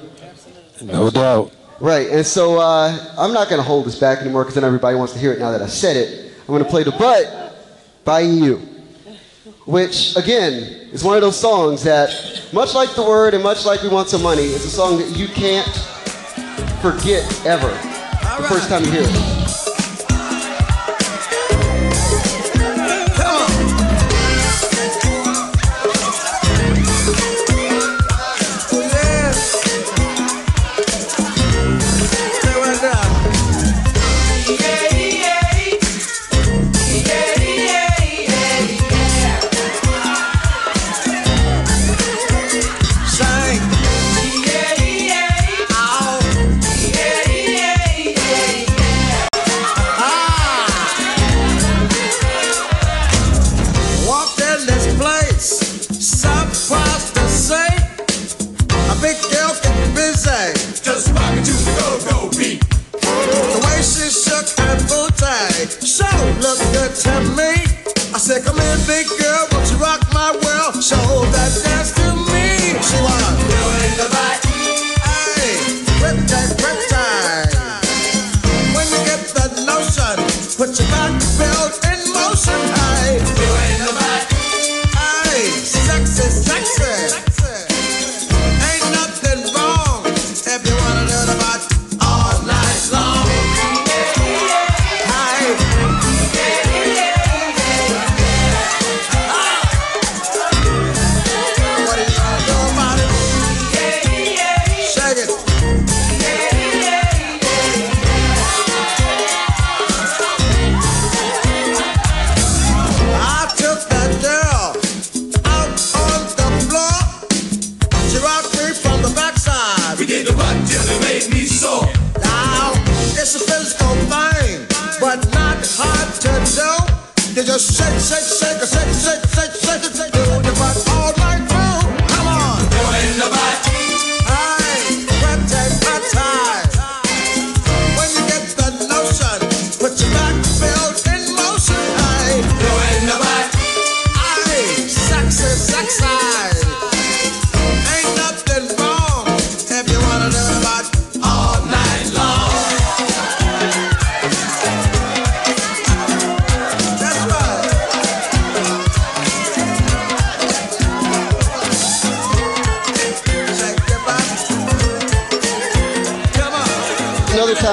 No 0.81 1.09
doubt. 1.09 1.53
Right, 1.79 2.09
and 2.09 2.25
so 2.25 2.59
uh, 2.59 3.15
I'm 3.17 3.33
not 3.33 3.49
going 3.49 3.59
to 3.59 3.67
hold 3.67 3.85
this 3.85 3.97
back 3.97 4.19
anymore 4.19 4.43
because 4.43 4.55
then 4.55 4.63
everybody 4.63 4.95
wants 4.95 5.13
to 5.13 5.19
hear 5.19 5.33
it 5.33 5.39
now 5.39 5.51
that 5.51 5.61
I 5.61 5.67
said 5.67 5.97
it. 5.97 6.33
I'm 6.41 6.47
going 6.47 6.63
to 6.63 6.69
play 6.69 6.83
the 6.83 6.91
butt 6.91 7.55
by 8.03 8.19
EU. 8.19 8.59
Which 9.65 10.15
again 10.15 10.63
is 10.91 11.03
one 11.03 11.15
of 11.15 11.21
those 11.21 11.39
songs 11.39 11.83
that, 11.83 12.09
much 12.51 12.73
like 12.73 12.93
the 12.95 13.03
word 13.03 13.33
and 13.33 13.43
much 13.43 13.65
like 13.65 13.81
We 13.83 13.89
Want 13.89 14.09
Some 14.09 14.23
Money, 14.23 14.43
is 14.43 14.65
a 14.65 14.69
song 14.69 14.97
that 14.97 15.15
you 15.17 15.27
can't 15.27 15.67
forget 16.81 17.23
ever. 17.45 17.69
The 18.41 18.47
first 18.47 18.69
time 18.69 18.83
you 18.83 18.91
hear 18.91 19.03
it. 19.03 19.40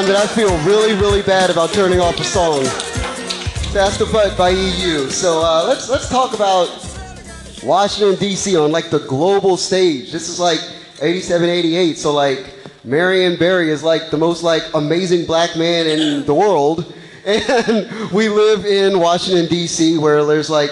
That 0.09 0.17
I 0.17 0.27
feel 0.27 0.57
really, 0.65 0.95
really 0.95 1.21
bad 1.21 1.51
about 1.51 1.71
turning 1.75 2.01
off 2.01 2.19
a 2.19 2.25
song. 2.25 2.65
Faster 3.75 4.07
Butt 4.07 4.39
by 4.39 4.49
EU. 4.49 5.11
So 5.11 5.43
uh, 5.45 5.65
let's 5.67 5.91
let's 5.91 6.09
talk 6.09 6.33
about 6.33 6.71
Washington 7.63 8.19
D.C. 8.19 8.57
on 8.57 8.73
like 8.73 8.89
the 8.89 9.01
global 9.01 9.59
stage. 9.59 10.11
This 10.11 10.31
is 10.31 10.41
like 10.41 10.61
87, 11.03 11.51
88. 11.51 11.99
So 11.99 12.15
like 12.15 12.55
Marion 12.85 13.37
Barry 13.37 13.69
is 13.69 13.83
like 13.83 14.09
the 14.09 14.17
most 14.17 14.43
like 14.43 14.63
amazing 14.73 15.27
black 15.27 15.57
man 15.59 15.87
in 15.87 16.25
the 16.25 16.33
world, 16.33 16.91
and 17.27 18.11
we 18.11 18.31
live 18.31 18.65
in 18.65 18.99
Washington 18.99 19.45
D.C. 19.45 19.99
where 19.99 20.25
there's 20.25 20.49
like 20.49 20.71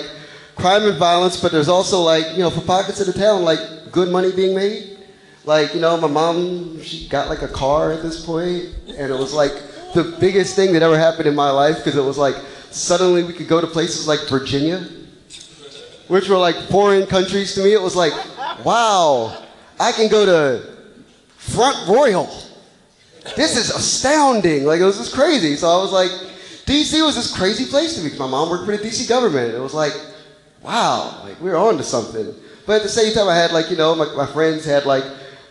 crime 0.54 0.84
and 0.84 0.96
violence, 0.96 1.38
but 1.38 1.52
there's 1.52 1.68
also 1.68 2.00
like 2.00 2.24
you 2.32 2.38
know 2.38 2.48
for 2.48 2.62
pockets 2.62 3.00
of 3.00 3.06
the 3.06 3.12
town 3.12 3.42
like 3.42 3.60
good 3.92 4.08
money 4.08 4.32
being 4.32 4.54
made. 4.54 4.95
Like, 5.46 5.74
you 5.74 5.80
know, 5.80 5.96
my 5.96 6.08
mom, 6.08 6.82
she 6.82 7.08
got 7.08 7.28
like 7.28 7.42
a 7.42 7.48
car 7.48 7.92
at 7.92 8.02
this 8.02 8.26
point, 8.26 8.64
and 8.88 9.12
it 9.12 9.16
was 9.16 9.32
like 9.32 9.52
the 9.94 10.16
biggest 10.18 10.56
thing 10.56 10.72
that 10.72 10.82
ever 10.82 10.98
happened 10.98 11.28
in 11.28 11.36
my 11.36 11.50
life 11.50 11.76
because 11.76 11.96
it 11.96 12.02
was 12.02 12.18
like 12.18 12.34
suddenly 12.70 13.22
we 13.22 13.32
could 13.32 13.46
go 13.46 13.60
to 13.60 13.66
places 13.68 14.08
like 14.08 14.28
Virginia, 14.28 14.84
which 16.08 16.28
were 16.28 16.36
like 16.36 16.56
foreign 16.68 17.06
countries 17.06 17.54
to 17.54 17.62
me. 17.62 17.72
It 17.72 17.80
was 17.80 17.94
like, 17.94 18.12
wow, 18.64 19.40
I 19.78 19.92
can 19.92 20.08
go 20.10 20.26
to 20.26 20.68
Front 21.36 21.88
Royal. 21.88 22.28
This 23.36 23.56
is 23.56 23.70
astounding. 23.70 24.64
Like, 24.64 24.80
it 24.80 24.84
was 24.84 24.98
just 24.98 25.14
crazy. 25.14 25.54
So 25.54 25.68
I 25.68 25.80
was 25.80 25.92
like, 25.92 26.10
DC 26.66 27.04
was 27.06 27.14
this 27.14 27.32
crazy 27.32 27.66
place 27.66 27.94
to 27.94 28.00
me 28.00 28.06
because 28.06 28.18
my 28.18 28.26
mom 28.26 28.50
worked 28.50 28.66
for 28.66 28.76
the 28.76 28.82
DC 28.82 29.08
government. 29.08 29.54
It 29.54 29.60
was 29.60 29.74
like, 29.74 29.92
wow, 30.62 31.20
like 31.22 31.40
we 31.40 31.50
were 31.50 31.56
on 31.56 31.76
to 31.76 31.84
something. 31.84 32.34
But 32.66 32.76
at 32.78 32.82
the 32.82 32.88
same 32.88 33.14
time, 33.14 33.28
I 33.28 33.36
had 33.36 33.52
like, 33.52 33.70
you 33.70 33.76
know, 33.76 33.94
my, 33.94 34.12
my 34.16 34.26
friends 34.26 34.64
had 34.64 34.86
like 34.86 35.04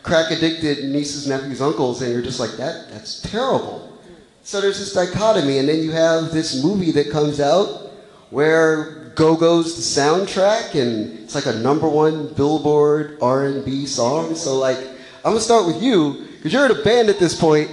crack 0.05 0.29
addicted 0.29 0.85
nieces, 0.85 1.27
nephews, 1.27 1.61
uncles, 1.61 2.03
and 2.03 2.13
you're 2.13 2.21
just 2.21 2.39
like, 2.39 2.51
that, 2.51 2.91
that's 2.91 3.21
terrible. 3.21 3.91
So 4.43 4.61
there's 4.61 4.77
this 4.77 4.93
dichotomy, 4.93 5.57
and 5.57 5.67
then 5.67 5.79
you 5.79 5.91
have 5.91 6.31
this 6.31 6.63
movie 6.63 6.91
that 6.91 7.09
comes 7.09 7.41
out 7.41 7.91
where 8.29 9.11
Go 9.15 9.35
Go's 9.35 9.75
the 9.75 10.01
soundtrack, 10.01 10.79
and 10.79 11.19
it's 11.19 11.33
like 11.33 11.47
a 11.47 11.57
number 11.57 11.89
one 11.89 12.31
Billboard 12.35 13.17
R&B 13.19 13.87
song. 13.87 14.35
So 14.35 14.57
like, 14.59 14.77
I'm 14.77 15.31
gonna 15.31 15.39
start 15.39 15.65
with 15.65 15.81
you 15.81 16.27
because 16.35 16.53
you're 16.53 16.65
in 16.67 16.79
a 16.79 16.83
band 16.83 17.09
at 17.09 17.17
this 17.17 17.39
point, 17.39 17.71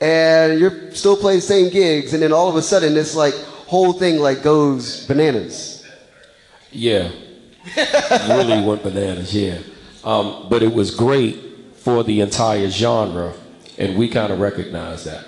and 0.00 0.58
you're 0.58 0.92
still 0.92 1.16
playing 1.16 1.40
the 1.40 1.46
same 1.46 1.70
gigs, 1.70 2.14
and 2.14 2.22
then 2.22 2.32
all 2.32 2.48
of 2.48 2.56
a 2.56 2.62
sudden 2.62 2.94
this 2.94 3.14
like 3.14 3.34
whole 3.66 3.92
thing 3.92 4.18
like 4.18 4.42
goes 4.42 5.06
bananas. 5.06 5.84
Yeah, 6.72 7.10
really 8.28 8.64
went 8.64 8.82
bananas. 8.82 9.34
Yeah, 9.34 9.58
um, 10.04 10.46
but 10.48 10.62
it 10.62 10.72
was 10.72 10.94
great 10.94 11.45
for 11.86 12.02
the 12.02 12.20
entire 12.20 12.68
genre, 12.68 13.32
and 13.78 13.96
we 13.96 14.08
kind 14.08 14.32
of 14.32 14.40
recognize 14.40 15.04
that. 15.04 15.24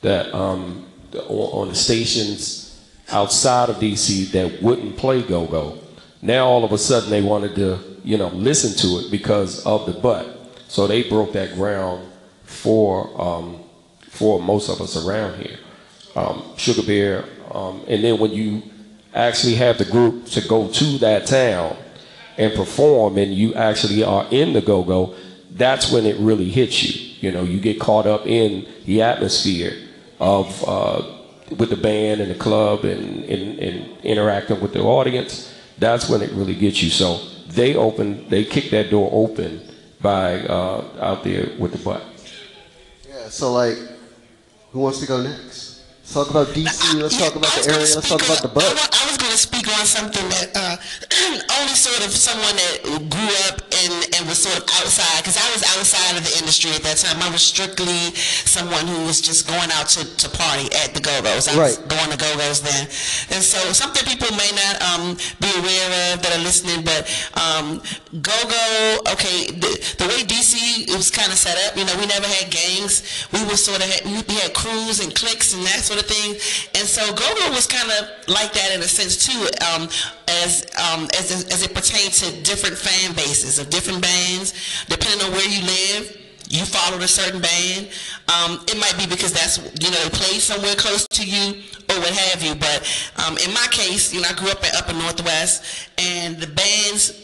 That 0.00 0.34
um, 0.34 0.86
on 1.28 1.68
the 1.68 1.74
stations 1.74 2.82
outside 3.10 3.68
of 3.68 3.76
DC 3.76 4.30
that 4.30 4.62
wouldn't 4.62 4.96
play 4.96 5.20
go 5.20 5.44
go, 5.44 5.78
now 6.22 6.46
all 6.46 6.64
of 6.64 6.72
a 6.72 6.78
sudden 6.78 7.10
they 7.10 7.20
wanted 7.20 7.54
to 7.56 8.00
you 8.02 8.16
know 8.16 8.28
listen 8.28 8.72
to 8.78 9.04
it 9.04 9.10
because 9.10 9.62
of 9.66 9.84
the 9.84 9.92
butt. 9.92 10.26
So 10.68 10.86
they 10.86 11.02
broke 11.02 11.34
that 11.34 11.52
ground 11.52 12.10
for 12.44 13.10
um, 13.20 13.60
for 14.08 14.40
most 14.40 14.70
of 14.70 14.80
us 14.80 14.96
around 14.96 15.38
here. 15.38 15.58
Um, 16.16 16.44
Sugar 16.56 16.82
Bear, 16.82 17.26
um, 17.52 17.84
and 17.88 18.02
then 18.02 18.18
when 18.18 18.30
you 18.30 18.62
actually 19.12 19.56
have 19.56 19.76
the 19.76 19.84
group 19.84 20.24
to 20.28 20.40
go 20.48 20.66
to 20.66 20.98
that 21.00 21.26
town 21.26 21.76
and 22.38 22.54
perform, 22.54 23.18
and 23.18 23.34
you 23.34 23.52
actually 23.52 24.02
are 24.02 24.26
in 24.30 24.54
the 24.54 24.62
go 24.62 24.82
go, 24.82 25.14
that's 25.54 25.90
when 25.90 26.04
it 26.04 26.16
really 26.18 26.50
hits 26.50 26.82
you. 26.82 27.14
You 27.20 27.32
know, 27.32 27.44
you 27.44 27.60
get 27.60 27.80
caught 27.80 28.06
up 28.06 28.26
in 28.26 28.66
the 28.84 29.02
atmosphere 29.02 29.72
of 30.20 30.62
uh, 30.68 31.02
with 31.58 31.70
the 31.70 31.76
band 31.76 32.20
and 32.20 32.30
the 32.30 32.34
club 32.34 32.84
and, 32.84 33.24
and, 33.24 33.58
and 33.58 33.98
interacting 34.04 34.60
with 34.60 34.72
the 34.72 34.82
audience. 34.82 35.54
That's 35.78 36.08
when 36.08 36.22
it 36.22 36.30
really 36.32 36.54
gets 36.54 36.82
you. 36.82 36.90
So 36.90 37.20
they 37.48 37.76
open, 37.76 38.28
they 38.28 38.44
kick 38.44 38.70
that 38.70 38.90
door 38.90 39.08
open 39.12 39.60
by 40.00 40.40
uh, 40.40 40.84
out 41.00 41.24
there 41.24 41.48
with 41.58 41.72
the 41.72 41.78
butt. 41.78 42.02
Yeah. 43.08 43.28
So 43.28 43.52
like, 43.52 43.78
who 44.72 44.80
wants 44.80 45.00
to 45.00 45.06
go 45.06 45.22
next? 45.22 45.63
Talk 46.14 46.30
about 46.30 46.46
DC. 46.54 47.02
Let's 47.02 47.18
talk 47.18 47.34
about 47.34 47.50
the 47.58 47.74
area. 47.74 47.90
Let's 47.90 48.06
talk 48.06 48.22
about 48.22 48.38
the 48.38 48.46
butt. 48.46 48.70
I 48.70 49.02
was 49.10 49.18
going 49.18 49.34
to 49.34 49.42
speak 49.50 49.66
on 49.66 49.82
something 49.82 50.22
that 50.30 50.54
uh, 50.54 50.78
only 51.58 51.74
sort 51.74 52.06
of 52.06 52.14
someone 52.14 52.54
that 52.54 52.86
grew 53.10 53.32
up 53.50 53.58
and, 53.82 53.94
and 54.14 54.22
was 54.30 54.38
sort 54.38 54.54
of 54.54 54.62
outside, 54.78 55.18
because 55.26 55.34
I 55.34 55.42
was 55.50 55.66
outside 55.74 56.14
of 56.14 56.22
the 56.22 56.38
industry 56.38 56.70
at 56.70 56.86
that 56.86 57.02
time. 57.02 57.18
I 57.18 57.26
was 57.34 57.42
strictly 57.42 58.14
someone 58.46 58.86
who 58.86 59.02
was 59.10 59.18
just 59.18 59.50
going 59.50 59.66
out 59.74 59.90
to, 59.98 60.06
to 60.06 60.30
party 60.38 60.70
at 60.86 60.94
the 60.94 61.02
Go-Go's. 61.02 61.50
I 61.50 61.58
was 61.58 61.82
Right. 61.82 61.88
going 61.90 62.10
to 62.14 62.18
Go-Go's 62.18 62.62
then. 62.62 62.86
And 63.34 63.42
so 63.42 63.58
something 63.74 64.06
people 64.06 64.30
may 64.38 64.54
not 64.54 64.74
um, 64.94 65.18
be 65.42 65.50
aware 65.58 66.14
of 66.14 66.22
that 66.22 66.30
are 66.30 66.44
listening, 66.46 66.86
but 66.86 67.10
um, 67.34 67.82
Go-Go, 68.22 69.10
okay, 69.18 69.50
the, 69.50 69.72
the 69.98 70.06
way 70.06 70.22
DC 70.22 70.86
it 70.86 70.94
was 70.94 71.10
kind 71.10 71.34
of 71.34 71.38
set 71.42 71.58
up, 71.66 71.74
you 71.74 71.82
know, 71.82 71.98
we 71.98 72.06
never 72.06 72.30
had 72.38 72.54
gangs. 72.54 73.02
We 73.34 73.42
were 73.50 73.58
sort 73.58 73.82
of, 73.82 73.90
had, 73.90 74.06
we 74.06 74.38
had 74.38 74.54
crews 74.54 75.02
and 75.02 75.10
cliques 75.10 75.50
and 75.58 75.66
that 75.66 75.82
sort 75.82 75.98
of 75.98 76.03
thing. 76.04 76.32
And 76.74 76.86
so 76.86 77.04
Go-Go 77.14 77.50
was 77.50 77.66
kind 77.66 77.90
of 77.90 78.28
like 78.28 78.52
that 78.52 78.72
in 78.74 78.80
a 78.80 78.88
sense 78.88 79.26
too, 79.26 79.40
um, 79.72 79.88
as, 80.28 80.64
um, 80.78 81.08
as, 81.18 81.30
as 81.52 81.62
it 81.62 81.74
pertains 81.74 82.20
to 82.20 82.42
different 82.42 82.76
fan 82.76 83.14
bases 83.14 83.58
of 83.58 83.70
different 83.70 84.02
bands, 84.02 84.54
depending 84.88 85.26
on 85.26 85.32
where 85.32 85.48
you 85.48 85.62
live 85.62 86.24
you 86.48 86.64
followed 86.64 87.02
a 87.02 87.08
certain 87.08 87.40
band. 87.40 87.88
Um, 88.28 88.64
it 88.68 88.78
might 88.78 88.96
be 88.98 89.06
because 89.06 89.32
that's 89.32 89.58
you 89.58 89.90
know 89.90 89.98
they 90.04 90.10
play 90.10 90.38
somewhere 90.38 90.74
close 90.74 91.06
to 91.08 91.24
you 91.26 91.62
or 91.90 91.98
what 91.98 92.10
have 92.10 92.42
you. 92.42 92.54
But 92.54 92.86
um, 93.26 93.36
in 93.38 93.52
my 93.52 93.66
case, 93.70 94.12
you 94.12 94.20
know, 94.20 94.28
I 94.30 94.34
grew 94.34 94.50
up 94.50 94.62
in 94.62 94.70
upper 94.76 94.92
northwest, 94.92 95.90
and 95.98 96.36
the 96.38 96.46
bands. 96.46 97.20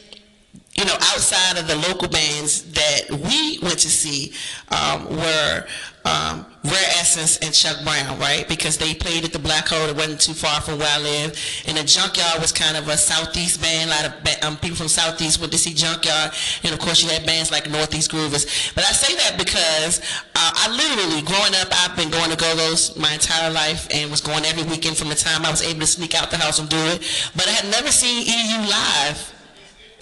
You 0.72 0.87
know, 0.87 0.95
outside 0.95 1.59
of 1.59 1.66
the 1.66 1.76
local 1.89 2.09
bands 2.09 2.72
that 2.72 3.11
we 3.11 3.59
went 3.61 3.81
to 3.81 3.89
see 3.91 4.33
um, 4.68 5.14
were 5.14 5.66
um, 6.05 6.46
Rare 6.64 6.90
Essence 7.01 7.38
and 7.38 7.55
Chuck 7.55 7.82
Brown, 7.84 8.18
right? 8.18 8.46
Because 8.48 8.76
they 8.76 8.94
played 8.94 9.24
at 9.24 9.32
the 9.32 9.38
Black 9.38 9.68
Hole. 9.68 9.88
It 9.88 9.96
wasn't 9.96 10.20
too 10.20 10.34
far 10.34 10.61
from 10.61 10.78
where 10.78 10.88
I 10.88 11.01
live. 11.01 11.36
And 11.66 11.76
the 11.76 11.84
Junkyard 11.84 12.40
was 12.40 12.53
kind 12.53 12.76
of 12.76 12.88
a 12.88 12.96
southeast 12.96 13.61
band. 13.61 13.90
A 13.90 13.94
lot 13.94 14.05
of 14.07 14.44
um, 14.44 14.57
people 14.59 14.76
from 14.76 14.88
southeast 14.88 15.40
went 15.40 15.53
to 15.53 15.59
see 15.59 15.72
Junkyard. 15.72 16.32
And 16.62 16.72
of 16.72 16.78
course, 16.78 17.03
you 17.03 17.09
had 17.09 17.24
bands 17.24 17.51
like 17.51 17.68
Northeast 17.70 18.11
Groovers. 18.11 18.74
But 18.74 18.84
I 18.84 18.92
say 18.92 19.14
that 19.16 19.38
because 19.38 20.01
uh, 20.34 20.53
I 20.55 20.68
literally, 20.70 21.22
growing 21.22 21.55
up, 21.57 21.68
I've 21.72 21.96
been 21.96 22.11
going 22.11 22.30
to 22.30 22.36
go-go's 22.36 22.96
my 22.96 23.12
entire 23.12 23.51
life 23.51 23.88
and 23.92 24.11
was 24.11 24.20
going 24.20 24.44
every 24.44 24.64
weekend 24.64 24.96
from 24.96 25.09
the 25.09 25.14
time 25.14 25.44
I 25.44 25.51
was 25.51 25.62
able 25.62 25.80
to 25.80 25.86
sneak 25.86 26.14
out 26.14 26.30
the 26.30 26.38
house 26.38 26.59
and 26.59 26.68
do 26.68 26.80
it. 26.92 27.01
But 27.36 27.48
I 27.48 27.53
had 27.53 27.70
never 27.70 27.88
seen 27.88 28.26
EU 28.26 28.68
live 28.68 29.39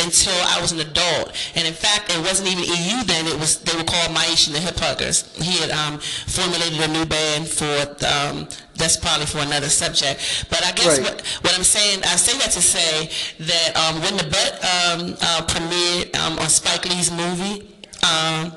until 0.01 0.35
I 0.47 0.61
was 0.61 0.73
an 0.73 0.81
adult. 0.81 1.33
And 1.55 1.67
in 1.67 1.75
fact, 1.75 2.11
it 2.11 2.19
wasn't 2.21 2.49
even 2.49 2.65
EU 2.65 3.05
then. 3.05 3.27
It 3.27 3.39
was 3.39 3.59
they 3.61 3.77
were 3.77 3.85
called 3.85 4.11
Maish 4.15 4.47
and 4.47 4.55
the 4.57 4.61
Hip 4.61 4.79
Huggers. 4.79 5.25
He 5.37 5.59
had 5.59 5.71
um, 5.71 5.99
formulated 5.99 6.81
a 6.81 6.89
new 6.89 7.05
band 7.05 7.49
for 7.49 7.67
um, 8.07 8.49
that's 8.77 8.97
probably 8.97 9.27
for 9.27 9.39
another 9.39 9.69
subject. 9.69 10.47
But 10.51 10.65
I 10.65 10.73
guess 10.73 10.99
Right. 10.99 11.03
what, 11.03 11.21
what 11.43 11.55
I'm 11.57 11.65
saying, 11.65 12.01
I 12.05 12.17
say 12.17 12.39
that 12.39 12.51
to 12.53 12.63
say 12.63 13.11
that 13.41 13.77
um, 13.77 14.01
when 14.03 14.17
the 14.17 14.25
Butt 14.25 14.53
um, 14.65 15.17
uh, 15.21 15.43
premiered 15.47 16.15
um, 16.17 16.39
on 16.39 16.49
Spike 16.49 16.85
Lee's 16.89 17.11
movie. 17.11 17.75
Um, 18.03 18.53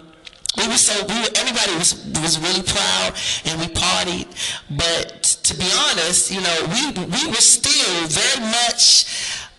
we 0.58 0.68
were 0.68 0.74
so 0.76 0.94
we 1.08 1.14
were, 1.16 1.30
everybody 1.36 1.74
was 1.78 1.96
was 2.22 2.38
really 2.38 2.62
proud 2.62 3.14
and 3.46 3.58
we 3.62 3.68
partied 3.68 4.28
but 4.70 5.24
to 5.24 5.56
be 5.56 5.64
honest 5.90 6.30
you 6.30 6.42
know 6.42 6.58
we 6.68 6.92
we 7.06 7.28
were 7.30 7.36
still 7.40 8.08
very 8.08 8.42
much 8.48 9.06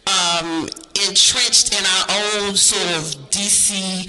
um, 0.06 0.68
entrenched 1.08 1.72
in 1.72 1.84
our 1.84 2.04
own 2.40 2.54
sort 2.56 2.96
of 2.96 3.30
DC 3.30 4.08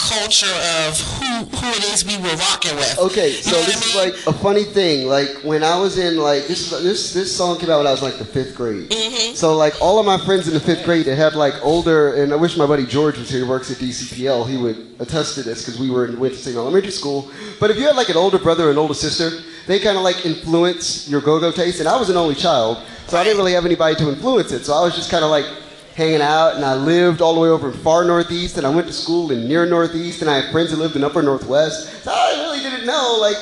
culture 0.00 0.56
of 0.86 0.98
who 0.98 1.44
who 1.56 1.66
it 1.76 1.84
is 1.92 2.04
we 2.06 2.16
were 2.16 2.34
rocking 2.36 2.74
with 2.76 2.98
Okay, 2.98 3.28
You 3.28 3.34
so 3.34 3.50
know 3.52 3.58
what 3.58 3.68
I 3.68 3.72
this 3.72 3.86
is 3.86 3.94
like 3.94 4.34
a 4.34 4.38
funny 4.38 4.64
thing. 4.64 5.06
Like 5.06 5.28
when 5.44 5.62
I 5.62 5.78
was 5.78 5.98
in 5.98 6.16
like 6.16 6.46
this 6.46 6.70
this 6.70 7.12
this 7.12 7.34
song 7.36 7.58
came 7.58 7.70
out 7.70 7.78
when 7.78 7.86
I 7.86 7.90
was 7.90 8.02
like 8.02 8.16
the 8.16 8.24
fifth 8.24 8.56
grade. 8.56 8.88
Mm-hmm. 8.88 9.34
So 9.34 9.56
like 9.56 9.74
all 9.80 9.98
of 9.98 10.06
my 10.06 10.18
friends 10.18 10.48
in 10.48 10.54
the 10.54 10.60
fifth 10.60 10.84
grade 10.84 11.06
that 11.06 11.16
had 11.16 11.34
like 11.34 11.54
older, 11.62 12.14
and 12.14 12.32
I 12.32 12.36
wish 12.36 12.56
my 12.56 12.66
buddy 12.66 12.86
George 12.86 13.18
was 13.18 13.28
here. 13.28 13.44
He 13.44 13.48
works 13.48 13.70
at 13.70 13.76
DCPL. 13.76 14.48
He 14.48 14.56
would 14.56 14.96
attest 15.00 15.34
to 15.34 15.42
this 15.42 15.64
because 15.64 15.78
we 15.78 15.90
were 15.90 16.06
in 16.06 16.18
went 16.18 16.34
to 16.34 16.40
same 16.40 16.56
elementary 16.56 16.92
school. 16.92 17.30
But 17.58 17.70
if 17.70 17.76
you 17.76 17.86
had 17.86 17.96
like 17.96 18.08
an 18.08 18.16
older 18.16 18.38
brother 18.38 18.68
or 18.68 18.70
an 18.70 18.78
older 18.78 18.94
sister, 18.94 19.42
they 19.70 19.78
kind 19.78 19.96
of 19.96 20.02
like 20.02 20.26
influence 20.26 21.08
your 21.08 21.20
go-go 21.20 21.52
taste. 21.52 21.80
And 21.80 21.88
I 21.88 21.96
was 21.98 22.10
an 22.10 22.16
only 22.16 22.34
child, 22.34 22.84
so 23.06 23.16
I 23.16 23.24
didn't 23.24 23.38
really 23.38 23.52
have 23.52 23.64
anybody 23.64 23.94
to 23.96 24.08
influence 24.08 24.52
it. 24.52 24.64
So 24.64 24.74
I 24.74 24.82
was 24.82 24.96
just 24.96 25.10
kind 25.10 25.24
of 25.24 25.30
like 25.30 25.46
hanging 25.94 26.22
out, 26.22 26.56
and 26.56 26.64
I 26.64 26.74
lived 26.74 27.20
all 27.20 27.34
the 27.34 27.40
way 27.40 27.48
over 27.48 27.70
in 27.70 27.76
far 27.78 28.04
northeast, 28.04 28.56
and 28.56 28.66
I 28.66 28.70
went 28.70 28.86
to 28.86 28.92
school 28.92 29.30
in 29.32 29.46
near 29.46 29.66
northeast, 29.66 30.22
and 30.22 30.30
I 30.30 30.40
had 30.40 30.50
friends 30.50 30.70
that 30.70 30.78
lived 30.78 30.96
in 30.96 31.04
upper 31.04 31.22
northwest. 31.22 32.02
So 32.04 32.10
I 32.10 32.42
really 32.42 32.60
didn't 32.60 32.86
know, 32.86 33.18
like, 33.20 33.36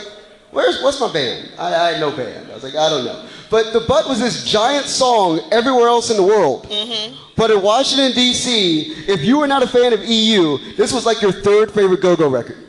where's 0.50 0.82
what's 0.82 1.00
my 1.00 1.12
band? 1.12 1.50
I, 1.58 1.74
I 1.74 1.90
had 1.92 2.00
no 2.00 2.10
band. 2.14 2.50
I 2.50 2.54
was 2.54 2.64
like, 2.64 2.74
I 2.74 2.88
don't 2.88 3.04
know. 3.04 3.26
But 3.50 3.72
the 3.72 3.80
butt 3.80 4.08
was 4.08 4.20
this 4.20 4.44
giant 4.44 4.86
song 4.86 5.40
everywhere 5.50 5.88
else 5.88 6.10
in 6.10 6.16
the 6.16 6.22
world. 6.22 6.64
Mm-hmm. 6.68 7.16
But 7.36 7.50
in 7.50 7.62
Washington 7.62 8.12
D.C., 8.12 9.04
if 9.06 9.22
you 9.22 9.38
were 9.38 9.46
not 9.46 9.62
a 9.62 9.66
fan 9.66 9.92
of 9.92 10.04
EU, 10.04 10.58
this 10.74 10.92
was 10.92 11.06
like 11.06 11.22
your 11.22 11.32
third 11.32 11.70
favorite 11.70 12.02
go-go 12.02 12.28
record. 12.28 12.67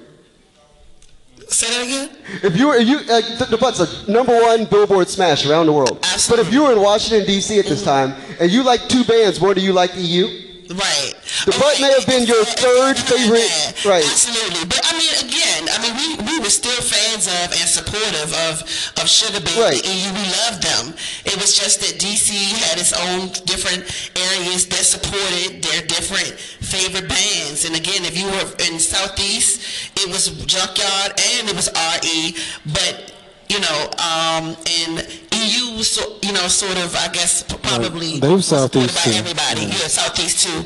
Say 1.49 1.67
that 1.69 1.83
again 1.83 2.09
If 2.43 2.57
you 2.57 2.67
were, 2.67 2.75
if 2.75 2.87
you, 2.87 2.97
uh, 2.97 3.21
the, 3.39 3.47
the 3.51 3.57
Butt's 3.57 3.79
a 3.79 4.11
number 4.11 4.33
one 4.39 4.65
Billboard 4.65 5.07
smash 5.09 5.45
around 5.45 5.65
the 5.65 5.73
world. 5.73 5.99
But 6.29 6.39
if 6.39 6.51
you 6.51 6.63
were 6.63 6.73
in 6.73 6.81
Washington 6.81 7.25
D.C. 7.25 7.59
at 7.59 7.65
this 7.65 7.83
time 7.83 8.13
and 8.39 8.51
you 8.51 8.63
like 8.63 8.87
two 8.87 9.03
bands 9.03 9.39
more 9.41 9.53
than 9.53 9.63
you 9.63 9.73
like 9.73 9.91
EU, 9.95 10.48
right 10.69 11.13
the 11.45 11.55
Butt 11.57 11.79
may 11.81 11.91
have 11.93 12.05
been 12.05 12.25
your 12.27 12.43
third 12.43 12.97
favorite. 12.97 13.49
Right. 13.85 14.03
Absolutely, 14.03 14.65
but 14.67 14.81
I 14.83 14.91
mean, 14.97 15.13
again, 15.23 15.61
I 15.71 15.77
mean, 15.81 15.95
we, 15.95 16.07
we 16.27 16.35
were 16.39 16.51
still 16.51 16.75
fans 16.81 17.27
of 17.27 17.55
and 17.55 17.67
supportive 17.69 18.29
of 18.49 18.61
of 18.99 19.07
Sugar 19.07 19.39
Bear 19.39 19.71
Right. 19.71 19.79
and 19.79 19.87
EU. 19.87 20.09
We 20.13 20.25
loved 20.45 20.61
them. 20.61 20.93
It 21.25 21.39
was 21.39 21.57
just 21.57 21.79
that 21.81 21.97
DC 21.99 22.29
had 22.67 22.77
its 22.77 22.91
own 22.93 23.29
different 23.45 23.87
areas 24.19 24.67
that 24.67 24.83
supported 24.83 25.63
their 25.63 25.81
different 25.87 26.35
favorite 26.37 27.07
bands. 27.07 27.65
And 27.65 27.75
again, 27.75 28.03
if 28.05 28.17
you 28.19 28.27
were 28.27 28.49
in 28.67 28.79
Southeast, 28.79 29.63
it 29.97 30.07
was 30.11 30.29
Junkyard 30.45 31.11
and 31.39 31.49
it 31.49 31.55
was 31.55 31.69
RE, 31.73 32.35
but. 32.73 33.15
You 33.51 33.59
know, 33.61 33.89
um, 33.97 34.55
and 34.85 34.99
Was, 35.39 35.91
so, 35.91 36.17
you 36.21 36.33
know, 36.33 36.47
sort 36.47 36.77
of, 36.77 36.95
I 36.95 37.07
guess, 37.13 37.43
probably 37.43 38.19
They 38.19 38.41
Southeast 38.41 38.95
by 38.95 39.11
too. 39.11 39.17
everybody. 39.17 39.61
Yeah, 39.71 39.87
Southeast 39.87 40.43
too. 40.43 40.59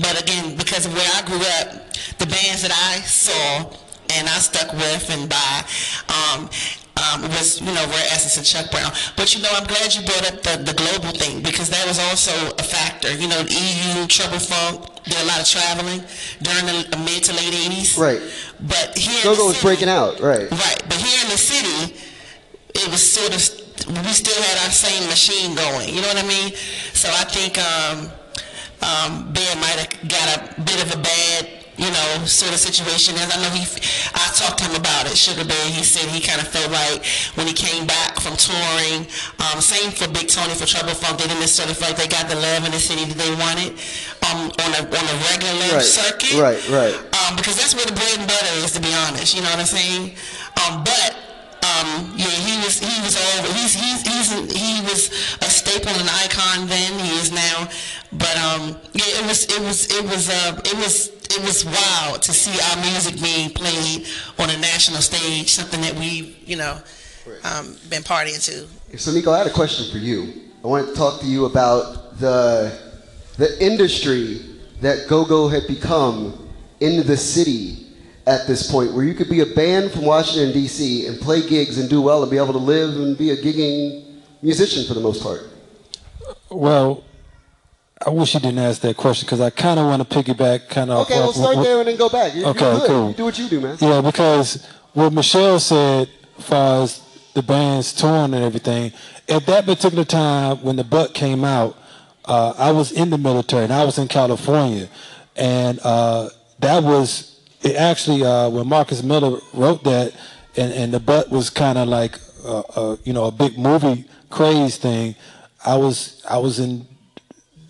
But 0.00 0.20
again, 0.22 0.56
because 0.56 0.86
of 0.86 0.94
where 0.94 1.10
I 1.14 1.20
grew 1.26 1.40
up, 1.60 1.92
the 2.18 2.26
bands 2.26 2.62
that 2.62 2.72
I 2.72 3.00
saw 3.04 3.68
and 4.16 4.28
I 4.28 4.38
stuck 4.40 4.72
with 4.72 5.10
and 5.10 5.28
by 5.28 5.64
um, 6.08 6.48
um, 6.96 7.22
was, 7.36 7.60
you 7.60 7.66
know, 7.68 7.84
Rare 7.84 8.08
Essence 8.08 8.36
and 8.38 8.46
Chuck 8.46 8.70
Brown. 8.70 8.92
But 9.16 9.34
you 9.34 9.42
know, 9.42 9.50
I'm 9.52 9.66
glad 9.66 9.94
you 9.94 10.02
brought 10.06 10.32
up 10.32 10.40
the, 10.42 10.72
the 10.72 10.74
global 10.74 11.12
thing 11.18 11.42
because 11.42 11.68
that 11.68 11.86
was 11.86 11.98
also 11.98 12.32
a 12.56 12.62
factor. 12.62 13.12
You 13.12 13.28
know, 13.28 13.40
EU, 13.44 14.06
Trouble 14.06 14.38
Funk, 14.38 15.04
did 15.04 15.20
a 15.20 15.26
lot 15.26 15.40
of 15.40 15.46
traveling 15.46 16.00
during 16.40 16.64
the 16.64 16.96
mid 17.04 17.24
to 17.24 17.32
late 17.36 17.52
80s. 17.52 17.98
Right. 17.98 18.22
But 18.60 18.96
here 18.96 19.22
Go-Go 19.24 19.46
was 19.48 19.60
breaking 19.60 19.88
out, 19.88 20.20
right. 20.20 20.50
Right, 20.50 20.80
but 20.88 20.96
here 20.96 21.20
in 21.24 21.28
the 21.28 21.36
city, 21.36 21.94
it 22.74 22.90
was 22.90 23.02
sort 23.04 23.34
of 23.34 23.63
we 23.88 24.12
still 24.14 24.40
had 24.42 24.56
our 24.66 24.72
same 24.72 25.06
machine 25.08 25.54
going. 25.54 25.88
You 25.94 26.00
know 26.02 26.08
what 26.08 26.24
I 26.24 26.28
mean? 26.28 26.52
So 26.94 27.08
I 27.10 27.24
think 27.24 27.58
um, 27.58 28.08
um, 28.82 29.32
Ben 29.32 29.58
might 29.60 29.78
have 29.80 29.92
got 30.08 30.26
a 30.36 30.60
bit 30.62 30.78
of 30.84 30.94
a 30.94 31.00
bad, 31.02 31.48
you 31.76 31.90
know, 31.90 32.24
sort 32.24 32.52
of 32.54 32.60
situation. 32.62 33.16
As 33.18 33.28
I 33.34 33.42
know 33.42 33.50
he, 33.50 33.66
I 34.14 34.24
talked 34.38 34.58
to 34.62 34.64
him 34.70 34.76
about 34.78 35.06
it. 35.10 35.16
Sugar 35.18 35.44
Bear, 35.44 35.66
he 35.74 35.82
said 35.82 36.06
he 36.08 36.20
kind 36.22 36.40
of 36.40 36.48
felt 36.48 36.70
like 36.70 37.04
when 37.34 37.46
he 37.46 37.52
came 37.52 37.84
back 37.86 38.20
from 38.20 38.36
touring. 38.38 39.04
Um, 39.42 39.60
same 39.60 39.90
for 39.90 40.06
Big 40.14 40.28
Tony 40.30 40.54
for 40.54 40.66
Trouble 40.70 40.94
Funk. 40.94 41.18
They 41.18 41.26
didn't 41.26 41.40
necessarily 41.42 41.74
feel 41.74 41.88
like 41.92 41.98
they 41.98 42.08
got 42.08 42.28
the 42.30 42.36
love 42.36 42.64
in 42.64 42.70
the 42.72 42.80
city 42.80 43.04
that 43.04 43.18
they 43.18 43.32
wanted 43.42 43.74
um, 44.30 44.48
on 44.64 44.70
a 44.78 44.82
on 44.86 45.04
a 45.10 45.16
regular 45.34 45.76
Right. 45.76 45.82
circuit 45.84 46.38
Right, 46.38 46.60
right. 46.70 46.94
um, 47.26 47.36
because 47.36 47.56
that's 47.58 47.74
where 47.74 47.84
the 47.84 47.92
bread 47.96 48.16
and 48.22 48.28
butter 48.28 48.54
is, 48.62 48.72
to 48.72 48.80
be 48.80 48.92
honest. 49.10 49.34
You 49.34 49.42
know 49.42 49.50
what 49.50 49.58
I'm 49.60 49.66
saying? 49.66 50.14
Um, 50.62 50.84
but 50.84 51.33
um, 51.64 52.12
yeah, 52.16 52.26
he 52.26 52.56
was 52.64 52.78
he 52.78 53.00
was 53.00 53.16
over. 53.16 53.52
He's 53.54 53.74
he's 53.74 54.02
he's 54.02 54.28
he 54.52 54.82
was 54.82 55.08
a 55.40 55.50
staple 55.50 55.92
and 55.92 56.08
icon 56.10 56.68
then. 56.68 56.98
He 56.98 57.10
is 57.18 57.32
now. 57.32 57.68
But 58.12 58.36
um, 58.36 58.76
yeah, 58.92 59.20
it 59.20 59.26
was 59.26 59.44
it 59.44 59.60
was 59.60 59.86
it 59.90 60.04
was 60.04 60.28
uh, 60.28 60.60
it 60.64 60.76
was 60.76 61.08
it 61.08 61.40
was 61.40 61.64
wild 61.64 62.22
to 62.22 62.32
see 62.32 62.54
our 62.68 62.76
music 62.82 63.20
being 63.20 63.50
played 63.50 64.06
on 64.38 64.50
a 64.50 64.58
national 64.58 65.00
stage. 65.00 65.50
Something 65.50 65.80
that 65.80 65.94
we 65.94 66.36
you 66.44 66.56
know 66.56 66.78
um, 67.44 67.76
been 67.88 68.02
partying 68.02 68.42
to. 68.44 68.98
So, 68.98 69.12
Nico, 69.12 69.32
I 69.32 69.38
had 69.38 69.46
a 69.46 69.52
question 69.52 69.90
for 69.90 69.98
you. 69.98 70.50
I 70.62 70.66
wanted 70.66 70.88
to 70.88 70.94
talk 70.94 71.20
to 71.20 71.26
you 71.26 71.46
about 71.46 72.18
the 72.18 72.78
the 73.38 73.64
industry 73.64 74.40
that 74.80 75.08
go-go 75.08 75.48
had 75.48 75.66
become 75.66 76.48
in 76.80 77.06
the 77.06 77.16
city 77.16 77.83
at 78.26 78.46
this 78.46 78.70
point, 78.70 78.92
where 78.94 79.04
you 79.04 79.14
could 79.14 79.28
be 79.28 79.40
a 79.40 79.46
band 79.46 79.90
from 79.92 80.04
Washington 80.04 80.52
D.C. 80.52 81.06
and 81.06 81.20
play 81.20 81.46
gigs 81.46 81.78
and 81.78 81.88
do 81.90 82.00
well 82.00 82.22
and 82.22 82.30
be 82.30 82.38
able 82.38 82.52
to 82.52 82.58
live 82.58 82.96
and 82.96 83.16
be 83.18 83.30
a 83.30 83.36
gigging 83.36 84.04
musician 84.42 84.86
for 84.86 84.94
the 84.94 85.00
most 85.00 85.22
part. 85.22 85.42
Well, 86.50 87.04
I 88.06 88.10
wish 88.10 88.34
you 88.34 88.40
didn't 88.40 88.58
ask 88.58 88.80
that 88.82 88.96
question 88.96 89.26
because 89.26 89.40
I 89.40 89.50
kind 89.50 89.78
of 89.78 89.86
want 89.86 90.08
to 90.08 90.22
piggyback 90.22 90.68
kind 90.68 90.90
of. 90.90 91.06
Okay, 91.06 91.18
we'll 91.18 91.32
start 91.32 91.56
there 91.56 91.78
and 91.80 91.88
then 91.88 91.96
go 91.96 92.08
back. 92.08 92.34
You're, 92.34 92.48
Okay, 92.48 92.76
you're 92.76 92.86
cool. 92.86 93.08
You 93.10 93.14
do 93.14 93.24
what 93.24 93.38
you 93.38 93.48
do, 93.48 93.60
man. 93.60 93.76
Yeah, 93.80 94.00
because 94.00 94.66
what 94.92 95.12
Michelle 95.12 95.58
said, 95.58 96.08
as 96.38 96.44
far 96.44 96.82
as 96.82 97.00
the 97.34 97.42
band's 97.42 97.92
touring 97.92 98.32
and 98.32 98.44
everything. 98.44 98.92
At 99.28 99.44
that 99.46 99.66
particular 99.66 100.04
time, 100.04 100.62
when 100.62 100.76
the 100.76 100.84
butt 100.84 101.14
came 101.14 101.44
out, 101.44 101.76
uh, 102.24 102.54
I 102.56 102.70
was 102.72 102.92
in 102.92 103.10
the 103.10 103.18
military 103.18 103.64
and 103.64 103.72
I 103.72 103.84
was 103.84 103.98
in 103.98 104.08
California, 104.08 104.88
and 105.36 105.78
uh, 105.82 106.30
that 106.60 106.82
was 106.82 107.33
it 107.64 107.76
actually 107.76 108.24
uh, 108.24 108.48
when 108.48 108.68
Marcus 108.68 109.02
Miller 109.02 109.40
wrote 109.52 109.82
that, 109.84 110.14
and, 110.56 110.72
and 110.72 110.94
the 110.94 111.00
butt 111.00 111.30
was 111.30 111.50
kind 111.50 111.78
of 111.78 111.88
like 111.88 112.18
you 113.04 113.12
know 113.12 113.24
a 113.24 113.32
big 113.32 113.58
movie 113.58 114.04
craze 114.30 114.76
thing. 114.76 115.14
I 115.64 115.76
was 115.76 116.22
I 116.28 116.38
was 116.38 116.58
in 116.58 116.86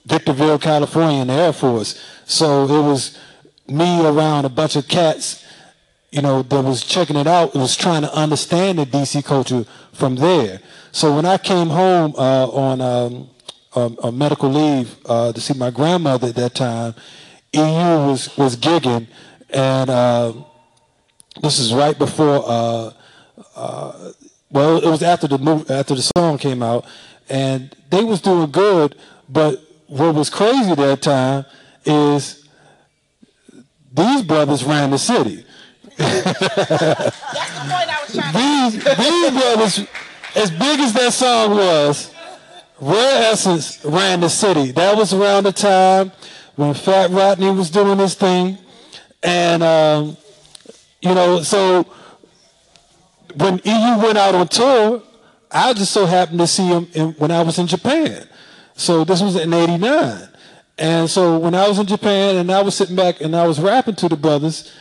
Victorville, 0.06 0.58
California, 0.58 1.22
in 1.22 1.28
the 1.28 1.34
Air 1.34 1.52
Force, 1.52 2.02
so 2.26 2.64
it 2.64 2.82
was 2.82 3.18
me 3.66 4.04
around 4.04 4.44
a 4.44 4.50
bunch 4.50 4.76
of 4.76 4.86
cats 4.88 5.44
you 6.14 6.22
know, 6.22 6.42
that 6.42 6.62
was 6.62 6.84
checking 6.84 7.16
it 7.16 7.26
out, 7.26 7.56
was 7.56 7.76
trying 7.76 8.02
to 8.02 8.14
understand 8.14 8.78
the 8.78 8.86
DC 8.86 9.24
culture 9.24 9.64
from 9.92 10.14
there. 10.14 10.60
So 10.92 11.12
when 11.16 11.26
I 11.26 11.38
came 11.38 11.66
home 11.66 12.14
uh, 12.16 12.46
on 12.46 12.80
um, 12.80 13.30
um, 13.74 13.98
a 14.00 14.12
medical 14.12 14.48
leave 14.48 14.96
uh, 15.06 15.32
to 15.32 15.40
see 15.40 15.58
my 15.58 15.72
grandmother 15.72 16.28
at 16.28 16.36
that 16.36 16.54
time, 16.54 16.94
EU 17.52 17.60
was 18.06 18.36
was 18.36 18.56
gigging, 18.56 19.08
and 19.54 19.88
uh, 19.88 20.32
this 21.40 21.58
is 21.58 21.72
right 21.72 21.98
before. 21.98 22.44
Uh, 22.46 22.90
uh, 23.56 24.12
well, 24.50 24.76
it 24.76 24.88
was 24.88 25.02
after 25.02 25.26
the 25.26 25.38
move, 25.38 25.70
after 25.70 25.94
the 25.94 26.10
song 26.16 26.38
came 26.38 26.62
out, 26.62 26.84
and 27.28 27.74
they 27.90 28.04
was 28.04 28.20
doing 28.20 28.50
good. 28.50 28.96
But 29.28 29.62
what 29.86 30.14
was 30.14 30.28
crazy 30.28 30.74
that 30.74 31.02
time 31.02 31.44
is 31.84 32.46
these 33.92 34.22
brothers 34.22 34.64
ran 34.64 34.90
the 34.90 34.98
city. 34.98 35.44
these, 35.96 36.04
these 38.74 39.30
brothers, 39.30 39.86
as 40.34 40.50
big 40.50 40.80
as 40.80 40.92
that 40.94 41.12
song 41.12 41.52
was, 41.52 42.12
Rare 42.80 43.32
Essence 43.32 43.84
ran 43.84 44.20
the 44.20 44.28
city. 44.28 44.72
That 44.72 44.96
was 44.96 45.14
around 45.14 45.44
the 45.44 45.52
time 45.52 46.10
when 46.56 46.74
Fat 46.74 47.10
Rodney 47.10 47.50
was 47.50 47.70
doing 47.70 47.98
his 47.98 48.14
thing. 48.14 48.58
And, 49.24 49.62
um, 49.62 50.16
you 51.00 51.14
know, 51.14 51.42
so 51.42 51.86
when 53.36 53.60
EU 53.64 53.98
went 53.98 54.18
out 54.18 54.34
on 54.34 54.46
tour, 54.48 55.02
I 55.50 55.72
just 55.72 55.92
so 55.92 56.04
happened 56.04 56.40
to 56.40 56.46
see 56.46 56.66
him 56.66 56.88
in, 56.92 57.12
when 57.12 57.30
I 57.30 57.42
was 57.42 57.58
in 57.58 57.66
Japan. 57.66 58.28
So 58.74 59.02
this 59.04 59.22
was 59.22 59.36
in 59.36 59.52
89. 59.52 60.28
And 60.76 61.08
so 61.08 61.38
when 61.38 61.54
I 61.54 61.68
was 61.68 61.78
in 61.78 61.86
Japan 61.86 62.36
and 62.36 62.50
I 62.52 62.60
was 62.62 62.74
sitting 62.74 62.96
back 62.96 63.20
and 63.20 63.34
I 63.34 63.46
was 63.46 63.60
rapping 63.60 63.94
to 63.96 64.08
the 64.08 64.16
brothers, 64.16 64.72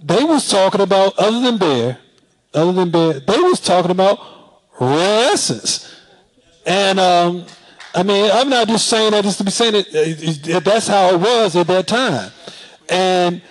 they 0.00 0.24
was 0.24 0.48
talking 0.48 0.80
about 0.80 1.18
other 1.18 1.40
than 1.40 1.58
bear, 1.58 1.98
other 2.54 2.72
than 2.72 2.90
bear, 2.90 3.20
they 3.20 3.38
was 3.38 3.60
talking 3.60 3.90
about 3.90 4.20
rare 4.80 5.32
essence. 5.32 5.94
And 6.64 6.98
um, 6.98 7.44
I 7.94 8.02
mean, 8.02 8.30
I'm 8.32 8.48
not 8.48 8.68
just 8.68 8.86
saying 8.88 9.12
that 9.12 9.24
just 9.24 9.38
to 9.38 9.44
be 9.44 9.50
saying 9.50 9.74
it. 9.74 10.64
That's 10.64 10.86
how 10.86 11.14
it 11.14 11.20
was 11.20 11.56
at 11.56 11.66
that 11.66 11.86
time. 11.86 12.30
And 12.88 13.42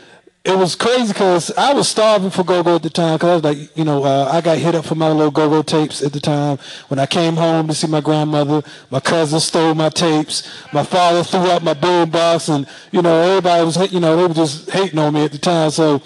it 0.45 0.55
was 0.55 0.75
crazy 0.75 1.11
because 1.11 1.51
I 1.57 1.73
was 1.73 1.89
starving 1.89 2.29
for 2.29 2.43
go-go 2.43 2.75
at 2.75 2.83
the 2.83 2.89
time 2.89 3.15
because 3.15 3.29
I 3.29 3.33
was 3.35 3.43
like, 3.43 3.77
you 3.77 3.83
know, 3.83 4.03
uh, 4.03 4.29
I 4.31 4.41
got 4.41 4.59
hit 4.59 4.75
up 4.75 4.85
for 4.85 4.93
my 4.93 5.09
little 5.09 5.31
go-go 5.31 5.63
tapes 5.63 6.03
at 6.03 6.13
the 6.13 6.19
time. 6.19 6.59
When 6.87 6.99
I 6.99 7.07
came 7.07 7.35
home 7.35 7.67
to 7.67 7.73
see 7.73 7.87
my 7.87 7.99
grandmother, 7.99 8.61
my 8.91 8.99
cousin 8.99 9.39
stole 9.39 9.73
my 9.73 9.89
tapes. 9.89 10.47
My 10.71 10.83
father 10.83 11.23
threw 11.23 11.49
out 11.49 11.63
my 11.63 11.73
boom 11.73 12.11
box, 12.11 12.47
and 12.47 12.67
you 12.91 13.01
know, 13.01 13.19
everybody 13.21 13.65
was, 13.65 13.91
you 13.91 13.99
know, 13.99 14.15
they 14.15 14.27
were 14.27 14.33
just 14.35 14.69
hating 14.69 14.99
on 14.99 15.15
me 15.15 15.25
at 15.25 15.31
the 15.31 15.39
time. 15.39 15.71
So 15.71 16.01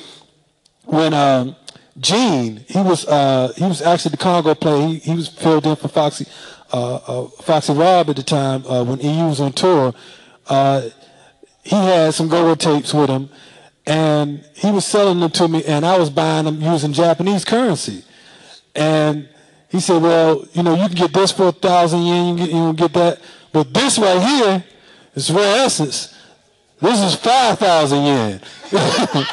when 0.85 1.13
um, 1.13 1.57
Gene, 1.99 2.63
he 2.67 2.79
was 2.79 3.05
uh, 3.07 3.51
he 3.57 3.65
was 3.65 3.81
actually 3.81 4.11
the 4.11 4.17
conga 4.17 4.57
player. 4.57 4.87
He, 4.87 4.99
he 4.99 5.15
was 5.15 5.27
filled 5.27 5.65
in 5.65 5.75
for 5.75 5.89
Foxy 5.89 6.25
uh, 6.71 6.95
uh, 6.95 7.27
Foxy 7.41 7.73
Rob 7.73 8.09
at 8.09 8.15
the 8.15 8.23
time 8.23 8.65
uh, 8.67 8.83
when 8.83 8.99
he 8.99 9.21
was 9.21 9.41
on 9.41 9.51
tour. 9.51 9.93
Uh, 10.47 10.89
he 11.63 11.75
had 11.75 12.13
some 12.13 12.29
go-go 12.29 12.55
tapes 12.55 12.93
with 12.93 13.09
him, 13.09 13.29
and 13.89 14.45
he 14.55 14.69
was 14.71 14.85
selling 14.85 15.19
them 15.19 15.31
to 15.31 15.47
me, 15.47 15.63
and 15.65 15.83
I 15.83 15.97
was 15.97 16.11
buying 16.11 16.45
them 16.45 16.61
using 16.61 16.93
Japanese 16.93 17.43
currency. 17.43 18.03
And 18.75 19.27
he 19.69 19.79
said, 19.79 20.01
"Well, 20.01 20.45
you 20.53 20.61
know, 20.61 20.75
you 20.75 20.85
can 20.87 20.95
get 20.95 21.11
this 21.11 21.31
for 21.31 21.47
a 21.47 21.51
thousand 21.51 22.03
yen. 22.03 22.37
You 22.37 22.47
can 22.47 22.75
get, 22.75 22.93
that, 22.93 23.19
but 23.51 23.73
this 23.73 23.97
right 23.97 24.21
here 24.21 24.63
is 25.15 25.31
rare 25.31 25.65
essence. 25.65 26.15
This 26.79 27.01
is 27.01 27.15
five 27.15 27.57
thousand 27.57 28.05
yen." 28.05 28.41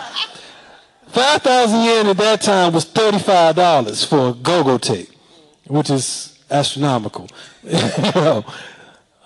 5,000 1.17 1.81
yen 1.83 2.07
at 2.09 2.19
that 2.19 2.43
time 2.43 2.75
was 2.75 2.85
$35 2.85 4.07
for 4.07 4.29
a 4.29 4.33
go-go 4.35 4.77
tape, 4.77 5.09
which 5.67 5.89
is 5.89 6.39
astronomical. 6.51 7.27
you 7.63 7.73
know, 8.15 8.45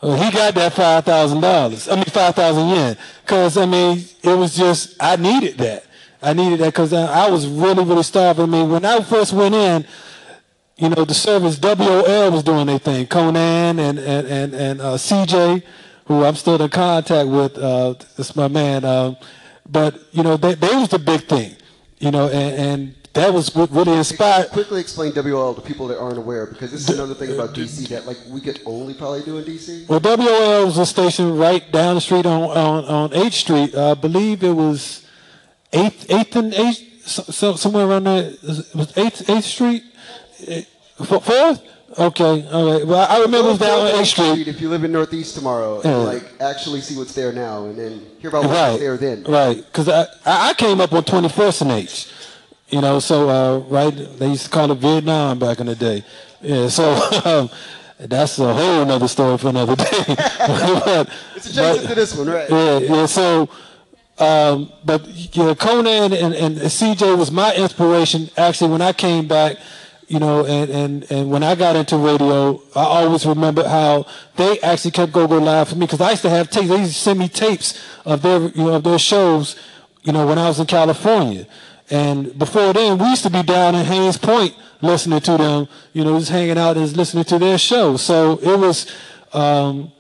well, 0.03 0.17
he 0.17 0.31
got 0.31 0.55
that 0.55 0.73
$5,000. 0.73 1.93
I 1.93 1.95
mean, 1.95 2.05
5,000 2.05 2.69
yen. 2.69 2.97
Because, 3.23 3.57
I 3.57 3.67
mean, 3.67 4.05
it 4.23 4.37
was 4.37 4.57
just, 4.57 4.97
I 5.01 5.17
needed 5.17 5.59
that. 5.59 5.85
I 6.23 6.33
needed 6.33 6.61
that 6.61 6.67
because 6.67 6.93
I, 6.93 7.27
I 7.27 7.31
was 7.31 7.47
really, 7.47 7.85
really 7.85 8.03
starving. 8.03 8.45
I 8.45 8.47
mean, 8.47 8.71
when 8.71 8.85
I 8.85 9.01
first 9.01 9.33
went 9.33 9.55
in, 9.55 9.87
you 10.77 10.89
know, 10.89 11.05
the 11.05 11.15
service 11.15 11.59
WOL 11.59 12.31
was 12.31 12.43
doing 12.43 12.67
their 12.67 12.79
thing. 12.79 13.07
Conan 13.07 13.79
and, 13.79 13.99
and, 13.99 14.27
and, 14.27 14.55
and 14.55 14.81
uh, 14.81 14.95
CJ, 14.95 15.63
who 16.07 16.25
I'm 16.25 16.35
still 16.35 16.61
in 16.61 16.71
contact 16.71 17.29
with, 17.29 17.59
uh, 17.59 17.95
that's 18.17 18.35
my 18.35 18.49
man. 18.49 18.85
Um, 18.85 19.17
but, 19.69 20.01
you 20.13 20.23
know, 20.23 20.37
they, 20.37 20.55
they 20.55 20.75
was 20.77 20.89
the 20.89 20.99
big 20.99 21.23
thing 21.23 21.57
you 22.01 22.11
know, 22.11 22.29
and, 22.29 22.57
and 22.59 22.95
that 23.15 23.33
was 23.35 23.55
what 23.55 23.71
really 23.71 23.93
inspired. 23.95 24.51
Quickly 24.51 24.81
explain 24.81 25.13
WOL 25.15 25.55
to 25.55 25.61
people 25.61 25.89
that 25.89 25.99
aren't 25.99 26.19
aware, 26.19 26.47
because 26.47 26.71
this 26.71 26.89
is 26.89 26.91
another 26.91 27.15
thing 27.15 27.33
about 27.33 27.55
DC 27.55 27.89
that 27.89 28.07
like 28.07 28.19
we 28.29 28.41
could 28.41 28.61
only 28.67 28.95
probably 28.95 29.23
do 29.23 29.39
in 29.39 29.45
DC. 29.45 29.89
Well, 29.89 30.01
WOL 30.01 30.67
was 30.67 30.79
a 30.79 30.87
station 30.87 31.37
right 31.37 31.71
down 31.73 31.97
the 31.97 32.01
street 32.01 32.27
on 32.27 32.43
on, 32.43 32.85
on 32.85 33.11
8th 33.11 33.33
Street. 33.33 33.75
I 33.75 33.95
believe 33.95 34.43
it 34.45 34.53
was 34.53 35.07
8th, 35.73 36.07
8th 36.07 36.37
and 36.37 36.53
8th, 36.53 37.33
so, 37.33 37.55
somewhere 37.57 37.87
around 37.87 38.05
there. 38.05 38.31
It 38.31 38.43
was 38.75 38.93
8th, 38.93 39.25
8th 39.25 39.43
Street? 39.43 39.83
Eh, 40.47 40.63
4th? 40.99 41.63
Okay, 41.99 42.47
all 42.53 42.73
right. 42.73 42.87
Well, 42.87 43.05
I 43.11 43.19
remember 43.21 43.49
it 43.49 43.51
was 43.51 43.59
down 43.59 43.81
on 43.81 43.93
8th 44.05 44.07
Street. 44.07 44.47
If 44.47 44.61
you 44.61 44.69
live 44.69 44.85
in 44.85 44.93
Northeast 44.93 45.35
tomorrow, 45.35 45.81
Yeah. 45.85 45.97
and 45.97 46.05
like 46.05 46.23
actually 46.41 46.81
see 46.81 46.97
what's 46.97 47.15
there 47.17 47.33
now, 47.33 47.65
and 47.65 47.77
then 47.77 48.07
hear 48.21 48.31
about 48.31 48.45
what 48.45 48.53
right, 48.53 48.79
there 48.79 48.97
then. 48.97 49.25
Right, 49.25 49.57
because 49.57 49.89
I, 49.89 50.03
I 50.25 50.51
I 50.51 50.55
came 50.55 50.81
up 50.81 50.93
on 50.93 51.03
21st 51.03 51.63
and 51.63 51.71
H, 51.73 52.07
you 52.71 52.81
know, 52.81 52.99
so 53.01 53.29
uh, 53.29 53.59
right, 53.69 53.91
they 53.91 54.29
used 54.29 54.45
to 54.45 54.51
call 54.51 54.71
it 54.71 54.79
Vietnam 54.79 55.39
back 55.39 55.61
in 55.61 55.67
the 55.67 55.75
day. 55.75 56.05
Yeah, 56.41 56.69
so 56.69 56.93
um, 57.25 57.51
that's 57.99 58.39
a 58.39 58.53
whole 58.53 58.83
another 58.83 59.09
story 59.09 59.37
for 59.39 59.49
another 59.49 59.77
day. 59.77 59.85
but, 60.07 61.11
It's 61.37 61.51
adjacent 61.51 61.89
to 61.89 61.95
this 61.95 62.17
one, 62.17 62.29
right? 62.29 62.49
Yeah, 62.49 62.79
yeah. 62.79 63.07
So, 63.07 63.49
um, 64.19 64.73
but 64.85 65.07
yeah, 65.07 65.55
Conan 65.55 66.13
and, 66.13 66.35
and 66.35 66.57
CJ 66.57 67.19
was 67.19 67.31
my 67.31 67.55
inspiration. 67.55 68.31
Actually, 68.37 68.71
when 68.71 68.83
I 68.83 68.93
came 68.93 69.29
back, 69.29 69.57
you 70.09 70.19
know, 70.19 70.45
and, 70.45 70.71
and, 70.71 71.13
and 71.13 71.31
when 71.31 71.43
I 71.43 71.55
got 71.55 71.77
into 71.77 71.97
radio, 71.97 72.61
I 72.75 72.83
always 72.83 73.25
remember 73.25 73.67
how 73.69 74.07
they 74.37 74.59
actually 74.61 74.91
kept 74.91 75.13
Go 75.13 75.29
Go 75.29 75.39
Live 75.39 75.69
for 75.69 75.77
me 75.77 75.87
because 75.87 76.01
I 76.01 76.11
used 76.11 76.23
to 76.23 76.31
have 76.31 76.51
tapes. 76.51 76.69
They 76.69 76.81
used 76.81 76.95
to 76.95 76.99
send 76.99 77.19
me 77.19 77.29
tapes 77.29 77.81
of 78.05 78.23
their 78.23 78.41
you 78.41 78.65
know 78.65 78.75
of 78.75 78.83
their 78.83 78.99
shows, 78.99 79.57
you 80.03 80.13
know, 80.13 80.27
when 80.27 80.39
I 80.39 80.49
was 80.49 80.59
in 80.59 80.67
California. 80.67 81.47
And 81.91 82.39
before 82.39 82.73
then, 82.73 82.99
we 82.99 83.09
used 83.09 83.25
to 83.25 83.31
be 83.31 83.43
down 83.43 83.75
in 83.75 83.85
Hains 83.85 84.17
Point 84.17 84.55
listening 84.81 85.21
to 85.21 85.37
them, 85.37 85.69
you 85.93 86.05
know, 86.05 86.19
just 86.19 86.31
hanging 86.31 86.57
out 86.57 86.77
and 86.77 86.97
listening 86.97 87.25
to 87.25 87.39
their 87.39 87.59
show. 87.59 87.97
So 87.97 88.39
it 88.43 88.59
was, 88.59 88.91
um, 89.33 89.93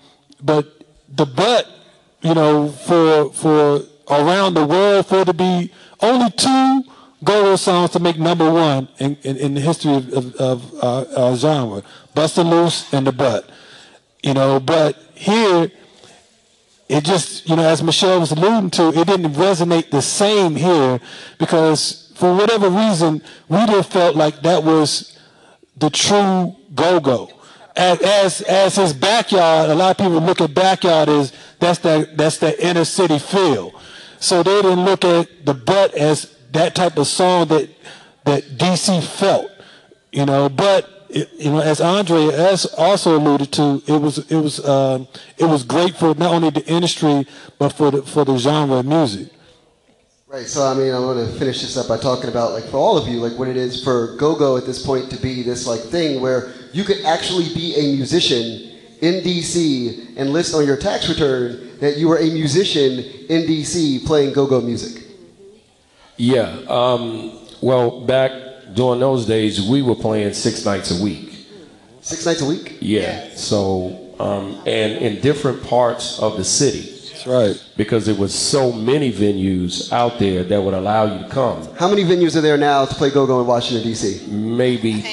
but 0.42 0.66
the 1.08 1.26
but, 1.26 1.68
you 2.22 2.34
know, 2.34 2.68
for 2.68 3.32
for 3.32 3.82
around 4.08 4.54
the 4.54 4.64
world 4.64 5.06
for 5.06 5.24
to 5.24 5.34
be 5.34 5.70
only 6.00 6.30
two 6.30 6.84
go-go 7.22 7.56
songs 7.56 7.90
to 7.90 8.00
make 8.00 8.18
number 8.18 8.50
one 8.50 8.88
in, 8.98 9.16
in, 9.22 9.36
in 9.36 9.54
the 9.54 9.60
history 9.60 9.94
of, 9.94 10.12
of, 10.14 10.34
of 10.36 10.74
uh, 10.82 11.04
our 11.16 11.36
genre, 11.36 11.82
"Bustin' 12.14 12.48
Loose" 12.48 12.92
and 12.92 13.06
"The 13.06 13.12
Butt." 13.12 13.50
You 14.22 14.34
know, 14.34 14.60
but 14.60 14.96
here 15.14 15.70
it 16.90 17.04
just, 17.04 17.48
you 17.48 17.54
know, 17.54 17.62
as 17.62 17.84
Michelle 17.84 18.18
was 18.18 18.32
alluding 18.32 18.70
to, 18.70 18.88
it 18.88 19.06
didn't 19.06 19.34
resonate 19.34 19.90
the 19.90 20.02
same 20.02 20.56
here 20.56 21.00
because 21.38 22.12
for 22.16 22.34
whatever 22.34 22.68
reason, 22.68 23.22
we 23.48 23.64
just 23.66 23.92
felt 23.92 24.16
like 24.16 24.42
that 24.42 24.64
was 24.64 25.16
the 25.76 25.88
true 25.88 26.56
go-go. 26.74 27.30
As, 27.76 28.00
as 28.00 28.40
as 28.42 28.74
his 28.74 28.92
backyard, 28.92 29.70
a 29.70 29.74
lot 29.74 29.92
of 29.92 29.96
people 29.98 30.20
look 30.20 30.40
at 30.40 30.52
backyard 30.52 31.08
as 31.08 31.32
that's 31.60 31.78
that 31.78 32.16
that's 32.16 32.38
that 32.38 32.58
inner 32.58 32.84
city 32.84 33.20
feel. 33.20 33.72
So 34.18 34.42
they 34.42 34.60
didn't 34.60 34.84
look 34.84 35.04
at 35.04 35.46
the 35.46 35.54
butt 35.54 35.94
as 35.94 36.36
that 36.50 36.74
type 36.74 36.98
of 36.98 37.06
song 37.06 37.46
that 37.48 37.70
that 38.24 38.42
DC 38.58 39.02
felt, 39.04 39.48
you 40.10 40.26
know. 40.26 40.48
But 40.48 40.99
it, 41.12 41.30
you 41.38 41.50
know, 41.50 41.60
as 41.60 41.80
Andre 41.80 42.26
as 42.26 42.66
also 42.66 43.16
alluded 43.16 43.52
to, 43.52 43.82
it 43.86 44.00
was 44.00 44.18
it 44.30 44.36
was 44.36 44.64
um, 44.66 45.08
it 45.38 45.44
was 45.44 45.64
great 45.64 45.96
for 45.96 46.14
not 46.14 46.32
only 46.32 46.50
the 46.50 46.66
industry 46.66 47.26
but 47.58 47.70
for 47.70 47.90
the 47.90 48.02
for 48.02 48.24
the 48.24 48.36
genre 48.36 48.78
of 48.78 48.86
music. 48.86 49.28
Right. 50.28 50.46
So 50.46 50.64
I 50.64 50.74
mean, 50.74 50.94
I 50.94 51.00
want 51.00 51.18
to 51.18 51.38
finish 51.38 51.60
this 51.60 51.76
up 51.76 51.88
by 51.88 51.96
talking 51.98 52.30
about 52.30 52.52
like 52.52 52.64
for 52.64 52.76
all 52.76 52.96
of 52.96 53.08
you, 53.08 53.18
like 53.18 53.36
what 53.38 53.48
it 53.48 53.56
is 53.56 53.82
for 53.82 54.14
go-go 54.16 54.56
at 54.56 54.64
this 54.64 54.84
point 54.84 55.10
to 55.10 55.20
be 55.20 55.42
this 55.42 55.66
like 55.66 55.80
thing 55.80 56.20
where 56.20 56.52
you 56.72 56.84
could 56.84 57.04
actually 57.04 57.52
be 57.52 57.74
a 57.74 57.96
musician 57.96 58.70
in 59.00 59.24
DC 59.24 60.14
and 60.16 60.32
list 60.32 60.54
on 60.54 60.64
your 60.64 60.76
tax 60.76 61.08
return 61.08 61.78
that 61.80 61.96
you 61.96 62.06
were 62.06 62.18
a 62.18 62.30
musician 62.30 63.00
in 63.28 63.42
DC 63.42 64.06
playing 64.06 64.32
go-go 64.32 64.60
music. 64.60 65.02
Yeah. 66.16 66.60
Um, 66.68 67.38
well, 67.60 68.04
back 68.06 68.30
during 68.74 69.00
those 69.00 69.26
days, 69.26 69.60
we 69.60 69.82
were 69.82 69.94
playing 69.94 70.32
six 70.34 70.64
nights 70.64 70.90
a 70.98 71.02
week. 71.02 71.46
Six 72.00 72.24
nights 72.24 72.40
a 72.40 72.46
week. 72.46 72.78
Yeah. 72.80 73.28
So, 73.34 74.14
um, 74.18 74.60
and 74.66 74.92
in 74.98 75.20
different 75.20 75.62
parts 75.62 76.18
of 76.18 76.36
the 76.36 76.44
city. 76.44 76.80
That's 76.80 77.26
right. 77.26 77.64
Because 77.76 78.06
there 78.06 78.14
was 78.14 78.34
so 78.34 78.72
many 78.72 79.12
venues 79.12 79.92
out 79.92 80.18
there 80.18 80.42
that 80.44 80.62
would 80.62 80.74
allow 80.74 81.04
you 81.04 81.22
to 81.22 81.28
come. 81.28 81.66
How 81.76 81.88
many 81.88 82.04
venues 82.04 82.36
are 82.36 82.40
there 82.40 82.56
now 82.56 82.86
to 82.86 82.94
play 82.94 83.10
go-go 83.10 83.40
in 83.40 83.46
Washington 83.46 83.86
D.C.? 83.86 84.26
Maybe 84.30 85.04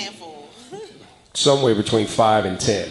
somewhere 1.33 1.75
between 1.75 2.07
five 2.07 2.45
and 2.45 2.59
ten. 2.59 2.89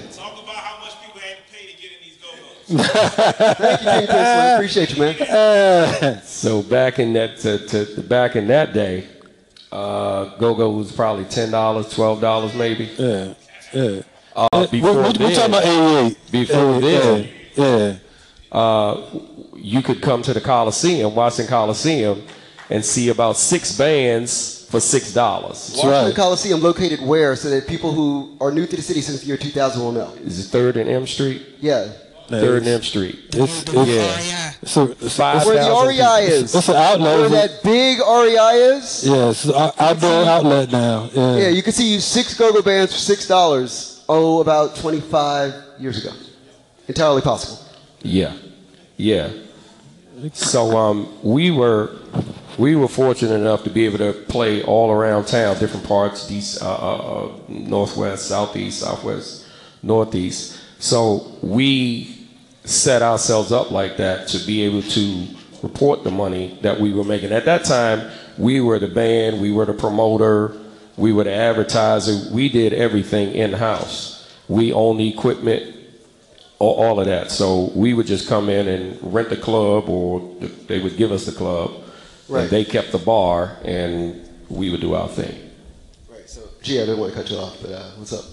Thank 2.68 3.82
you, 3.82 3.86
King 3.92 4.06
Prince. 4.06 4.54
Appreciate 4.54 4.96
you, 4.96 5.00
man. 5.00 6.22
So 6.24 6.62
back 6.62 6.98
in 6.98 7.12
that 7.12 7.38
to, 7.38 7.58
to, 7.66 8.02
back 8.02 8.34
in 8.36 8.48
that 8.48 8.72
day, 8.72 9.06
uh, 9.72 10.36
go-go 10.36 10.70
was 10.70 10.92
probably 10.92 11.24
ten 11.24 11.50
dollars, 11.50 11.92
twelve 11.94 12.20
dollars, 12.20 12.54
maybe. 12.54 12.84
Yeah, 12.98 13.34
yeah. 13.72 14.02
Uh, 14.34 14.66
before 14.66 14.94
we're, 14.94 15.02
we're 15.02 15.12
then, 15.12 15.34
talking 15.34 15.50
about 15.54 15.64
88. 15.64 16.30
Before 16.30 16.80
Yeah, 16.82 17.00
then, 17.00 17.30
yeah. 17.56 17.96
uh, 18.52 19.00
you 19.54 19.80
could 19.82 20.02
come 20.02 20.20
to 20.22 20.34
the 20.34 20.40
Coliseum, 20.42 21.14
Washington 21.14 21.48
Coliseum, 21.50 22.22
and 22.68 22.84
see 22.84 23.08
about 23.08 23.36
six 23.36 23.76
bands 23.76 24.66
for 24.70 24.78
six 24.80 25.12
dollars. 25.14 25.72
Washington 25.76 26.14
Coliseum 26.14 26.60
located 26.60 27.00
where 27.00 27.34
so 27.36 27.48
that 27.50 27.66
people 27.66 27.92
who 27.92 28.36
are 28.40 28.50
new 28.52 28.66
to 28.66 28.76
the 28.76 28.82
city 28.82 29.00
since 29.00 29.20
the 29.20 29.26
year 29.26 29.36
2000 29.36 29.80
will 29.82 29.92
know? 29.92 30.12
Is 30.22 30.38
it 30.46 30.50
Third 30.50 30.76
and 30.76 30.88
M 30.90 31.06
Street? 31.06 31.42
Yeah. 31.60 31.92
Third 32.28 32.58
and 32.62 32.68
M 32.68 32.82
Street. 32.82 33.18
It's, 33.32 33.62
it's, 33.62 33.72
yeah. 33.72 34.50
So, 34.64 34.84
it's, 35.00 35.16
Five 35.16 35.46
Where 35.46 35.62
the 35.62 35.70
REI 35.70 35.92
people. 35.96 36.44
is. 36.44 36.54
It's 36.54 36.68
an 36.68 36.76
outlet. 36.76 37.18
Where 37.20 37.28
that 37.28 37.62
big 37.62 37.98
REI 37.98 38.76
is. 38.76 39.04
Yeah, 39.06 39.58
out- 39.58 39.80
outdoor 39.80 40.24
outlet 40.24 40.72
now. 40.72 41.08
Yeah. 41.12 41.36
Yeah, 41.36 41.48
you 41.48 41.62
can 41.62 41.72
see 41.72 41.98
six 42.00 42.34
go-go 42.36 42.62
bands 42.62 42.92
for 42.92 42.98
six 42.98 43.26
dollars. 43.28 44.04
Oh, 44.08 44.40
about 44.40 44.76
25 44.76 45.52
years 45.80 46.04
ago. 46.04 46.14
Entirely 46.88 47.22
possible. 47.22 47.58
Yeah, 48.02 48.36
yeah. 48.96 49.30
So 50.32 50.76
um, 50.76 51.08
we 51.22 51.50
were 51.50 51.96
we 52.58 52.74
were 52.76 52.88
fortunate 52.88 53.34
enough 53.34 53.64
to 53.64 53.70
be 53.70 53.84
able 53.84 53.98
to 53.98 54.12
play 54.12 54.62
all 54.62 54.90
around 54.90 55.26
town, 55.26 55.58
different 55.58 55.86
parts, 55.86 56.30
east, 56.30 56.62
uh, 56.62 56.66
uh, 56.74 56.96
uh, 56.96 57.32
northwest, 57.48 58.26
southeast, 58.28 58.80
southwest, 58.80 59.46
northeast. 59.82 60.58
So 60.78 61.32
we 61.42 62.15
set 62.66 63.00
ourselves 63.00 63.52
up 63.52 63.70
like 63.70 63.96
that 63.96 64.28
to 64.28 64.38
be 64.46 64.62
able 64.62 64.82
to 64.82 65.26
report 65.62 66.04
the 66.04 66.10
money 66.10 66.58
that 66.62 66.78
we 66.78 66.92
were 66.92 67.04
making. 67.04 67.32
At 67.32 67.44
that 67.46 67.64
time, 67.64 68.10
we 68.36 68.60
were 68.60 68.78
the 68.78 68.88
band, 68.88 69.40
we 69.40 69.52
were 69.52 69.64
the 69.64 69.72
promoter, 69.72 70.54
we 70.96 71.12
were 71.12 71.24
the 71.24 71.32
advertiser. 71.32 72.32
We 72.34 72.48
did 72.48 72.72
everything 72.72 73.34
in 73.34 73.52
house. 73.52 74.30
We 74.48 74.72
owned 74.72 74.98
the 75.00 75.08
equipment, 75.08 75.76
all, 76.58 76.74
all 76.74 77.00
of 77.00 77.06
that. 77.06 77.30
So 77.30 77.70
we 77.74 77.94
would 77.94 78.06
just 78.06 78.28
come 78.28 78.48
in 78.48 78.66
and 78.68 79.14
rent 79.14 79.28
the 79.30 79.36
club, 79.36 79.88
or 79.88 80.20
they 80.66 80.80
would 80.80 80.96
give 80.96 81.12
us 81.12 81.24
the 81.26 81.32
club, 81.32 81.72
Right. 82.28 82.42
and 82.42 82.50
they 82.50 82.64
kept 82.64 82.92
the 82.92 82.98
bar, 82.98 83.56
and 83.64 84.28
we 84.48 84.70
would 84.70 84.80
do 84.80 84.94
our 84.94 85.08
thing. 85.08 85.50
Right. 86.10 86.28
So, 86.28 86.40
gee, 86.62 86.80
I 86.80 86.86
didn't 86.86 86.98
want 86.98 87.12
to 87.12 87.18
cut 87.20 87.30
you 87.30 87.36
off, 87.36 87.58
but 87.62 87.70
uh, 87.70 87.90
what's 87.96 88.12
up? 88.12 88.24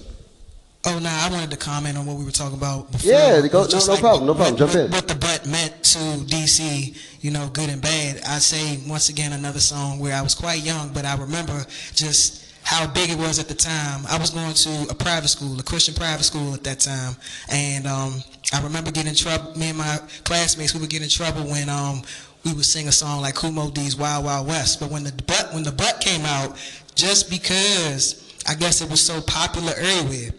Oh, 0.86 1.00
nah, 1.00 1.10
I 1.10 1.30
wanted 1.30 1.50
to 1.52 1.58
comment 1.58 1.98
on 1.98 2.06
what 2.06 2.18
we 2.18 2.26
were 2.26 2.32
talking 2.32 2.58
about 2.58 2.92
before. 2.92 3.10
Yeah, 3.10 3.48
go- 3.48 3.64
no- 3.64 3.68
Just 3.70 3.88
no 3.88 3.96
problem, 3.96 4.26
no 4.28 4.34
problem, 4.36 4.54
what- 4.56 4.60
jump 4.60 4.74
what- 4.74 4.86
in. 4.86 4.92
What 4.92 5.08
the 5.08 5.16
butt 5.16 5.46
meant 5.46 5.82
to 5.84 6.00
DC, 6.28 6.94
you 7.22 7.32
know, 7.32 7.48
good 7.54 7.70
and 7.70 7.82
bad. 7.82 8.22
I 8.28 8.40
say 8.40 8.80
once 8.86 9.08
again 9.08 9.32
another 9.32 9.62
song 9.62 10.00
where 10.00 10.14
I 10.14 10.22
was 10.22 10.36
quite 10.36 10.62
young, 10.62 10.90
but 10.90 11.06
I 11.06 11.16
remember 11.16 11.66
just 11.96 12.42
how 12.64 12.86
big 12.88 13.10
it 13.12 13.18
was 13.18 13.40
at 13.40 13.48
the 13.48 13.54
time. 13.54 14.06
I 14.10 14.18
was 14.18 14.30
going 14.32 14.54
to 14.54 14.88
a 14.90 14.94
private 14.94 15.30
school, 15.30 15.58
a 15.58 15.64
Christian 15.64 15.94
private 15.94 16.24
school 16.24 16.54
at 16.54 16.66
that 16.66 16.82
time, 16.82 17.16
and 17.50 17.88
um, 17.88 18.22
I 18.52 18.62
remember 18.62 18.92
getting 18.92 19.10
in 19.12 19.16
trouble. 19.16 19.58
Me 19.58 19.70
and 19.70 19.78
my 19.78 20.00
classmates, 20.26 20.74
we 20.74 20.82
would 20.82 20.90
get 20.90 21.02
in 21.02 21.08
trouble 21.10 21.44
when 21.44 21.70
um, 21.70 22.02
we 22.44 22.52
would 22.52 22.66
sing 22.66 22.90
a 22.90 22.92
song 22.92 23.22
like 23.22 23.36
Kool 23.36 23.52
Moe 23.54 23.70
Dee's 23.72 23.96
Wild 23.96 24.26
Wild 24.26 24.48
West. 24.48 24.82
But 24.82 24.92
when 24.92 25.06
the 25.06 25.14
butt 25.14 25.54
when 25.54 25.64
the 25.64 25.72
butt 25.72 26.02
came 26.02 26.26
out, 26.26 26.58
just 26.94 27.30
because 27.30 28.22
I 28.46 28.54
guess 28.56 28.82
it 28.82 28.90
was 28.90 29.00
so 29.02 29.22
popular 29.22 29.72
everywhere. 29.78 30.32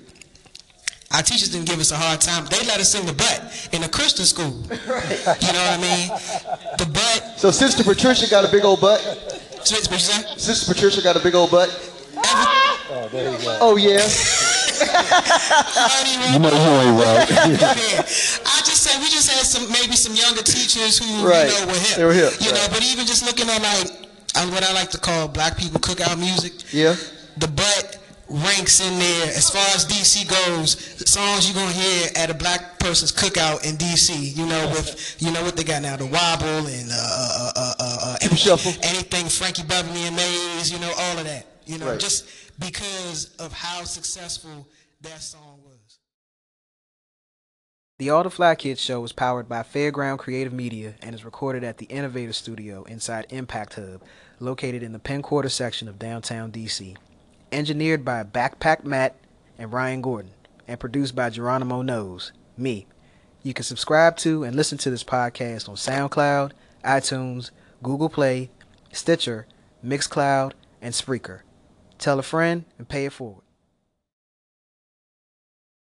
Our 1.15 1.23
teachers 1.23 1.49
didn't 1.51 1.69
give 1.69 1.79
us 1.79 1.93
a 1.93 1.97
hard 1.97 2.21
time. 2.21 2.45
They 2.51 2.59
let 2.67 2.81
us 2.81 2.91
sing 2.91 3.07
the 3.07 3.13
butt 3.13 3.69
in 3.73 3.85
a 3.85 3.89
Christian 3.89 4.25
school. 4.27 4.53
You 4.71 5.53
know 5.53 5.63
what 5.63 5.79
I 5.79 5.81
mean? 5.81 6.09
The 6.79 6.87
butt. 6.93 7.39
So, 7.39 7.51
Sister 7.51 7.85
Patricia 7.85 8.29
got 8.29 8.45
a 8.45 8.51
big 8.51 8.65
old 8.65 8.81
butt. 8.81 9.01
So, 9.65 9.77
what? 9.77 10.01
Sister 10.41 10.73
Patricia 10.75 11.03
got 11.03 11.17
a 11.17 11.21
big 11.21 11.35
old 11.35 11.51
butt. 11.51 11.71
Oh, 12.17 13.09
there 13.13 13.31
you 13.33 13.39
go. 13.39 13.59
Oh 13.61 13.77
yeah. 13.77 14.03
You 14.75 16.41
know 16.41 16.51
who 16.51 16.73
ain't 16.83 16.99
right. 16.99 17.31
I 17.31 18.59
just 18.67 18.83
say 18.83 18.99
we 18.99 19.07
just 19.09 19.31
had 19.31 19.47
some 19.47 19.71
maybe 19.71 19.95
some 19.95 20.15
younger 20.15 20.43
teachers 20.43 20.99
who 20.99 21.27
Right. 21.27 21.47
you 21.49 21.61
know 21.61 21.67
were 21.69 21.79
hip. 21.79 21.97
They 21.97 22.05
were 22.05 22.13
hip, 22.13 22.33
You 22.41 22.51
know, 22.53 22.67
but 22.71 22.83
even 22.83 23.07
just 23.07 23.25
looking 23.25 23.49
at 23.49 23.63
like 23.63 24.09
uh, 24.35 24.47
what 24.51 24.65
I 24.65 24.73
like 24.73 24.91
to 24.91 24.99
call 24.99 25.29
black 25.29 25.57
people 25.57 25.79
cookout 25.81 26.19
music. 26.19 26.53
Yeah. 26.73 26.97
The 27.37 27.47
butt 27.49 27.99
ranks 28.29 28.81
in 28.81 28.99
there 28.99 29.27
as 29.29 29.51
far 29.51 29.67
as 29.75 29.85
DC 29.85 30.29
goes. 30.29 30.77
Songs 31.09 31.47
you're 31.49 31.55
gonna 31.63 31.73
hear 31.73 32.09
at 32.17 32.31
a 32.31 32.35
black 32.35 32.79
person's 32.79 33.13
cookout 33.13 33.65
in 33.69 33.77
DC. 33.77 34.37
You 34.37 34.47
know, 34.47 34.69
with 34.71 35.17
you 35.21 35.31
know 35.33 35.43
what 35.43 35.57
they 35.57 35.65
got 35.65 35.83
now, 35.83 35.97
the 35.97 36.07
wobble 36.07 36.67
and 36.67 36.91
uh, 36.91 36.95
uh, 36.95 37.53
uh, 37.57 37.75
uh, 37.81 38.17
uh, 38.23 38.35
shuffle. 38.35 38.73
anything 38.83 39.27
Frankie 39.27 39.63
Beverly 39.65 40.05
and 40.05 40.17
Maze. 40.17 40.73
You 40.73 40.79
know, 40.81 40.93
all 40.99 41.19
of 41.19 41.25
that. 41.25 41.47
You 41.67 41.79
know, 41.79 41.91
Right. 41.91 42.01
just 42.01 42.27
because 42.59 43.35
of 43.39 43.53
how 43.53 43.85
successful 43.85 44.67
that 45.03 45.23
song 45.23 45.61
was. 45.65 45.99
The 47.99 48.11
All 48.11 48.25
the 48.25 48.31
Fly 48.31 48.55
Kids 48.57 48.81
show 48.81 49.05
is 49.05 49.13
powered 49.13 49.49
by 49.49 49.63
Fairground 49.63 50.19
Creative 50.19 50.53
Media 50.53 50.95
and 51.01 51.15
is 51.15 51.25
recorded 51.25 51.63
at 51.63 51.79
the 51.79 51.87
Innovator 51.87 52.33
Studio 52.33 52.83
inside 52.85 53.27
Impact 53.31 53.75
Hub, 53.75 54.03
located 54.41 54.83
in 54.83 54.93
the 54.93 54.99
Penn 54.99 55.23
Quarter 55.23 55.49
section 55.49 55.89
of 55.89 55.99
downtown 55.99 56.51
DC. 56.51 56.97
Engineered 57.55 58.05
by 58.05 58.25
Backpack 58.25 58.83
Matt 58.83 59.15
and 59.57 59.73
Ryan 59.73 60.03
Gordon, 60.03 60.33
and 60.67 60.81
produced 60.81 61.15
by 61.15 61.31
Geronimo 61.31 61.83
Knows, 61.83 62.33
me. 62.57 62.89
You 63.45 63.55
can 63.55 63.63
subscribe 63.63 64.17
to 64.19 64.43
and 64.43 64.57
listen 64.57 64.77
to 64.79 64.91
this 64.91 65.05
podcast 65.05 65.69
on 65.69 65.77
SoundCloud, 65.77 66.51
iTunes, 66.85 67.53
Google 67.81 68.09
Play, 68.09 68.51
Stitcher, 68.91 69.47
Mixcloud, 69.87 70.55
and 70.83 70.95
Spreaker. 70.95 71.43
Tell 71.97 72.19
a 72.19 72.25
friend 72.25 72.65
and 72.77 72.89
pay 72.89 73.05
it 73.05 73.13
forward. 73.13 73.44